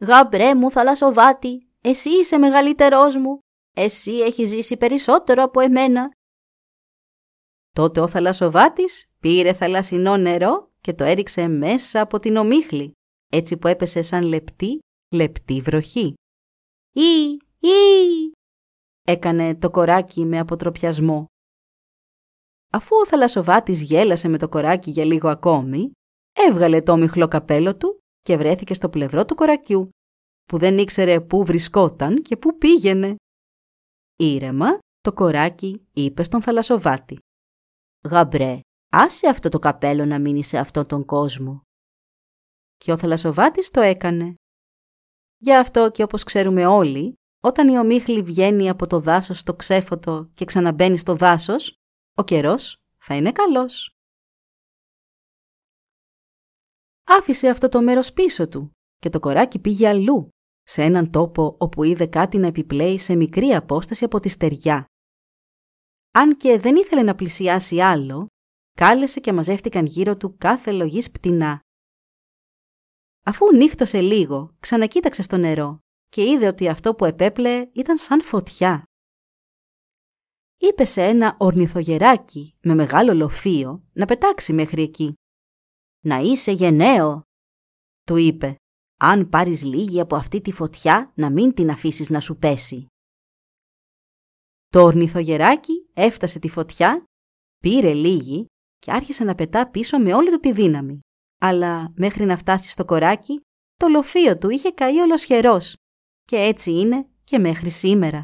«Γαμπρέ 0.00 0.54
μου 0.54 0.70
θαλασσοβάτη, 0.70 1.68
εσύ 1.80 2.10
είσαι 2.10 2.38
μεγαλύτερός 2.38 3.16
μου. 3.16 3.38
Εσύ 3.76 4.12
έχεις 4.12 4.48
ζήσει 4.48 4.76
περισσότερο 4.76 5.42
από 5.42 5.60
εμένα. 5.60 6.10
Τότε 7.74 8.00
ο 8.00 8.08
θαλασσοβάτης 8.08 9.06
πήρε 9.20 9.52
θαλασσινό 9.52 10.16
νερό 10.16 10.70
και 10.80 10.92
το 10.92 11.04
έριξε 11.04 11.48
μέσα 11.48 12.00
από 12.00 12.18
την 12.18 12.36
ομίχλη, 12.36 12.92
έτσι 13.32 13.56
που 13.56 13.66
έπεσε 13.66 14.02
σαν 14.02 14.22
λεπτή, 14.22 14.78
λεπτή 15.14 15.60
βροχή. 15.60 16.14
«Ή, 16.92 17.38
ή, 17.68 18.32
έκανε 19.02 19.56
το 19.56 19.70
κοράκι 19.70 20.24
με 20.24 20.38
αποτροπιασμό. 20.38 21.26
Αφού 22.72 22.96
ο 22.96 23.06
θαλασσοβάτης 23.06 23.82
γέλασε 23.82 24.28
με 24.28 24.38
το 24.38 24.48
κοράκι 24.48 24.90
για 24.90 25.04
λίγο 25.04 25.28
ακόμη, 25.28 25.90
έβγαλε 26.48 26.82
το 26.82 26.96
μιχλό 26.96 27.28
καπέλο 27.28 27.76
του 27.76 27.98
και 28.22 28.36
βρέθηκε 28.36 28.74
στο 28.74 28.88
πλευρό 28.88 29.24
του 29.24 29.34
κορακιού, 29.34 29.88
που 30.44 30.58
δεν 30.58 30.78
ήξερε 30.78 31.20
πού 31.20 31.44
βρισκόταν 31.44 32.22
και 32.22 32.36
πού 32.36 32.58
πήγαινε. 32.58 33.16
Ήρεμα, 34.16 34.78
το 35.00 35.12
κοράκι 35.12 35.86
είπε 35.92 36.24
στον 36.24 36.42
θαλασσοβάτη. 36.42 37.18
«Γαμπρέ, 38.08 38.60
άσε 38.92 39.28
αυτό 39.28 39.48
το 39.48 39.58
καπέλο 39.58 40.04
να 40.04 40.18
μείνει 40.18 40.44
σε 40.44 40.58
αυτόν 40.58 40.86
τον 40.86 41.04
κόσμο». 41.04 41.62
Και 42.76 42.92
ο 42.92 42.98
θαλασσοβάτης 42.98 43.70
το 43.70 43.80
έκανε. 43.80 44.34
Γι' 45.44 45.54
αυτό 45.54 45.90
και 45.90 46.02
όπως 46.02 46.22
ξέρουμε 46.22 46.66
όλοι, 46.66 47.14
όταν 47.40 47.68
η 47.68 47.78
ομίχλη 47.78 48.22
βγαίνει 48.22 48.68
από 48.68 48.86
το 48.86 49.00
δάσος 49.00 49.38
στο 49.38 49.54
ξέφωτο 49.54 50.30
και 50.34 50.44
ξαναμπαίνει 50.44 50.98
στο 50.98 51.14
δάσος, 51.14 51.74
ο 52.14 52.24
καιρός 52.24 52.82
θα 52.92 53.14
είναι 53.14 53.32
καλός. 53.32 53.96
Άφησε 57.04 57.48
αυτό 57.48 57.68
το 57.68 57.82
μέρος 57.82 58.12
πίσω 58.12 58.48
του 58.48 58.70
και 58.98 59.10
το 59.10 59.20
κοράκι 59.20 59.58
πήγε 59.58 59.88
αλλού, 59.88 60.28
σε 60.62 60.82
έναν 60.82 61.10
τόπο 61.10 61.56
όπου 61.58 61.82
είδε 61.84 62.06
κάτι 62.06 62.38
να 62.38 62.46
επιπλέει 62.46 62.98
σε 62.98 63.14
μικρή 63.14 63.48
απόσταση 63.48 64.04
από 64.04 64.20
τη 64.20 64.28
στεριά. 64.28 64.84
Αν 66.12 66.36
και 66.36 66.58
δεν 66.58 66.76
ήθελε 66.76 67.02
να 67.02 67.14
πλησιάσει 67.14 67.80
άλλο, 67.80 68.26
κάλεσε 68.72 69.20
και 69.20 69.32
μαζεύτηκαν 69.32 69.86
γύρω 69.86 70.16
του 70.16 70.36
κάθε 70.36 70.72
λογής 70.72 71.10
πτηνά. 71.10 71.60
Αφού 73.24 73.54
νύχτωσε 73.54 74.00
λίγο, 74.00 74.56
ξανακοίταξε 74.60 75.22
στο 75.22 75.36
νερό 75.36 75.78
και 76.08 76.22
είδε 76.22 76.46
ότι 76.46 76.68
αυτό 76.68 76.94
που 76.94 77.04
επέπλεε 77.04 77.70
ήταν 77.72 77.98
σαν 77.98 78.22
φωτιά. 78.22 78.82
Είπε 80.56 80.84
σε 80.84 81.02
ένα 81.02 81.36
ορνηθογεράκι 81.38 82.56
με 82.62 82.74
μεγάλο 82.74 83.14
λοφείο 83.14 83.84
να 83.92 84.04
πετάξει 84.06 84.52
μέχρι 84.52 84.82
εκεί. 84.82 85.14
«Να 86.04 86.18
είσαι 86.18 86.52
γενναίο», 86.52 87.22
του 88.06 88.16
είπε. 88.16 88.56
«Αν 89.00 89.28
πάρεις 89.28 89.62
λίγη 89.62 90.00
από 90.00 90.16
αυτή 90.16 90.40
τη 90.40 90.52
φωτιά, 90.52 91.12
να 91.14 91.30
μην 91.30 91.54
την 91.54 91.70
αφήσεις 91.70 92.10
να 92.10 92.20
σου 92.20 92.36
πέσει». 92.36 92.86
Το 94.68 94.82
ορνηθογεράκι 94.82 95.90
έφτασε 95.94 96.38
τη 96.38 96.48
φωτιά, 96.48 97.04
πήρε 97.58 97.94
λίγη 97.94 98.46
και 98.78 98.92
άρχισε 98.92 99.24
να 99.24 99.34
πετά 99.34 99.70
πίσω 99.70 99.98
με 99.98 100.14
όλη 100.14 100.30
του 100.30 100.40
τη 100.40 100.52
δύναμη. 100.52 101.00
Αλλά 101.44 101.92
μέχρι 101.96 102.24
να 102.24 102.36
φτάσει 102.36 102.70
στο 102.70 102.84
κοράκι, 102.84 103.40
το 103.76 103.88
λοφείο 103.88 104.38
του 104.38 104.50
είχε 104.50 104.70
καεί 104.70 104.98
ολοσχερός 104.98 105.74
και 106.22 106.36
έτσι 106.36 106.72
είναι 106.72 107.08
και 107.24 107.38
μέχρι 107.38 107.70
σήμερα. 107.70 108.22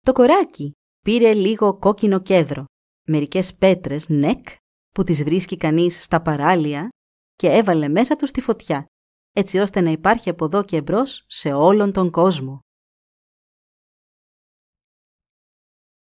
Το 0.00 0.12
κοράκι 0.12 0.72
πήρε 1.04 1.34
λίγο 1.34 1.78
κόκκινο 1.78 2.20
κέδρο, 2.20 2.64
μερικές 3.08 3.54
πέτρες 3.54 4.08
νεκ 4.08 4.48
που 4.94 5.04
τις 5.04 5.22
βρίσκει 5.22 5.56
κανείς 5.56 6.02
στα 6.02 6.22
παράλια 6.22 6.88
και 7.34 7.48
έβαλε 7.48 7.88
μέσα 7.88 8.16
τους 8.16 8.28
στη 8.28 8.40
φωτιά, 8.40 8.86
έτσι 9.32 9.58
ώστε 9.58 9.80
να 9.80 9.90
υπάρχει 9.90 10.28
από 10.28 10.44
εδώ 10.44 10.64
και 10.64 10.82
μπρος 10.82 11.24
σε 11.26 11.52
όλον 11.52 11.92
τον 11.92 12.10
κόσμο. 12.10 12.60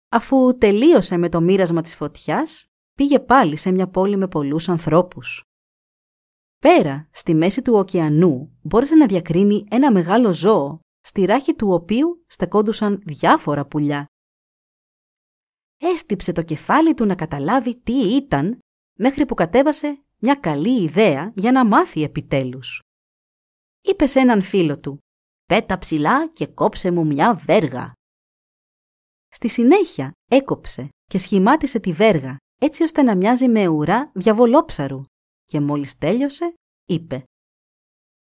Αφού 0.10 0.58
τελείωσε 0.58 1.18
με 1.18 1.30
το 1.30 1.42
μοίρασμα 1.42 1.82
της 1.82 1.96
φωτιάς, 1.96 2.66
πήγε 2.94 3.20
πάλι 3.20 3.58
σε 3.58 3.72
μια 3.72 3.90
πόλη 3.90 4.18
με 4.18 4.28
πολλούς 4.28 4.70
ανθρώπους. 4.70 5.47
Πέρα, 6.60 7.08
στη 7.12 7.34
μέση 7.34 7.62
του 7.62 7.74
ωκεανού, 7.74 8.58
μπόρεσε 8.62 8.96
να 8.96 9.06
διακρίνει 9.06 9.66
ένα 9.70 9.92
μεγάλο 9.92 10.34
ζώο, 10.34 10.80
στη 11.00 11.26
ράχη 11.26 11.56
του 11.56 11.70
οποίου 11.72 12.24
στεκόντουσαν 12.28 13.02
διάφορα 13.06 13.66
πουλιά. 13.66 14.06
Έστυψε 15.78 16.32
το 16.32 16.42
κεφάλι 16.42 16.94
του 16.94 17.06
να 17.06 17.16
καταλάβει 17.16 17.76
τι 17.82 18.16
ήταν, 18.16 18.60
μέχρι 19.00 19.26
που 19.26 19.34
κατέβασε 19.34 20.04
μια 20.18 20.36
καλή 20.36 20.84
ιδέα 20.84 21.32
για 21.36 21.52
να 21.52 21.66
μάθει 21.66 22.04
επιτέλους. 22.04 22.82
Είπε 23.82 24.06
σε 24.06 24.20
έναν 24.20 24.42
φίλο 24.42 24.80
του 24.80 24.98
«Πέτα 25.46 25.78
ψηλά 25.78 26.28
και 26.28 26.48
κόψε 26.48 26.92
μου 26.92 27.06
μια 27.06 27.36
βέργα». 27.36 27.94
Στη 29.30 29.48
συνέχεια 29.48 30.12
έκοψε 30.32 30.90
και 31.04 31.18
σχημάτισε 31.18 31.80
τη 31.80 31.94
βέργα 31.94 32.38
έτσι 32.62 32.84
ώστε 32.84 33.02
να 33.02 33.16
μοιάζει 33.16 33.48
με 33.48 33.68
ουρά 33.68 34.12
διαβολόψαρου 34.14 35.04
και 35.48 35.60
μόλις 35.60 35.98
τέλειωσε 35.98 36.54
είπε 36.86 37.24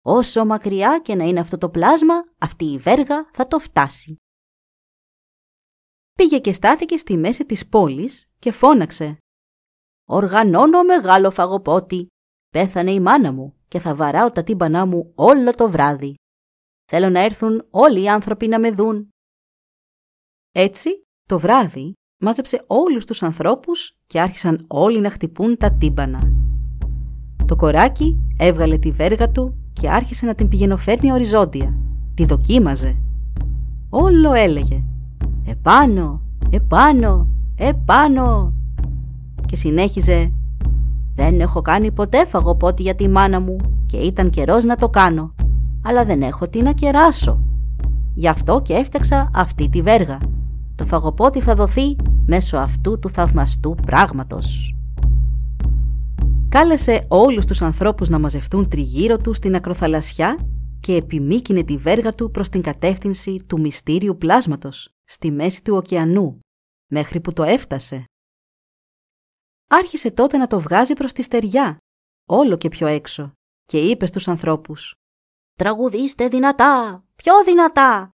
«Όσο 0.04 0.44
μακριά 0.44 0.98
και 0.98 1.14
να 1.14 1.24
είναι 1.24 1.40
αυτό 1.40 1.58
το 1.58 1.70
πλάσμα, 1.70 2.14
αυτή 2.38 2.64
η 2.64 2.78
βέργα 2.78 3.30
θα 3.32 3.46
το 3.46 3.58
φτάσει». 3.58 4.16
Πήγε 6.12 6.38
και 6.38 6.52
στάθηκε 6.52 6.96
στη 6.96 7.16
μέση 7.16 7.44
της 7.44 7.68
πόλης 7.68 8.30
και 8.38 8.52
φώναξε 8.52 9.18
«Οργανώνω 10.08 10.82
μεγάλο 10.82 11.30
φαγοπότη. 11.30 12.06
Πέθανε 12.48 12.90
η 12.90 13.00
μάνα 13.00 13.32
μου 13.32 13.54
και 13.68 13.78
θα 13.78 13.94
βαράω 13.94 14.30
τα 14.30 14.42
τύμπανά 14.42 14.86
μου 14.86 15.12
όλο 15.14 15.54
το 15.54 15.70
βράδυ. 15.70 16.14
Θέλω 16.84 17.11
να 17.11 17.20
έρθουν 17.20 17.66
όλοι 17.70 18.02
οι 18.02 18.08
άνθρωποι 18.08 18.48
να 18.48 18.58
με 18.58 18.70
δουν». 18.70 19.08
Έτσι, 20.52 21.02
το 21.28 21.38
βράδυ 21.38 21.92
μάζεψε 22.22 22.64
όλους 22.66 23.06
τους 23.06 23.22
ανθρώπους 23.22 23.96
και 24.06 24.20
άρχισαν 24.20 24.64
όλοι 24.68 25.00
να 25.00 25.11
χτυπούν 25.11 25.56
τα 25.56 25.76
τύμπανα. 25.76 26.49
Το 27.51 27.57
κοράκι 27.57 28.16
έβγαλε 28.36 28.78
τη 28.78 28.90
βέργα 28.90 29.30
του 29.30 29.55
και 29.72 29.90
άρχισε 29.90 30.26
να 30.26 30.34
την 30.34 30.48
πηγαινοφέρνει 30.48 31.12
οριζόντια. 31.12 31.74
Τη 32.14 32.24
δοκίμαζε. 32.24 32.96
Όλο 33.88 34.32
έλεγε 34.32 34.82
«Επάνω, 35.46 36.22
επάνω, 36.51 37.28
επάνω» 37.57 38.53
και 39.46 39.57
συνέχιζε 39.57 40.32
«Δεν 41.14 41.40
έχω 41.40 41.62
κάνει 41.62 41.90
ποτέ 41.90 42.24
φαγοπότη 42.24 42.82
για 42.82 42.94
τη 42.94 43.09
μάνα 43.09 43.40
μου 43.40 43.57
και 43.86 43.96
ήταν 43.96 44.30
καιρός 44.30 44.64
να 44.64 44.76
το 44.76 44.88
κάνω, 44.88 45.34
αλλά 45.84 46.05
δεν 46.05 46.22
έχω 46.22 46.48
τι 46.48 46.62
να 46.62 46.72
κεράσω. 46.72 47.42
Γι' 48.14 48.28
αυτό 48.28 48.61
και 48.62 48.74
έφτιαξα 48.74 49.30
αυτή 49.34 49.68
τη 49.68 49.82
βέργα. 49.82 50.18
Το 50.74 50.84
φαγοπότη 50.84 51.40
θα 51.40 51.55
δοθεί 51.55 51.96
μέσω 52.26 52.57
αυτού 52.57 52.98
του 52.98 53.09
θαυμαστού 53.09 53.74
πράγματος» 53.86 54.74
κάλεσε 56.51 57.07
όλους 57.09 57.44
τους 57.44 57.62
ανθρώπους 57.62 58.09
να 58.09 58.18
μαζευτούν 58.18 58.68
τριγύρω 58.68 59.18
του 59.18 59.34
στην 59.34 59.55
ακροθαλασσιά 59.55 60.38
και 60.80 60.94
επιμήκυνε 60.94 61.64
τη 61.64 61.76
βέργα 61.76 62.12
του 62.12 62.30
προς 62.30 62.48
την 62.48 62.62
κατεύθυνση 62.62 63.44
του 63.48 63.61
μυστήριου 63.61 64.16
πλάσματος, 64.16 64.90
στη 65.05 65.30
μέση 65.30 65.62
του 65.64 65.74
ωκεανού, 65.74 66.40
μέχρι 66.90 67.20
που 67.20 67.32
το 67.32 67.42
έφτασε. 67.42 68.05
Άρχισε 69.68 70.11
τότε 70.11 70.36
να 70.36 70.46
το 70.46 70.61
βγάζει 70.61 70.92
προς 70.92 71.12
τη 71.12 71.22
στεριά, 71.22 71.76
όλο 72.28 72.57
και 72.57 72.68
πιο 72.68 72.86
έξω, 72.86 73.32
και 73.64 73.80
είπε 73.80 74.07
στους 74.07 74.28
ανθρώπους 74.28 74.94
«Τραγουδίστε 75.55 76.28
δυνατά, 76.28 77.05
πιο 77.16 77.44
δυνατά!» 77.44 78.11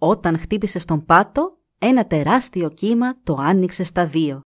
Όταν 0.00 0.38
χτύπησε 0.38 0.78
στον 0.78 1.04
πάτο, 1.04 1.58
ένα 1.78 2.06
τεράστιο 2.06 2.70
κύμα 2.70 3.22
το 3.22 3.34
άνοιξε 3.34 3.84
στα 3.84 4.06
δύο 4.06 4.40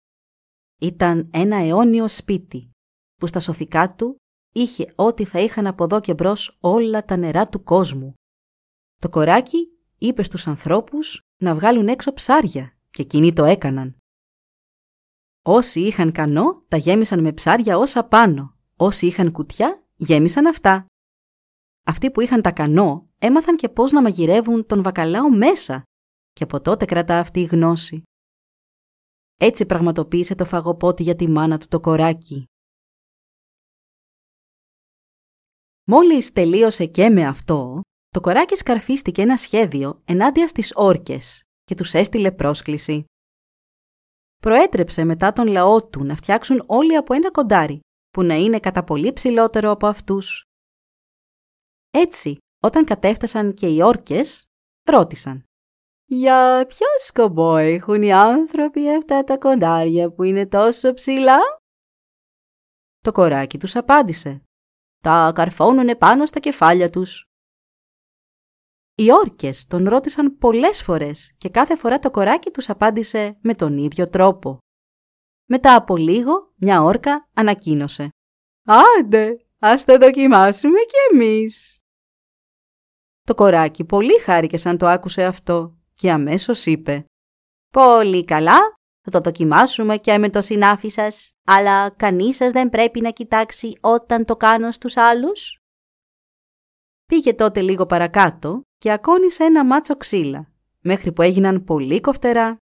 ήταν 0.82 1.28
ένα 1.32 1.56
αιώνιο 1.56 2.08
σπίτι 2.08 2.70
που 3.16 3.26
στα 3.26 3.40
σωθικά 3.40 3.94
του 3.94 4.16
είχε 4.52 4.92
ό,τι 4.96 5.24
θα 5.24 5.40
είχαν 5.40 5.66
από 5.66 5.84
εδώ 5.84 6.00
και 6.00 6.14
μπρος 6.14 6.56
όλα 6.60 7.04
τα 7.04 7.16
νερά 7.16 7.48
του 7.48 7.62
κόσμου. 7.62 8.14
Το 8.96 9.08
κοράκι 9.08 9.68
είπε 9.98 10.22
στους 10.22 10.46
ανθρώπους 10.46 11.20
να 11.42 11.54
βγάλουν 11.54 11.88
έξω 11.88 12.12
ψάρια 12.12 12.76
και 12.90 13.02
εκείνοι 13.02 13.32
το 13.32 13.44
έκαναν. 13.44 13.96
Όσοι 15.42 15.80
είχαν 15.80 16.12
κανό 16.12 16.62
τα 16.68 16.76
γέμισαν 16.76 17.20
με 17.20 17.32
ψάρια 17.32 17.78
όσα 17.78 18.04
πάνω, 18.04 18.56
όσοι 18.76 19.06
είχαν 19.06 19.32
κουτιά 19.32 19.82
γέμισαν 19.96 20.46
αυτά. 20.46 20.86
Αυτοί 21.84 22.10
που 22.10 22.20
είχαν 22.20 22.42
τα 22.42 22.50
κανό 22.50 23.08
έμαθαν 23.18 23.56
και 23.56 23.68
πώς 23.68 23.92
να 23.92 24.02
μαγειρεύουν 24.02 24.66
τον 24.66 24.82
βακαλάο 24.82 25.30
μέσα 25.30 25.82
και 26.32 26.42
από 26.42 26.60
τότε 26.60 26.84
κρατά 26.84 27.18
αυτή 27.18 27.40
η 27.40 27.44
γνώση. 27.44 28.02
Έτσι 29.44 29.66
πραγματοποίησε 29.66 30.34
το 30.34 30.44
φαγοπότη 30.44 31.02
για 31.02 31.14
τη 31.14 31.28
μάνα 31.28 31.58
του 31.58 31.66
το 31.68 31.80
κοράκι. 31.80 32.44
Μόλις 35.84 36.32
τελείωσε 36.32 36.86
και 36.86 37.10
με 37.10 37.26
αυτό, 37.26 37.80
το 38.08 38.20
κοράκι 38.20 38.56
σκαρφίστηκε 38.56 39.22
ένα 39.22 39.36
σχέδιο 39.36 40.02
ενάντια 40.04 40.48
στις 40.48 40.72
όρκες 40.74 41.42
και 41.62 41.74
τους 41.74 41.94
έστειλε 41.94 42.32
πρόσκληση. 42.32 43.04
Προέτρεψε 44.36 45.04
μετά 45.04 45.32
τον 45.32 45.46
λαό 45.46 45.86
του 45.88 46.04
να 46.04 46.16
φτιάξουν 46.16 46.64
όλοι 46.66 46.96
από 46.96 47.14
ένα 47.14 47.30
κοντάρι, 47.30 47.80
που 48.10 48.22
να 48.22 48.34
είναι 48.34 48.60
κατά 48.60 48.84
πολύ 48.84 49.12
ψηλότερο 49.12 49.70
από 49.70 49.86
αυτούς. 49.86 50.44
Έτσι, 51.90 52.36
όταν 52.62 52.84
κατέφτασαν 52.84 53.54
και 53.54 53.68
οι 53.68 53.82
όρκες, 53.82 54.44
ρώτησαν 54.90 55.44
για 56.14 56.66
ποιο 56.68 56.86
σκοπό 57.06 57.56
έχουν 57.56 58.02
οι 58.02 58.12
άνθρωποι 58.12 58.90
αυτά 58.90 59.24
τα 59.24 59.38
κοντάρια 59.38 60.12
που 60.12 60.22
είναι 60.22 60.46
τόσο 60.46 60.92
ψηλά; 60.92 61.38
Το 62.98 63.12
κοράκι 63.12 63.58
τους 63.58 63.76
απάντησε. 63.76 64.42
Τα 65.02 65.32
καρφώνουν 65.34 65.98
πάνω 65.98 66.26
στα 66.26 66.40
κεφάλια 66.40 66.90
τους. 66.90 67.24
Οι 68.94 69.12
όρκες 69.12 69.64
τον 69.64 69.88
ρώτησαν 69.88 70.38
πολλές 70.38 70.82
φορές 70.82 71.34
και 71.38 71.48
κάθε 71.48 71.76
φορά 71.76 71.98
το 71.98 72.10
κοράκι 72.10 72.50
τους 72.50 72.68
απάντησε 72.68 73.38
με 73.42 73.54
τον 73.54 73.78
ίδιο 73.78 74.08
τρόπο. 74.08 74.58
Μετά 75.48 75.74
από 75.74 75.96
λίγο, 75.96 76.52
μια 76.56 76.82
όρκα 76.82 77.28
ανακοίνωσε. 77.34 78.08
«Άντε, 78.64 79.46
ας 79.58 79.84
το 79.84 79.98
δοκιμάσουμε 79.98 80.78
κι 80.78 81.14
εμείς». 81.14 81.78
Το 83.22 83.34
κοράκι 83.34 83.84
πολύ 83.84 84.20
χάρηκε 84.20 84.56
σαν 84.56 84.78
το 84.78 84.86
άκουσε 84.86 85.24
αυτό 85.24 85.76
και 86.02 86.12
αμέσως 86.12 86.66
είπε 86.66 87.04
«Πολύ 87.72 88.24
καλά, 88.24 88.58
θα 89.02 89.10
το 89.10 89.20
δοκιμάσουμε 89.20 89.96
και 89.96 90.18
με 90.18 90.30
το 90.30 90.40
συνάφι 90.42 90.88
σας, 90.88 91.30
αλλά 91.46 91.90
κανείς 91.90 92.36
σας 92.36 92.52
δεν 92.52 92.70
πρέπει 92.70 93.00
να 93.00 93.10
κοιτάξει 93.10 93.78
όταν 93.80 94.24
το 94.24 94.36
κάνω 94.36 94.70
στους 94.70 94.96
άλλους». 94.96 95.58
Πήγε 97.06 97.34
τότε 97.34 97.60
λίγο 97.60 97.86
παρακάτω 97.86 98.62
και 98.78 98.92
ακόνησε 98.92 99.44
ένα 99.44 99.64
μάτσο 99.64 99.96
ξύλα, 99.96 100.52
μέχρι 100.80 101.12
που 101.12 101.22
έγιναν 101.22 101.64
πολύ 101.64 102.00
κοφτερά. 102.00 102.56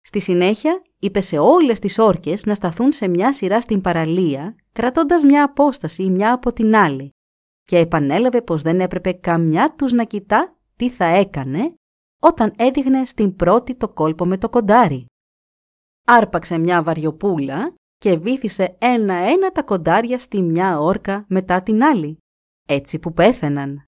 Στη 0.00 0.20
συνέχεια 0.20 0.82
είπε 0.98 1.20
σε 1.20 1.38
όλες 1.38 1.78
τις 1.78 1.98
όρκες 1.98 2.44
να 2.44 2.54
σταθούν 2.54 2.92
σε 2.92 3.08
μια 3.08 3.32
σειρά 3.32 3.60
στην 3.60 3.80
παραλία, 3.80 4.56
κρατώντας 4.72 5.22
μια 5.22 5.44
απόσταση 5.44 6.10
μια 6.10 6.32
από 6.32 6.52
την 6.52 6.74
άλλη 6.74 7.10
και 7.64 7.78
επανέλαβε 7.78 8.42
πως 8.42 8.62
δεν 8.62 8.80
έπρεπε 8.80 9.12
καμιά 9.12 9.74
τους 9.74 9.92
να 9.92 10.04
κοιτά 10.04 10.57
τι 10.78 10.90
θα 10.90 11.04
έκανε 11.04 11.74
όταν 12.22 12.52
έδειχνε 12.56 13.04
στην 13.04 13.36
πρώτη 13.36 13.74
το 13.74 13.88
κόλπο 13.88 14.26
με 14.26 14.38
το 14.38 14.48
κοντάρι. 14.48 15.06
Άρπαξε 16.06 16.58
μια 16.58 16.82
βαριοπούλα 16.82 17.74
και 17.96 18.18
βήθησε 18.18 18.76
ένα-ένα 18.80 19.50
τα 19.50 19.62
κοντάρια 19.62 20.18
στη 20.18 20.42
μια 20.42 20.80
όρκα 20.80 21.24
μετά 21.28 21.62
την 21.62 21.82
άλλη, 21.82 22.18
έτσι 22.68 22.98
που 22.98 23.12
πέθαιναν. 23.12 23.82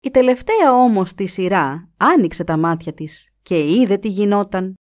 Η 0.00 0.10
τελευταία 0.10 0.72
όμως 0.72 1.10
στη 1.10 1.26
σειρά 1.26 1.90
άνοιξε 1.96 2.44
τα 2.44 2.56
μάτια 2.56 2.92
της 2.92 3.30
και 3.42 3.74
είδε 3.74 3.96
τι 3.96 4.08
γινόταν. 4.08 4.74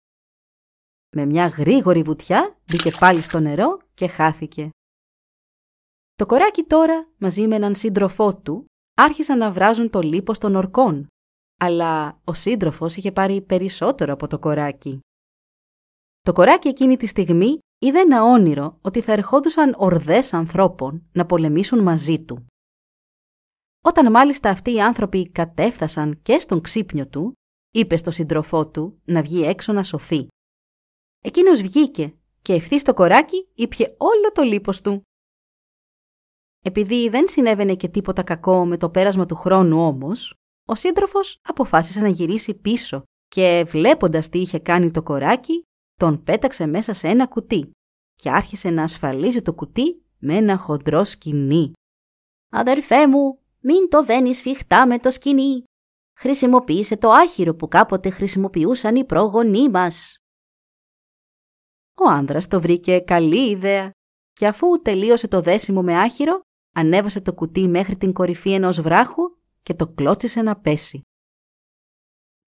Με 1.15 1.25
μια 1.25 1.47
γρήγορη 1.47 2.01
βουτιά 2.01 2.59
μπήκε 2.65 2.91
πάλι 2.99 3.21
στο 3.21 3.39
νερό 3.39 3.77
και 3.93 4.07
χάθηκε. 4.07 4.69
Το 6.15 6.25
κοράκι 6.25 6.63
τώρα, 6.63 7.09
μαζί 7.17 7.47
με 7.47 7.55
έναν 7.55 7.75
σύντροφό 7.75 8.37
του, 8.37 8.65
άρχισαν 9.03 9.37
να 9.37 9.51
βράζουν 9.51 9.89
το 9.89 9.99
λίπος 9.99 10.37
των 10.37 10.55
ορκών, 10.55 11.07
αλλά 11.59 12.19
ο 12.23 12.33
σύντροφος 12.33 12.95
είχε 12.95 13.11
πάρει 13.11 13.41
περισσότερο 13.41 14.13
από 14.13 14.27
το 14.27 14.39
κοράκι. 14.39 14.99
Το 16.21 16.33
κοράκι 16.33 16.67
εκείνη 16.67 16.97
τη 16.97 17.07
στιγμή 17.07 17.59
είδε 17.79 17.99
ένα 17.99 18.23
όνειρο 18.23 18.77
ότι 18.81 19.01
θα 19.01 19.11
ερχόντουσαν 19.11 19.75
ορδές 19.77 20.33
ανθρώπων 20.33 21.09
να 21.11 21.25
πολεμήσουν 21.25 21.79
μαζί 21.79 22.23
του. 22.25 22.45
Όταν 23.83 24.11
μάλιστα 24.11 24.49
αυτοί 24.49 24.73
οι 24.73 24.81
άνθρωποι 24.81 25.29
κατέφθασαν 25.29 26.21
και 26.21 26.39
στον 26.39 26.61
ξύπνιο 26.61 27.07
του, 27.07 27.33
είπε 27.71 27.97
στο 27.97 28.11
σύντροφό 28.11 28.67
του 28.67 29.01
να 29.05 29.21
βγει 29.21 29.43
έξω 29.43 29.73
να 29.73 29.83
σωθεί. 29.83 30.27
Εκείνος 31.23 31.61
βγήκε 31.61 32.15
και 32.41 32.53
ευθύς 32.53 32.81
στο 32.81 32.93
κοράκι 32.93 33.47
ήπια 33.55 33.95
όλο 33.97 34.31
το 34.33 34.41
λίπος 34.41 34.81
του. 34.81 35.01
Επειδή 36.63 37.09
δεν 37.09 37.27
συνέβαινε 37.27 37.75
και 37.75 37.87
τίποτα 37.87 38.23
κακό 38.23 38.65
με 38.65 38.77
το 38.77 38.89
πέρασμα 38.89 39.25
του 39.25 39.35
χρόνου 39.35 39.79
όμως, 39.79 40.35
ο 40.67 40.75
σύντροφος 40.75 41.39
αποφάσισε 41.41 42.01
να 42.01 42.07
γυρίσει 42.07 42.53
πίσω 42.53 43.03
και 43.27 43.65
βλέποντας 43.67 44.29
τι 44.29 44.39
είχε 44.39 44.59
κάνει 44.59 44.91
το 44.91 45.03
κοράκι, 45.03 45.63
τον 45.95 46.23
πέταξε 46.23 46.65
μέσα 46.65 46.93
σε 46.93 47.07
ένα 47.07 47.27
κουτί 47.27 47.71
και 48.15 48.29
άρχισε 48.29 48.69
να 48.69 48.83
ασφαλίζει 48.83 49.41
το 49.41 49.53
κουτί 49.53 50.05
με 50.17 50.35
ένα 50.35 50.57
χοντρό 50.57 51.03
σκηνή. 51.03 51.71
«Αδερφέ 52.51 53.07
μου, 53.07 53.39
μην 53.59 53.89
το 53.89 54.03
δένεις 54.03 54.37
σφιχτά 54.37 54.87
με 54.87 54.99
το 54.99 55.11
σκηνή. 55.11 55.63
Χρησιμοποίησε 56.19 56.97
το 56.97 57.09
άχυρο 57.09 57.55
που 57.55 57.67
κάποτε 57.67 58.09
χρησιμοποιούσαν 58.09 58.95
οι 58.95 59.05
πρόγονοί 59.05 59.69
μας». 59.69 60.17
Ο 61.97 62.09
άνδρας 62.09 62.47
το 62.47 62.61
βρήκε 62.61 62.99
καλή 62.99 63.49
ιδέα 63.49 63.91
και 64.31 64.47
αφού 64.47 64.81
τελείωσε 64.81 65.27
το 65.27 65.41
δέσιμο 65.41 65.81
με 65.81 65.99
άχυρο, 65.99 66.41
ανέβασε 66.71 67.21
το 67.21 67.33
κουτί 67.33 67.67
μέχρι 67.67 67.97
την 67.97 68.13
κορυφή 68.13 68.53
ενός 68.53 68.81
βράχου 68.81 69.21
και 69.61 69.73
το 69.73 69.87
κλώτσισε 69.87 70.41
να 70.41 70.59
πέσει. 70.59 71.01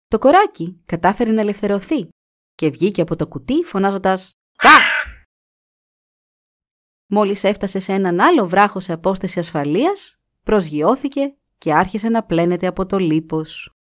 Το 0.08 0.20
κοράκι 0.20 0.82
κατάφερε 0.86 1.32
να 1.32 1.42
ελευθερωθεί 1.42 2.10
και 2.56 2.70
βγήκε 2.70 3.02
από 3.02 3.16
το 3.16 3.28
κουτί 3.28 3.64
φωνάζοντας 3.64 4.34
«Κα!». 4.56 4.78
Μόλις 7.06 7.44
έφτασε 7.44 7.80
σε 7.80 7.94
έναν 7.94 8.20
άλλο 8.20 8.48
βράχο 8.48 8.80
σε 8.80 8.94
απόσταση 8.94 9.40
ασφαλείας, 9.40 10.16
προσγειώθηκε 10.44 11.36
και 11.58 11.74
άρχισε 11.74 12.10
να 12.10 12.24
πλένεται 12.24 12.68
από 12.68 12.86
το 12.86 12.98
λίπος. 12.98 13.76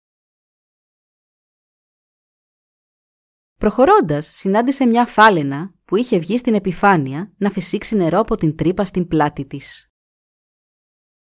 Προχωρώντας, 3.55 4.26
συνάντησε 4.26 4.87
μια 4.87 5.07
φάλαινα 5.07 5.74
που 5.84 5.97
είχε 5.97 6.18
βγει 6.18 6.39
στην 6.39 6.55
επιφάνεια 6.55 7.32
να 7.37 7.51
φυσήξει 7.51 7.97
νερό 7.97 8.18
από 8.18 8.37
την 8.37 8.57
τρύπα 8.57 8.84
στην 8.84 9.07
πλάτη 9.07 9.47
της. 9.47 9.91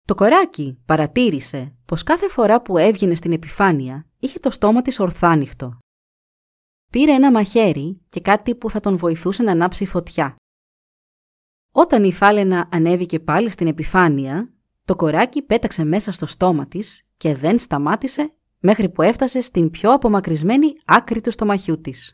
Το 0.07 0.15
κοράκι 0.15 0.79
παρατήρησε 0.87 1.75
πως 1.85 2.03
κάθε 2.03 2.29
φορά 2.29 2.63
που 2.63 2.79
έβγαινε 2.79 3.15
στην 3.15 3.33
επιφάνεια 3.33 4.07
είχε 4.19 4.39
το 4.39 4.51
στόμα 4.51 4.83
της 4.83 5.01
ορθάνυχτο. 5.01 5.79
Πήρε 6.91 7.13
ένα 7.13 7.31
μαχαίρι 7.31 8.01
και 8.09 8.21
κάτι 8.21 8.55
που 8.55 8.71
θα 8.71 8.81
τον 8.81 8.97
βοηθούσε 8.97 9.43
να 9.43 9.51
ανάψει 9.51 9.87
φωτιά. 9.87 10.37
Όταν 11.73 12.05
η 12.05 12.13
φάλαινα 12.13 12.69
ανέβηκε 12.73 13.21
πάλι 13.21 13.51
στην 13.51 13.67
επιφάνεια, 13.67 14.53
το 14.85 14.97
κοράκι 14.97 15.43
πέταξε 15.43 15.85
μέσα 15.85 16.13
στο 16.13 16.27
στόμα 16.27 16.67
της 16.67 17.07
και 17.17 17.35
δεν 17.35 17.59
σταμάτησε 17.59 18.35
μέχρι 18.59 18.89
που 18.89 19.03
έφτασε 19.03 19.41
στην 19.41 19.71
πιο 19.71 19.93
απομακρυσμένη 19.93 20.73
άκρη 20.85 21.21
του 21.21 21.31
στομαχιού 21.31 21.81
της. 21.81 22.13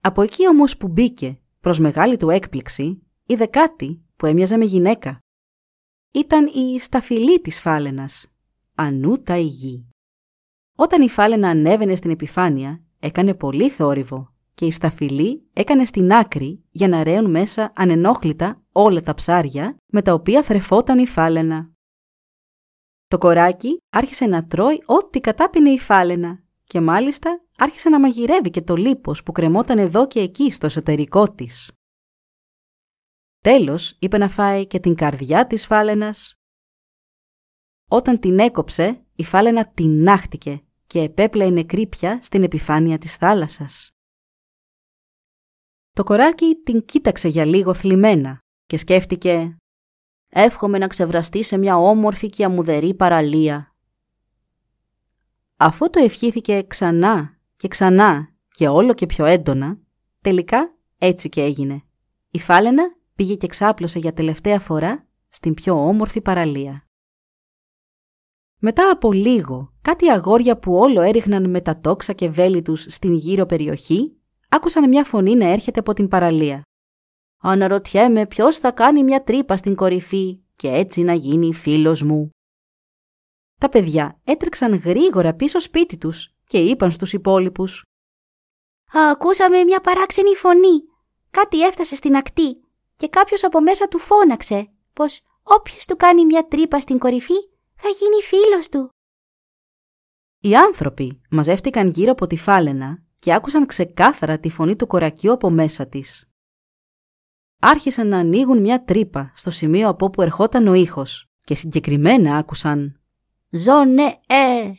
Από 0.00 0.22
εκεί 0.22 0.48
όμως 0.48 0.76
που 0.76 0.88
μπήκε, 0.88 1.40
προς 1.60 1.78
μεγάλη 1.78 2.16
του 2.16 2.30
έκπληξη, 2.30 3.02
είδε 3.26 3.46
κάτι 3.46 4.02
που 4.16 4.26
έμοιαζε 4.26 4.56
με 4.56 4.64
γυναίκα 4.64 5.20
ήταν 6.16 6.46
η 6.46 6.78
σταφυλή 6.78 7.40
της 7.40 7.60
φάλαινας, 7.60 8.32
ανούτα 8.74 9.36
η 9.36 9.44
γη. 9.44 9.86
Όταν 10.76 11.02
η 11.02 11.08
φάλαινα 11.08 11.48
ανέβαινε 11.48 11.96
στην 11.96 12.10
επιφάνεια, 12.10 12.82
έκανε 12.98 13.34
πολύ 13.34 13.68
θόρυβο 13.68 14.32
και 14.54 14.64
η 14.66 14.70
σταφυλή 14.70 15.46
έκανε 15.52 15.84
στην 15.84 16.12
άκρη 16.12 16.64
για 16.70 16.88
να 16.88 17.02
ρέουν 17.02 17.30
μέσα 17.30 17.72
ανενόχλητα 17.76 18.62
όλα 18.72 19.00
τα 19.00 19.14
ψάρια 19.14 19.76
με 19.86 20.02
τα 20.02 20.12
οποία 20.12 20.42
θρεφόταν 20.42 20.98
η 20.98 21.06
φάλαινα. 21.06 21.70
Το 23.08 23.18
κοράκι 23.18 23.78
άρχισε 23.90 24.26
να 24.26 24.46
τρώει 24.46 24.82
ό,τι 24.86 25.20
κατάπινε 25.20 25.70
η 25.70 25.78
φάλαινα 25.78 26.42
και 26.64 26.80
μάλιστα 26.80 27.40
άρχισε 27.58 27.88
να 27.88 28.00
μαγειρεύει 28.00 28.50
και 28.50 28.62
το 28.62 28.74
λίπος 28.76 29.22
που 29.22 29.32
κρεμόταν 29.32 29.78
εδώ 29.78 30.06
και 30.06 30.20
εκεί 30.20 30.50
στο 30.50 30.66
εσωτερικό 30.66 31.30
της. 31.30 31.70
Τέλος, 33.46 33.96
είπε 33.98 34.18
να 34.18 34.28
φάει 34.28 34.66
και 34.66 34.80
την 34.80 34.94
καρδιά 34.94 35.46
της 35.46 35.66
φάλαινας. 35.66 36.34
Όταν 37.88 38.20
την 38.20 38.38
έκοψε, 38.38 39.04
η 39.14 39.24
φάλαινα 39.24 39.68
τεινάχτηκε 39.68 40.62
και 40.86 41.00
επέπλεε 41.00 41.50
νεκρή 41.50 41.86
πια 41.86 42.18
στην 42.22 42.42
επιφάνεια 42.42 42.98
της 42.98 43.16
θάλασσας. 43.16 43.90
Το 45.92 46.04
κοράκι 46.04 46.54
την 46.64 46.84
κοίταξε 46.84 47.28
για 47.28 47.44
λίγο 47.44 47.74
θλιμμένα 47.74 48.38
και 48.66 48.78
σκέφτηκε 48.78 49.56
«Εύχομαι 50.28 50.78
να 50.78 50.86
ξεβραστεί 50.86 51.42
σε 51.42 51.56
μια 51.56 51.76
όμορφη 51.76 52.28
και 52.28 52.44
αμμουδερή 52.44 52.94
παραλία». 52.94 53.74
Αφού 55.56 55.90
το 55.90 56.00
ευχήθηκε 56.02 56.62
ξανά 56.62 57.38
και 57.56 57.68
ξανά 57.68 58.34
και 58.48 58.68
όλο 58.68 58.94
και 58.94 59.06
πιο 59.06 59.24
έντονα, 59.24 59.78
τελικά 60.20 60.76
έτσι 60.98 61.28
και 61.28 61.42
έγινε. 61.42 61.82
Η 62.30 62.38
φάλαινα 62.38 62.96
πήγε 63.16 63.34
και 63.34 63.46
ξάπλωσε 63.46 63.98
για 63.98 64.12
τελευταία 64.12 64.60
φορά 64.60 65.06
στην 65.28 65.54
πιο 65.54 65.88
όμορφη 65.88 66.20
παραλία. 66.20 66.86
Μετά 68.58 68.90
από 68.90 69.12
λίγο, 69.12 69.72
κάτι 69.82 70.10
αγόρια 70.10 70.58
που 70.58 70.76
όλο 70.76 71.00
έριχναν 71.00 71.50
με 71.50 71.60
τα 71.60 71.80
τόξα 71.80 72.12
και 72.12 72.28
βέλη 72.28 72.62
τους 72.62 72.86
στην 72.88 73.14
γύρω 73.14 73.46
περιοχή, 73.46 74.16
άκουσαν 74.48 74.88
μια 74.88 75.04
φωνή 75.04 75.34
να 75.34 75.44
έρχεται 75.46 75.80
από 75.80 75.92
την 75.92 76.08
παραλία. 76.08 76.62
«Αναρωτιέμαι 77.42 78.26
ποιος 78.26 78.58
θα 78.58 78.72
κάνει 78.72 79.04
μια 79.04 79.22
τρύπα 79.22 79.56
στην 79.56 79.74
κορυφή 79.74 80.40
και 80.56 80.68
έτσι 80.68 81.02
να 81.02 81.12
γίνει 81.12 81.54
φίλος 81.54 82.02
μου». 82.02 82.30
Τα 83.60 83.68
παιδιά 83.68 84.20
έτρεξαν 84.24 84.74
γρήγορα 84.74 85.34
πίσω 85.34 85.60
σπίτι 85.60 85.96
τους 85.96 86.34
και 86.46 86.58
είπαν 86.58 86.92
στους 86.92 87.12
υπόλοιπους 87.12 87.82
«Ακούσαμε 88.92 89.64
μια 89.64 89.80
παράξενη 89.80 90.34
φωνή. 90.34 90.82
Κάτι 91.30 91.62
έφτασε 91.66 91.94
στην 91.94 92.16
ακτή 92.16 92.65
και 92.96 93.08
κάποιος 93.08 93.44
από 93.44 93.60
μέσα 93.60 93.88
του 93.88 93.98
φώναξε 93.98 94.70
πως 94.92 95.20
όποιος 95.42 95.84
του 95.84 95.96
κάνει 95.96 96.24
μια 96.24 96.46
τρύπα 96.46 96.80
στην 96.80 96.98
κορυφή 96.98 97.48
θα 97.76 97.88
γίνει 97.88 98.22
φίλος 98.22 98.68
του. 98.68 98.88
Οι 100.40 100.56
άνθρωποι 100.56 101.20
μαζεύτηκαν 101.30 101.88
γύρω 101.88 102.10
από 102.10 102.26
τη 102.26 102.36
φάλαινα 102.36 103.02
και 103.18 103.34
άκουσαν 103.34 103.66
ξεκάθαρα 103.66 104.38
τη 104.38 104.48
φωνή 104.48 104.76
του 104.76 104.86
κορακιού 104.86 105.32
από 105.32 105.50
μέσα 105.50 105.86
της. 105.86 106.28
Άρχισαν 107.60 108.08
να 108.08 108.18
ανοίγουν 108.18 108.60
μια 108.60 108.84
τρύπα 108.84 109.32
στο 109.36 109.50
σημείο 109.50 109.88
από 109.88 110.04
όπου 110.04 110.22
ερχόταν 110.22 110.66
ο 110.66 110.74
ήχος 110.74 111.30
και 111.38 111.54
συγκεκριμένα 111.54 112.36
άκουσαν 112.36 113.00
Ζωνε 113.50 114.20
ε. 114.26 114.72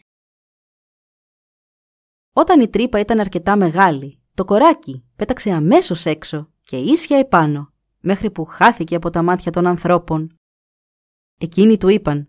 Όταν 2.34 2.62
η 2.62 2.70
τρύπα 2.70 3.00
ήταν 3.00 3.20
αρκετά 3.20 3.56
μεγάλη, 3.56 4.22
το 4.34 4.46
κοράκι 4.46 5.04
πέταξε 5.16 5.52
αμέσως 5.52 6.06
έξω 6.06 6.52
και 6.64 6.78
ίσια 6.78 7.18
επάνω, 7.18 7.74
μέχρι 8.08 8.32
που 8.32 8.46
χάθηκε 8.46 8.96
από 8.96 9.10
τα 9.10 9.22
μάτια 9.22 9.52
των 9.52 9.68
ανθρώπων. 9.68 10.38
Εκείνοι 11.40 11.78
του 11.78 11.88
είπαν 11.88 12.28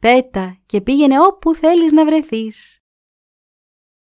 «Πέτα 0.00 0.58
και 0.66 0.80
πήγαινε 0.80 1.20
όπου 1.20 1.54
θέλεις 1.54 1.92
να 1.92 2.04
βρεθείς». 2.04 2.78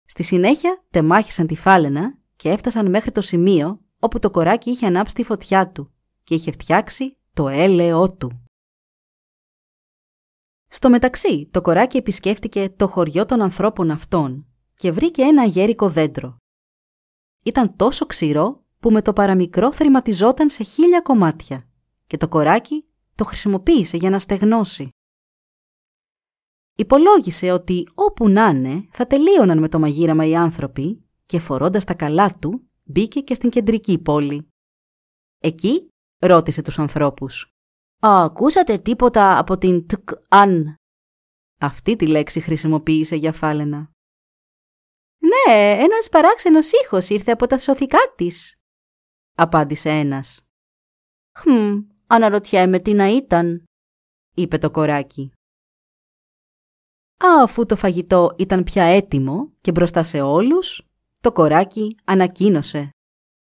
Στη 0.06 0.24
συνέχεια 0.24 0.86
τεμάχισαν 0.90 1.48
τη 1.48 1.56
φάλαινα 1.56 2.18
και 2.36 2.50
έφτασαν 2.50 2.90
μέχρι 2.90 3.12
το 3.12 3.22
σημείο 3.22 3.82
όπου 4.00 4.20
το 4.20 4.30
κοράκι 4.30 4.70
είχε 4.70 4.86
ανάψει 4.86 5.14
τη 5.14 5.24
φωτιά 5.24 5.72
του 5.72 5.94
και 6.24 6.36
είχε 6.36 6.52
φτιάξει 6.52 7.18
το 7.34 7.48
έλεό 7.48 8.14
του. 8.14 8.44
Στο 10.68 10.90
μεταξύ, 10.90 11.48
το 11.52 11.62
κοράκι 11.62 11.98
επισκέφτηκε 11.98 12.70
το 12.70 12.88
χωριό 12.88 13.26
των 13.26 13.42
ανθρώπων 13.42 13.92
αυτών 13.92 14.48
και 14.76 14.92
βρήκε 14.92 15.22
ένα 15.22 15.44
γέρικο 15.44 15.90
δέντρο. 15.90 16.38
Ήταν 17.44 17.76
τόσο 17.76 18.06
ξηρό 18.06 18.66
που 18.80 18.92
με 18.92 19.02
το 19.02 19.14
παραμικρό 19.14 19.74
θρηματιζόταν 19.74 20.50
σε 20.50 20.64
χίλια 20.64 21.02
κομμάτια 21.02 21.68
και 22.08 22.18
το 22.18 22.28
κοράκι 22.28 22.86
το 23.16 23.24
χρησιμοποίησε 23.24 23.98
για 23.98 24.10
να 24.10 24.20
στεγνώσει. 24.20 24.90
Υπολόγισε 26.76 27.52
ότι 27.52 27.90
όπου 27.94 28.30
να 28.30 28.50
είναι 28.50 28.88
θα 28.92 29.08
τελείωναν 29.08 29.60
με 29.60 29.70
το 29.70 29.80
μαγείραμα 29.80 30.26
οι 30.26 30.36
άνθρωποι 30.36 31.06
και 31.26 31.40
φορώντας 31.40 31.84
τα 31.84 31.94
καλά 31.94 32.38
του 32.40 32.70
μπήκε 32.84 33.20
και 33.20 33.34
στην 33.34 33.50
κεντρική 33.50 33.98
πόλη. 33.98 34.48
Εκεί 35.38 35.90
ρώτησε 36.18 36.62
τους 36.62 36.80
ανθρώπους. 36.80 37.52
«Ακούσατε 38.00 38.78
τίποτα 38.78 39.38
από 39.38 39.58
την 39.58 39.88
τκ 39.88 40.10
αν» 40.30 40.76
Αυτή 41.60 41.96
τη 41.96 42.08
λέξη 42.08 42.40
χρησιμοποίησε 42.40 43.16
για 43.16 43.32
φάλαινα. 43.32 43.92
«Ναι, 45.18 45.72
ένας 45.72 46.10
παράξενος 46.10 46.72
ήχος 46.72 47.10
ήρθε 47.10 47.32
από 47.32 47.48
τα 47.48 47.58
σωθικά 47.58 47.98
της», 48.16 48.57
απάντησε 49.38 49.90
ένας. 49.90 50.42
«Χμ, 51.40 51.80
αναρωτιέμαι 52.08 52.80
τι 52.80 52.94
να 52.94 53.08
ήταν», 53.08 53.64
είπε 54.36 54.58
το 54.58 54.72
κοράκι. 54.72 55.32
Αφού 57.42 57.66
το 57.66 57.76
φαγητό 57.76 58.36
ήταν 58.38 58.64
πια 58.64 58.84
έτοιμο 58.84 59.52
και 59.62 59.72
μπροστά 59.72 60.04
σε 60.04 60.22
όλους, 60.22 60.88
το 61.22 61.32
κοράκι 61.32 61.98
ανακοίνωσε. 62.04 62.90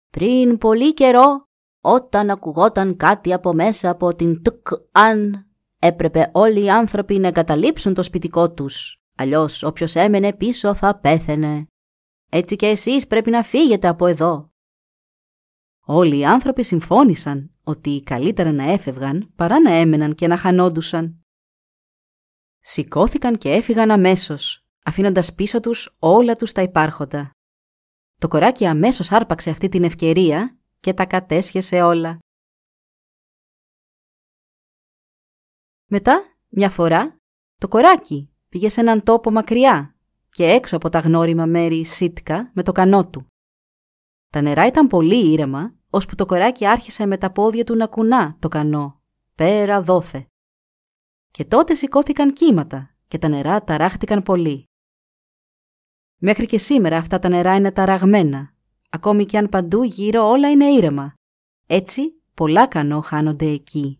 «Πριν 0.09 0.57
πολύ 0.57 0.93
καιρό, 0.93 1.45
όταν 1.81 2.29
ακουγόταν 2.29 2.97
κάτι 2.97 3.33
από 3.33 3.53
μέσα 3.53 3.89
από 3.89 4.15
την 4.15 4.41
τκ 4.41 4.67
αν, 4.91 5.47
έπρεπε 5.79 6.29
όλοι 6.33 6.63
οι 6.63 6.69
άνθρωποι 6.69 7.17
να 7.17 7.27
εγκαταλείψουν 7.27 7.93
το 7.93 8.03
σπιτικό 8.03 8.51
τους, 8.51 8.97
αλλιώς 9.17 9.63
όποιος 9.63 9.95
έμενε 9.95 10.33
πίσω 10.33 10.73
θα 10.73 10.99
πέθαινε. 10.99 11.67
Έτσι 12.31 12.55
και 12.55 12.67
εσείς 12.67 13.07
πρέπει 13.07 13.29
να 13.29 13.43
φύγετε 13.43 13.88
από 13.88 14.05
εδώ». 14.05 14.49
Όλοι 15.88 16.17
οι 16.17 16.25
άνθρωποι 16.25 16.63
συμφώνησαν 16.63 17.51
ότι 17.63 18.01
καλύτερα 18.05 18.51
να 18.51 18.63
έφευγαν 18.71 19.31
παρά 19.36 19.59
να 19.59 19.71
έμεναν 19.71 20.15
και 20.15 20.27
να 20.27 20.38
χανόντουσαν. 20.38 21.21
Σηκώθηκαν 22.59 23.38
και 23.38 23.51
έφυγαν 23.51 23.91
αμέσως, 23.91 24.65
αφήνοντας 24.86 25.33
πίσω 25.33 25.59
τους 25.59 25.95
όλα 25.99 26.36
τους 26.36 26.51
τα 26.51 26.61
υπάρχοντα. 26.61 27.31
Το 28.15 28.27
κοράκι 28.27 28.65
αμέσως 28.65 29.11
άρπαξε 29.11 29.49
αυτή 29.49 29.69
την 29.69 29.83
ευκαιρία 29.83 30.57
και 30.79 30.93
τα 30.93 31.05
κατέσχεσε 31.05 31.81
όλα. 31.81 32.19
Μετά, 35.86 36.38
μια 36.49 36.69
φορά, 36.69 37.17
το 37.57 37.67
κοράκι 37.67 38.33
πήγε 38.49 38.69
σε 38.69 38.79
έναν 38.79 39.03
τόπο 39.03 39.31
μακριά 39.31 39.95
και 40.29 40.45
έξω 40.45 40.75
από 40.75 40.89
τα 40.89 40.99
γνώριμα 40.99 41.45
μέρη 41.45 41.86
Σίτκα 41.86 42.51
με 42.53 42.63
το 42.63 42.71
κανό 42.71 43.09
του. 43.09 43.27
Τα 44.36 44.41
νερά 44.41 44.65
ήταν 44.65 44.88
πολύ 44.88 45.31
ήρεμα, 45.31 45.75
ώσπου 45.89 46.15
το 46.15 46.25
κοράκι 46.25 46.67
άρχισε 46.67 47.05
με 47.05 47.17
τα 47.17 47.31
πόδια 47.31 47.63
του 47.63 47.75
να 47.75 47.88
κουνά 47.88 48.36
το 48.39 48.47
κανό, 48.47 49.01
πέρα 49.36 49.81
δόθε. 49.81 50.27
Και 51.31 51.45
τότε 51.45 51.75
σηκώθηκαν 51.75 52.33
κύματα 52.33 52.95
και 53.07 53.17
τα 53.17 53.27
νερά 53.27 53.63
ταράχτηκαν 53.63 54.23
πολύ. 54.23 54.63
Μέχρι 56.17 56.45
και 56.45 56.57
σήμερα 56.57 56.97
αυτά 56.97 57.19
τα 57.19 57.29
νερά 57.29 57.55
είναι 57.55 57.71
ταραγμένα, 57.71 58.53
ακόμη 58.89 59.25
και 59.25 59.38
αν 59.38 59.49
παντού 59.49 59.83
γύρω 59.83 60.29
όλα 60.29 60.49
είναι 60.49 60.65
ήρεμα. 60.65 61.13
Έτσι, 61.67 62.21
πολλά 62.33 62.67
κανό 62.67 63.01
χάνονται 63.01 63.45
εκεί. 63.45 63.99